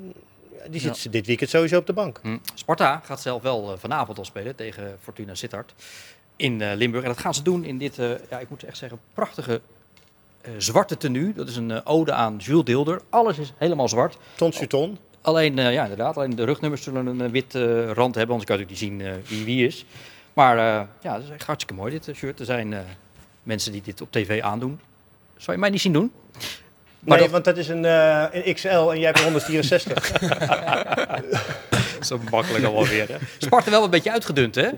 die 0.69 0.81
zit 0.81 1.01
ja. 1.01 1.11
dit 1.11 1.25
weekend 1.25 1.49
sowieso 1.49 1.77
op 1.77 1.85
de 1.85 1.93
bank. 1.93 2.19
Hm. 2.21 2.37
Sparta 2.53 3.01
gaat 3.03 3.21
zelf 3.21 3.41
wel 3.41 3.71
uh, 3.71 3.77
vanavond 3.77 4.17
al 4.17 4.25
spelen 4.25 4.55
tegen 4.55 4.97
Fortuna 5.01 5.35
Sittard 5.35 5.73
in 6.35 6.59
uh, 6.59 6.71
Limburg. 6.75 7.03
En 7.03 7.09
dat 7.09 7.19
gaan 7.19 7.33
ze 7.33 7.41
doen 7.41 7.63
in 7.63 7.77
dit, 7.77 7.97
uh, 7.97 8.09
ja, 8.29 8.39
ik 8.39 8.49
moet 8.49 8.63
echt 8.63 8.77
zeggen, 8.77 8.99
prachtige 9.13 9.61
zwarte 10.57 10.97
tenue. 10.97 11.33
Dat 11.33 11.47
is 11.47 11.55
een 11.55 11.85
ode 11.85 12.13
aan 12.13 12.37
Jules 12.37 12.63
Deelder. 12.63 13.01
Alles 13.09 13.37
is 13.37 13.53
helemaal 13.57 13.89
zwart. 13.89 14.17
Ton 14.35 14.51
Sutton. 14.51 14.97
Alleen, 15.21 15.55
ja, 15.55 15.81
inderdaad, 15.81 16.17
alleen 16.17 16.35
de 16.35 16.43
rugnummers 16.43 16.83
zullen 16.83 17.05
een 17.05 17.31
witte 17.31 17.93
rand 17.93 18.15
hebben, 18.15 18.35
anders 18.35 18.51
kan 18.51 18.59
ik 18.59 18.69
niet 18.69 18.77
zien 18.77 19.03
wie 19.27 19.45
wie 19.45 19.65
is. 19.65 19.85
Maar 20.33 20.57
ja, 21.01 21.13
dat 21.13 21.23
is 21.23 21.29
echt 21.29 21.45
hartstikke 21.45 21.81
mooi 21.81 21.99
dit 21.99 22.15
shirt. 22.15 22.39
Er 22.39 22.45
zijn 22.45 22.75
mensen 23.43 23.71
die 23.71 23.81
dit 23.81 24.01
op 24.01 24.11
tv 24.11 24.41
aandoen. 24.41 24.79
Zou 25.37 25.51
je 25.51 25.57
mij 25.57 25.69
niet 25.69 25.81
zien 25.81 25.93
doen? 25.93 26.11
Maar 26.99 27.19
nee, 27.19 27.29
want 27.29 27.45
dat 27.45 27.57
is 27.57 27.67
een, 27.67 27.83
uh, 27.83 28.25
een, 28.31 28.53
XL 28.53 28.67
en 28.67 28.99
jij 28.99 29.05
hebt 29.05 29.17
een 29.17 29.23
164. 29.23 30.11
Zo 32.07 32.19
makkelijk 32.31 32.63
allemaal 32.63 32.85
weer. 32.85 33.07
Hè? 33.07 33.15
Sparta 33.37 33.71
wel 33.71 33.83
een 33.83 33.89
beetje 33.89 34.11
uitgedund, 34.11 34.55
hè? 34.55 34.69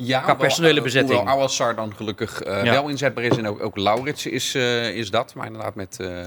Ja, 0.00 0.20
Qua 0.20 0.34
personele 0.34 0.82
bezetting. 0.82 1.18
Hoewel 1.18 1.34
Awassar 1.34 1.74
dan 1.74 1.94
gelukkig 1.96 2.46
uh, 2.46 2.64
ja. 2.64 2.72
wel 2.72 2.88
inzetbaar 2.88 3.24
is. 3.24 3.36
En 3.36 3.46
ook, 3.46 3.62
ook 3.62 3.76
Laurits 3.76 4.26
is, 4.26 4.54
uh, 4.54 4.96
is 4.96 5.10
dat. 5.10 5.34
Maar 5.34 5.46
inderdaad 5.46 5.74
met... 5.74 5.98
Uh, 6.00 6.26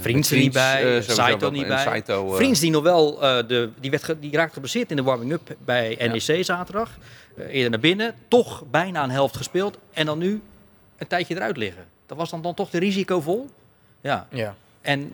Vriends 0.00 0.30
er 0.30 0.36
niet 0.36 0.52
bij, 0.52 1.02
Saito 1.02 1.50
niet 1.50 1.66
bij. 1.66 1.82
Saito, 1.82 2.34
Vriends 2.34 2.60
die 2.60 2.70
nog 2.70 2.82
wel, 2.82 3.18
de, 3.18 3.70
die, 3.80 3.90
werd 3.90 4.14
die 4.20 4.32
raakte 4.32 4.54
geblesseerd 4.54 4.90
in 4.90 4.96
de 4.96 5.02
warming-up 5.02 5.56
bij 5.64 5.96
NEC 5.98 6.20
ja. 6.20 6.42
zaterdag. 6.42 6.90
eerder 7.48 7.70
naar 7.70 7.80
binnen, 7.80 8.14
toch 8.28 8.64
bijna 8.70 9.02
een 9.02 9.10
helft 9.10 9.36
gespeeld. 9.36 9.78
En 9.92 10.06
dan 10.06 10.18
nu 10.18 10.42
een 10.98 11.06
tijdje 11.06 11.34
eruit 11.34 11.56
liggen. 11.56 11.84
Dat 12.06 12.16
was 12.16 12.30
dan, 12.30 12.42
dan 12.42 12.54
toch 12.54 12.70
de 12.70 12.78
risicovol? 12.78 13.50
Ja. 14.00 14.26
ja. 14.30 14.54
En 14.80 15.12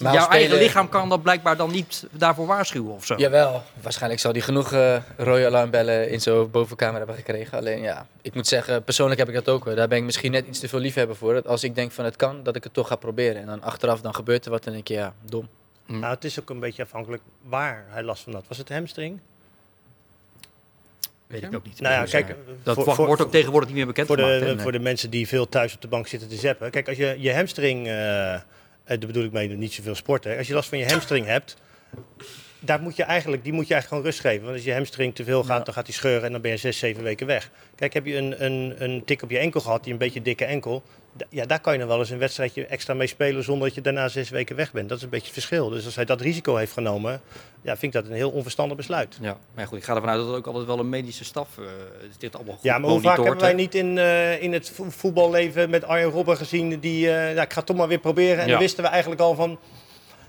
maar 0.00 0.12
jouw 0.12 0.28
eigen 0.28 0.58
lichaam 0.58 0.88
kan 0.88 1.08
dat 1.08 1.22
blijkbaar 1.22 1.56
dan 1.56 1.70
niet 1.70 2.06
daarvoor 2.10 2.46
waarschuwen 2.46 2.94
of 2.94 3.06
zo? 3.06 3.14
Jawel, 3.16 3.62
waarschijnlijk 3.82 4.20
zal 4.20 4.32
hij 4.32 4.40
genoeg 4.40 4.72
uh, 4.72 4.96
rode 5.16 5.46
alarmbellen 5.46 6.10
in 6.10 6.20
zo'n 6.20 6.50
bovenkamer 6.50 6.96
hebben 6.96 7.16
gekregen. 7.16 7.58
Alleen 7.58 7.80
ja, 7.82 8.06
ik 8.22 8.34
moet 8.34 8.46
zeggen, 8.46 8.84
persoonlijk 8.84 9.18
heb 9.18 9.28
ik 9.28 9.34
dat 9.34 9.48
ook. 9.48 9.76
Daar 9.76 9.88
ben 9.88 9.98
ik 9.98 10.04
misschien 10.04 10.32
net 10.32 10.46
iets 10.46 10.58
te 10.58 10.68
veel 10.68 10.78
liefhebber 10.78 11.16
voor. 11.16 11.34
Dat 11.34 11.46
als 11.46 11.64
ik 11.64 11.74
denk 11.74 11.92
van 11.92 12.04
het 12.04 12.16
kan, 12.16 12.42
dat 12.42 12.56
ik 12.56 12.64
het 12.64 12.74
toch 12.74 12.88
ga 12.88 12.96
proberen. 12.96 13.40
En 13.40 13.46
dan 13.46 13.62
achteraf 13.62 14.00
dan 14.00 14.14
gebeurt 14.14 14.44
er 14.44 14.50
wat 14.50 14.66
en 14.66 14.72
denk 14.72 14.88
ik, 14.88 14.96
ja, 14.96 15.14
dom. 15.22 15.48
Mm. 15.86 15.98
Nou, 15.98 16.14
het 16.14 16.24
is 16.24 16.40
ook 16.40 16.50
een 16.50 16.60
beetje 16.60 16.82
afhankelijk 16.82 17.22
waar 17.42 17.84
hij 17.88 18.02
last 18.02 18.22
van 18.22 18.34
had. 18.34 18.44
Was 18.48 18.58
het 18.58 18.68
hamstring? 18.68 19.20
Weet 21.26 21.42
ik 21.42 21.54
ook 21.54 21.64
niet. 21.64 21.80
Nou 21.80 21.94
ja, 21.94 22.04
kijk, 22.04 22.34
dat 22.62 22.82
voor, 22.82 23.06
wordt 23.06 23.22
ook 23.22 23.30
tegenwoordig 23.30 23.68
niet 23.68 23.78
meer 23.78 23.86
bekend 23.86 24.06
voor 24.06 24.16
gemaakt, 24.16 24.38
de, 24.40 24.44
nee. 24.44 24.58
Voor 24.58 24.72
de 24.72 24.78
mensen 24.78 25.10
die 25.10 25.28
veel 25.28 25.48
thuis 25.48 25.74
op 25.74 25.80
de 25.80 25.88
bank 25.88 26.06
zitten 26.06 26.28
te 26.28 26.36
zappen. 26.36 26.70
Kijk, 26.70 26.88
als 26.88 26.96
je 26.96 27.16
je 27.18 27.34
hamstring, 27.34 27.86
uh, 27.86 28.40
daar 28.98 29.06
bedoel 29.08 29.24
ik 29.24 29.32
mee 29.32 29.48
niet 29.48 29.72
zoveel 29.72 29.94
sporten. 29.94 30.36
Als 30.36 30.46
je 30.46 30.54
last 30.54 30.68
van 30.68 30.78
je 30.78 30.88
hamstring 30.88 31.26
hebt, 31.26 31.56
daar 32.60 32.80
moet 32.80 32.96
je 32.96 33.02
eigenlijk, 33.02 33.44
die 33.44 33.52
moet 33.52 33.66
je 33.66 33.72
eigenlijk 33.72 33.88
gewoon 33.88 34.04
rust 34.04 34.20
geven. 34.20 34.44
Want 34.44 34.56
als 34.56 34.64
je 34.64 34.72
hamstring 34.72 35.14
te 35.14 35.24
veel 35.24 35.42
gaat, 35.42 35.58
ja. 35.58 35.64
dan 35.64 35.74
gaat 35.74 35.84
die 35.84 35.94
scheuren 35.94 36.24
en 36.24 36.32
dan 36.32 36.40
ben 36.40 36.50
je 36.50 36.56
zes, 36.56 36.78
zeven 36.78 37.02
weken 37.02 37.26
weg. 37.26 37.50
Kijk, 37.74 37.92
heb 37.92 38.06
je 38.06 38.16
een, 38.16 38.44
een, 38.44 38.74
een 38.78 39.04
tik 39.04 39.22
op 39.22 39.30
je 39.30 39.38
enkel 39.38 39.60
gehad, 39.60 39.84
die 39.84 39.92
een 39.92 39.98
beetje 39.98 40.22
dikke 40.22 40.44
enkel. 40.44 40.82
Ja, 41.28 41.46
daar 41.46 41.60
kan 41.60 41.72
je 41.72 41.78
dan 41.78 41.88
wel 41.88 41.98
eens 41.98 42.10
een 42.10 42.18
wedstrijdje 42.18 42.66
extra 42.66 42.94
mee 42.94 43.06
spelen 43.06 43.44
zonder 43.44 43.66
dat 43.66 43.74
je 43.74 43.80
daarna 43.80 44.08
zes 44.08 44.30
weken 44.30 44.56
weg 44.56 44.72
bent. 44.72 44.88
Dat 44.88 44.98
is 44.98 45.04
een 45.04 45.10
beetje 45.10 45.24
het 45.24 45.34
verschil. 45.34 45.68
Dus 45.68 45.84
als 45.84 45.94
hij 45.94 46.04
dat 46.04 46.20
risico 46.20 46.56
heeft 46.56 46.72
genomen, 46.72 47.20
ja, 47.62 47.76
vind 47.76 47.94
ik 47.94 48.00
dat 48.00 48.10
een 48.10 48.16
heel 48.16 48.30
onverstandig 48.30 48.76
besluit. 48.76 49.18
Ja, 49.20 49.36
maar 49.54 49.66
goed, 49.66 49.78
ik 49.78 49.84
ga 49.84 49.94
ervan 49.94 50.10
uit 50.10 50.18
dat 50.18 50.28
er 50.28 50.34
ook 50.34 50.46
altijd 50.46 50.66
wel 50.66 50.78
een 50.78 50.88
medische 50.88 51.24
staf 51.24 51.48
uh, 51.58 51.66
dit 52.18 52.34
allemaal 52.34 52.54
goed 52.54 52.64
Ja, 52.64 52.78
maar 52.78 52.90
hoe 52.90 53.00
vaak 53.00 53.16
hebben 53.16 53.38
wij 53.38 53.54
niet 53.54 53.74
in, 53.74 53.96
uh, 53.96 54.42
in 54.42 54.52
het 54.52 54.72
voetballeven 54.88 55.70
met 55.70 55.84
Arjen 55.84 56.10
Robben 56.10 56.36
gezien 56.36 56.80
die, 56.80 57.06
uh, 57.06 57.34
ja, 57.34 57.42
ik 57.42 57.52
ga 57.52 57.58
het 57.58 57.66
toch 57.66 57.76
maar 57.76 57.88
weer 57.88 57.98
proberen. 57.98 58.38
En 58.38 58.44
ja. 58.44 58.50
dan 58.50 58.60
wisten 58.60 58.84
we 58.84 58.90
eigenlijk 58.90 59.20
al 59.20 59.34
van, 59.34 59.58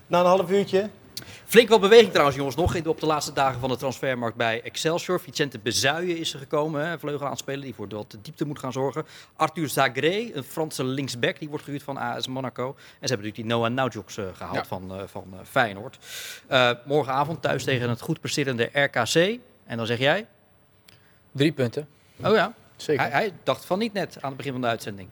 na 0.07 0.19
een 0.19 0.25
half 0.25 0.49
uurtje, 0.49 0.89
Flink 1.45 1.69
wat 1.69 1.81
beweging 1.81 2.09
trouwens, 2.09 2.37
jongens, 2.37 2.55
nog 2.55 2.85
op 2.85 2.99
de 2.99 3.05
laatste 3.05 3.33
dagen 3.33 3.59
van 3.59 3.69
de 3.69 3.75
transfermarkt 3.75 4.37
bij 4.37 4.61
Excelsior. 4.61 5.19
Vicente 5.19 5.59
Bezuijen 5.59 6.17
is 6.17 6.33
er 6.33 6.39
gekomen, 6.39 6.87
hè, 6.87 6.99
vleugelaansspeler 6.99 7.61
die 7.61 7.73
voor 7.73 7.87
wat 7.89 8.17
diepte 8.21 8.45
moet 8.45 8.59
gaan 8.59 8.71
zorgen. 8.71 9.05
Arthur 9.35 9.69
Zagré, 9.69 10.29
een 10.33 10.43
Franse 10.43 10.83
linksback, 10.83 11.39
die 11.39 11.49
wordt 11.49 11.63
gehuurd 11.63 11.83
van 11.83 11.97
AS 11.97 12.27
Monaco. 12.27 12.67
En 12.67 12.73
ze 12.73 12.83
hebben 12.99 13.09
natuurlijk 13.09 13.35
die 13.35 13.45
Noah 13.45 13.71
Naudjoks 13.71 14.17
uh, 14.17 14.25
gehaald 14.33 14.55
ja. 14.55 14.65
van, 14.65 14.95
uh, 14.95 15.01
van 15.05 15.27
uh, 15.33 15.39
Feyenoord. 15.43 15.97
morgenavond 16.85 17.41
thuis 17.41 17.63
tegen 17.63 17.89
het 17.89 18.01
goed 18.01 18.19
presterende 18.19 18.69
RKC. 18.73 19.39
En 19.65 19.77
dan 19.77 19.85
zeg 19.85 19.97
jij? 19.97 20.27
Drie 21.31 21.51
punten. 21.51 21.87
Oh 22.23 22.35
ja, 22.35 22.53
zeker. 22.75 23.01
Hij, 23.01 23.11
hij 23.11 23.33
dacht 23.43 23.65
van 23.65 23.79
niet 23.79 23.93
net 23.93 24.17
aan 24.21 24.27
het 24.27 24.37
begin 24.37 24.51
van 24.51 24.61
de 24.61 24.67
uitzending. 24.67 25.09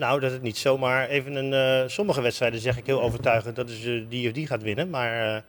Nou, 0.00 0.20
dat 0.20 0.32
het 0.32 0.42
niet 0.42 0.58
zomaar 0.58 1.08
even 1.08 1.34
een. 1.34 1.82
Uh, 1.82 1.88
sommige 1.88 2.20
wedstrijden 2.20 2.60
zeg 2.60 2.76
ik 2.76 2.86
heel 2.86 3.02
overtuigend 3.02 3.56
dat 3.56 3.68
is 3.68 3.84
uh, 3.84 4.04
die 4.08 4.28
of 4.28 4.34
die 4.34 4.46
gaat 4.46 4.62
winnen. 4.62 4.90
Maar 4.90 5.34
uh, 5.34 5.40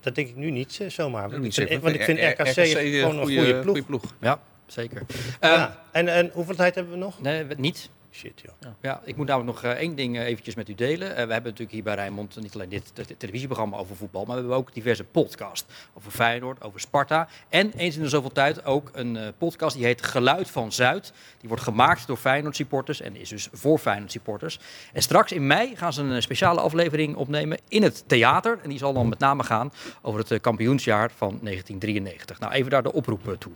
dat 0.00 0.14
denk 0.14 0.28
ik 0.28 0.36
nu 0.36 0.50
niet 0.50 0.80
zomaar. 0.88 1.30
Want 1.30 1.44
ik 1.44 1.52
vind, 1.52 1.82
want 1.82 1.94
ik 1.94 2.02
vind 2.02 2.18
RKC, 2.18 2.48
RKC 2.48 2.78
gewoon 2.78 3.18
een 3.18 3.22
goede 3.22 3.60
ploeg. 3.60 3.86
ploeg. 3.86 4.02
Ja, 4.20 4.40
zeker. 4.66 5.02
Ja. 5.40 5.82
En, 5.92 6.08
en 6.08 6.30
hoeveel 6.32 6.54
tijd 6.54 6.74
hebben 6.74 6.92
we 6.92 6.98
nog? 6.98 7.20
Nee, 7.20 7.44
niet. 7.56 7.90
Shit, 8.12 8.40
joh. 8.40 8.54
Ja, 8.60 8.76
ja 8.80 9.00
ik 9.04 9.16
moet 9.16 9.26
namelijk 9.26 9.62
nog 9.62 9.72
uh, 9.72 9.78
één 9.78 9.94
ding 9.94 10.16
uh, 10.16 10.26
eventjes 10.26 10.54
met 10.54 10.68
u 10.68 10.74
delen. 10.74 11.08
Uh, 11.08 11.14
we 11.14 11.20
hebben 11.20 11.42
natuurlijk 11.42 11.70
hier 11.70 11.82
bij 11.82 11.94
Rijnmond 11.94 12.40
niet 12.40 12.54
alleen 12.54 12.68
dit, 12.68 12.90
dit, 12.94 13.14
televisieprogramma 13.18 13.76
over 13.76 13.96
voetbal, 13.96 14.24
maar 14.24 14.34
we 14.34 14.40
hebben 14.40 14.58
ook 14.58 14.74
diverse 14.74 15.04
podcasts 15.04 15.66
over 15.94 16.10
Feyenoord, 16.10 16.62
over 16.62 16.80
Sparta. 16.80 17.28
En 17.48 17.72
eens 17.72 17.96
in 17.96 18.02
de 18.02 18.08
zoveel 18.08 18.32
tijd 18.32 18.64
ook 18.64 18.90
een 18.92 19.18
podcast 19.38 19.76
die 19.76 19.84
heet 19.84 20.02
Geluid 20.02 20.50
van 20.50 20.72
Zuid. 20.72 21.12
Die 21.38 21.48
wordt 21.48 21.64
gemaakt 21.64 22.06
door 22.06 22.16
Feyenoord 22.16 22.56
supporters 22.56 23.00
en 23.00 23.16
is 23.16 23.28
dus 23.28 23.48
voor 23.52 23.78
Feyenoord 23.78 24.12
supporters. 24.12 24.58
En 24.92 25.02
straks 25.02 25.32
in 25.32 25.46
mei 25.46 25.76
gaan 25.76 25.92
ze 25.92 26.02
een 26.02 26.22
speciale 26.22 26.60
aflevering 26.60 27.16
opnemen 27.16 27.58
in 27.68 27.82
het 27.82 28.04
theater. 28.06 28.58
En 28.62 28.68
die 28.68 28.78
zal 28.78 28.92
dan 28.92 29.08
met 29.08 29.18
name 29.18 29.42
gaan 29.42 29.72
over 30.02 30.20
het 30.20 30.40
kampioensjaar 30.40 31.10
van 31.10 31.38
1993. 31.42 32.40
Nou, 32.40 32.52
even 32.52 32.70
daar 32.70 32.82
de 32.82 32.92
oproep 32.92 33.36
toe. 33.38 33.52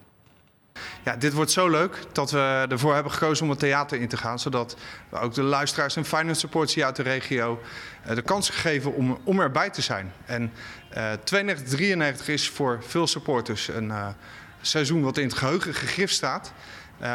Ja, 1.05 1.17
dit 1.17 1.33
wordt 1.33 1.51
zo 1.51 1.69
leuk 1.69 1.99
dat 2.13 2.31
we 2.31 2.67
ervoor 2.69 2.95
hebben 2.95 3.13
gekozen 3.13 3.45
om 3.45 3.51
het 3.51 3.59
theater 3.59 4.01
in 4.01 4.09
te 4.09 4.17
gaan. 4.17 4.39
Zodat 4.39 4.77
we 5.09 5.19
ook 5.19 5.35
de 5.35 5.43
luisteraars 5.43 5.97
en 5.97 6.05
finance 6.05 6.41
supporters 6.41 6.75
hier 6.75 6.85
uit 6.85 6.97
de 6.97 7.03
regio 7.03 7.61
uh, 8.09 8.15
de 8.15 8.23
kans 8.23 8.49
geven 8.49 8.95
om, 8.95 9.19
om 9.25 9.41
erbij 9.41 9.71
te 9.71 9.83
zijn. 9.83 10.13
En 10.25 10.53
uh, 10.97 11.13
92, 11.25 11.75
93 11.77 12.29
is 12.29 12.49
voor 12.49 12.83
veel 12.87 13.07
supporters 13.07 13.69
een 13.69 13.89
uh, 13.89 14.09
seizoen 14.61 15.03
wat 15.03 15.19
in 15.19 15.27
het 15.27 15.37
geheugen 15.37 15.75
gegrift 15.75 16.15
staat. 16.15 16.53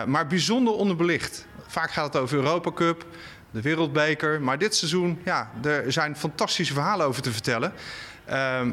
Maar 0.06 0.28
bijzonder 0.28 0.74
onderbelicht. 0.74 1.46
Vaak 1.68 1.92
gaat 1.92 2.14
het 2.14 2.22
over 2.22 2.38
Europa 2.38 2.72
Cup, 2.72 3.06
de 3.52 3.62
Wereldbeker. 3.62 4.42
Maar 4.42 4.58
dit 4.58 4.76
seizoen, 4.76 5.22
ja, 5.26 5.52
er 5.64 5.92
zijn 5.92 6.16
fantastische 6.16 6.74
verhalen 6.74 7.06
over 7.06 7.22
te 7.22 7.32
vertellen. 7.32 7.74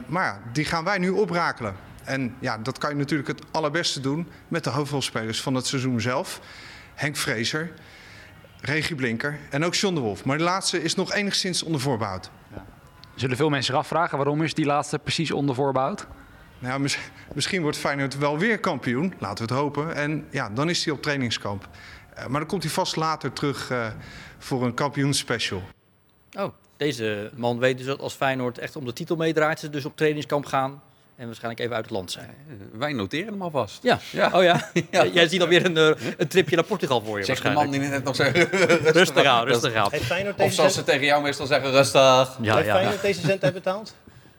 maar 0.06 0.24
ja, 0.24 0.40
die 0.52 0.64
gaan 0.64 0.84
wij 0.84 0.98
nu 0.98 1.10
oprakelen. 1.10 1.76
En 2.06 2.36
ja, 2.38 2.58
dat 2.58 2.78
kan 2.78 2.90
je 2.90 2.96
natuurlijk 2.96 3.28
het 3.28 3.42
allerbeste 3.50 4.00
doen 4.00 4.28
met 4.48 4.64
de 4.64 4.70
hoofdrolspelers 4.70 5.40
van 5.40 5.54
het 5.54 5.66
seizoen 5.66 6.00
zelf. 6.00 6.40
Henk 6.94 7.16
Vrezer, 7.16 7.72
Regie 8.60 8.96
Blinker 8.96 9.38
en 9.50 9.64
ook 9.64 9.74
John 9.74 9.94
de 9.94 10.00
Wolf. 10.00 10.24
Maar 10.24 10.38
de 10.38 10.44
laatste 10.44 10.82
is 10.82 10.94
nog 10.94 11.12
enigszins 11.12 11.62
onder 11.62 11.80
voorbehoud. 11.80 12.30
Ja. 12.54 12.64
Zullen 13.14 13.36
veel 13.36 13.48
mensen 13.48 13.72
zich 13.72 13.82
afvragen 13.82 14.16
waarom 14.16 14.42
is 14.42 14.54
die 14.54 14.64
laatste 14.64 14.98
precies 14.98 15.30
onder 15.30 15.54
voorbehoud? 15.54 16.06
Nou, 16.58 16.80
mis, 16.80 16.98
misschien 17.34 17.62
wordt 17.62 17.76
Feyenoord 17.76 18.18
wel 18.18 18.38
weer 18.38 18.58
kampioen, 18.58 19.14
laten 19.18 19.46
we 19.46 19.52
het 19.52 19.62
hopen. 19.62 19.94
En 19.94 20.26
ja, 20.30 20.50
dan 20.50 20.70
is 20.70 20.84
hij 20.84 20.94
op 20.94 21.02
trainingskamp. 21.02 21.68
Uh, 22.18 22.26
maar 22.26 22.40
dan 22.40 22.48
komt 22.48 22.62
hij 22.62 22.72
vast 22.72 22.96
later 22.96 23.32
terug 23.32 23.70
uh, 23.70 23.86
voor 24.38 24.64
een 24.64 24.74
kampioenspecial. 24.74 25.62
Oh, 26.32 26.52
deze 26.76 27.30
man 27.34 27.58
weet 27.58 27.76
dus 27.76 27.86
dat 27.86 28.00
als 28.00 28.14
Feyenoord 28.14 28.58
echt 28.58 28.76
om 28.76 28.84
de 28.84 28.92
titel 28.92 29.16
meedraait, 29.16 29.60
ze 29.60 29.70
dus 29.70 29.84
op 29.84 29.96
trainingskamp 29.96 30.46
gaan 30.46 30.82
en 31.16 31.26
waarschijnlijk 31.26 31.60
even 31.62 31.76
uit 31.76 31.84
het 31.84 31.94
land 31.94 32.10
zijn. 32.10 32.30
Wij 32.72 32.92
noteren 32.92 33.32
hem 33.32 33.42
alvast. 33.42 33.82
Ja. 33.82 33.98
ja. 34.10 34.30
Oh 34.32 34.42
ja? 34.50 34.70
ja. 34.90 35.06
Jij 35.06 35.28
ziet 35.28 35.40
alweer 35.40 35.64
een, 35.64 35.76
eh, 35.76 36.14
een 36.16 36.28
tripje 36.28 36.56
naar 36.56 36.64
Portugal 36.64 37.02
voor 37.02 37.18
je 37.18 37.24
Zeg 37.24 37.40
de 37.40 37.50
man 37.50 37.70
die 37.70 37.80
net 37.80 38.04
nog 38.04 38.16
zeggen... 38.16 38.48
rustig 39.00 39.24
aan, 39.24 39.44
rustig 39.44 39.74
aan. 39.74 39.90
Of 40.38 40.52
zoals 40.52 40.74
ze 40.74 40.84
tegen 40.84 41.04
jou 41.04 41.22
meestal 41.22 41.46
zeggen, 41.46 41.70
rustig. 41.70 42.36
Ja, 42.40 42.56
Heeft 42.56 42.68
Feyenoord 42.68 43.02
deze 43.02 43.20
cent 43.20 43.52
betaald? 43.52 43.94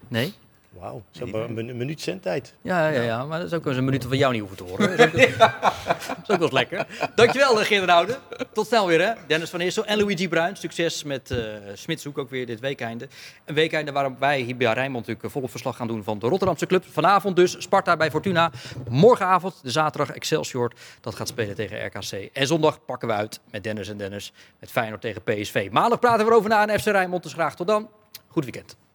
Nee. 0.07 0.33
Wauw, 0.79 1.03
zo 1.11 1.25
een, 1.25 1.57
een 1.57 1.77
minuut 1.77 2.01
zendtijd. 2.01 2.53
Ja, 2.61 2.89
ja, 2.89 3.01
ja, 3.01 3.25
maar 3.25 3.39
dat 3.39 3.47
is 3.47 3.53
ook 3.53 3.63
wel 3.63 3.73
eens 3.73 3.81
een 3.81 3.85
minuut 3.85 4.05
van 4.05 4.17
jou 4.17 4.31
niet 4.31 4.41
hoeven 4.41 4.57
te 4.57 4.63
horen. 4.63 4.97
Dat 4.97 5.13
is 5.13 5.25
ook, 5.25 5.37
dat 5.37 6.17
is 6.23 6.29
ook 6.29 6.37
wel 6.37 6.41
eens 6.41 6.51
lekker. 6.51 6.87
Dankjewel, 7.15 7.55
Geert 7.55 7.89
Oude. 7.89 8.17
Tot 8.53 8.67
snel 8.67 8.87
weer, 8.87 9.01
hè. 9.01 9.13
Dennis 9.27 9.49
van 9.49 9.59
Eersel 9.59 9.85
en 9.85 9.97
Luigi 9.97 10.27
Bruin. 10.27 10.55
Succes 10.55 11.03
met 11.03 11.31
uh, 11.31 11.39
Smitshoek 11.73 12.17
ook 12.17 12.29
weer 12.29 12.45
dit 12.45 12.59
weekende. 12.59 13.07
Een 13.45 13.55
weekende 13.55 13.91
waarop 13.91 14.19
wij 14.19 14.39
hier 14.39 14.57
bij 14.57 14.73
Rijnmond 14.73 15.07
natuurlijk 15.07 15.33
volop 15.33 15.49
verslag 15.49 15.75
gaan 15.75 15.87
doen 15.87 16.03
van 16.03 16.19
de 16.19 16.27
Rotterdamse 16.27 16.65
club. 16.65 16.83
Vanavond 16.91 17.35
dus 17.35 17.55
Sparta 17.59 17.97
bij 17.97 18.09
Fortuna. 18.09 18.51
Morgenavond, 18.89 19.59
de 19.63 19.71
zaterdag 19.71 20.15
Excelsior. 20.15 20.71
Dat 21.01 21.15
gaat 21.15 21.27
spelen 21.27 21.55
tegen 21.55 21.85
RKC. 21.85 22.29
En 22.33 22.47
zondag 22.47 22.85
pakken 22.85 23.07
we 23.07 23.13
uit 23.13 23.39
met 23.51 23.63
Dennis 23.63 23.89
en 23.89 23.97
Dennis. 23.97 24.31
Met 24.59 24.71
Feyenoord 24.71 25.01
tegen 25.01 25.23
PSV. 25.23 25.67
Maandag 25.71 25.99
praten 25.99 26.25
we 26.25 26.31
erover 26.31 26.49
na 26.49 26.69
een 26.69 26.79
FC 26.79 26.85
Rijnmond. 26.85 27.23
Dus 27.23 27.33
graag 27.33 27.55
tot 27.55 27.67
dan. 27.67 27.89
Goed 28.27 28.43
weekend. 28.43 28.86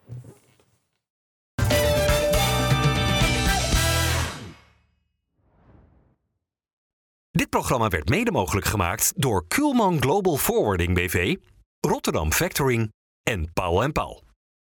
Dit 7.37 7.49
programma 7.49 7.87
werd 7.87 8.09
mede 8.09 8.31
mogelijk 8.31 8.65
gemaakt 8.65 9.13
door 9.15 9.47
Kuhlman 9.47 10.01
Global 10.01 10.37
Forwarding 10.37 10.93
BV, 10.95 11.35
Rotterdam 11.79 12.31
Factoring 12.31 12.91
en 13.23 13.53
Paul 13.53 13.83
Paul. 13.91 14.32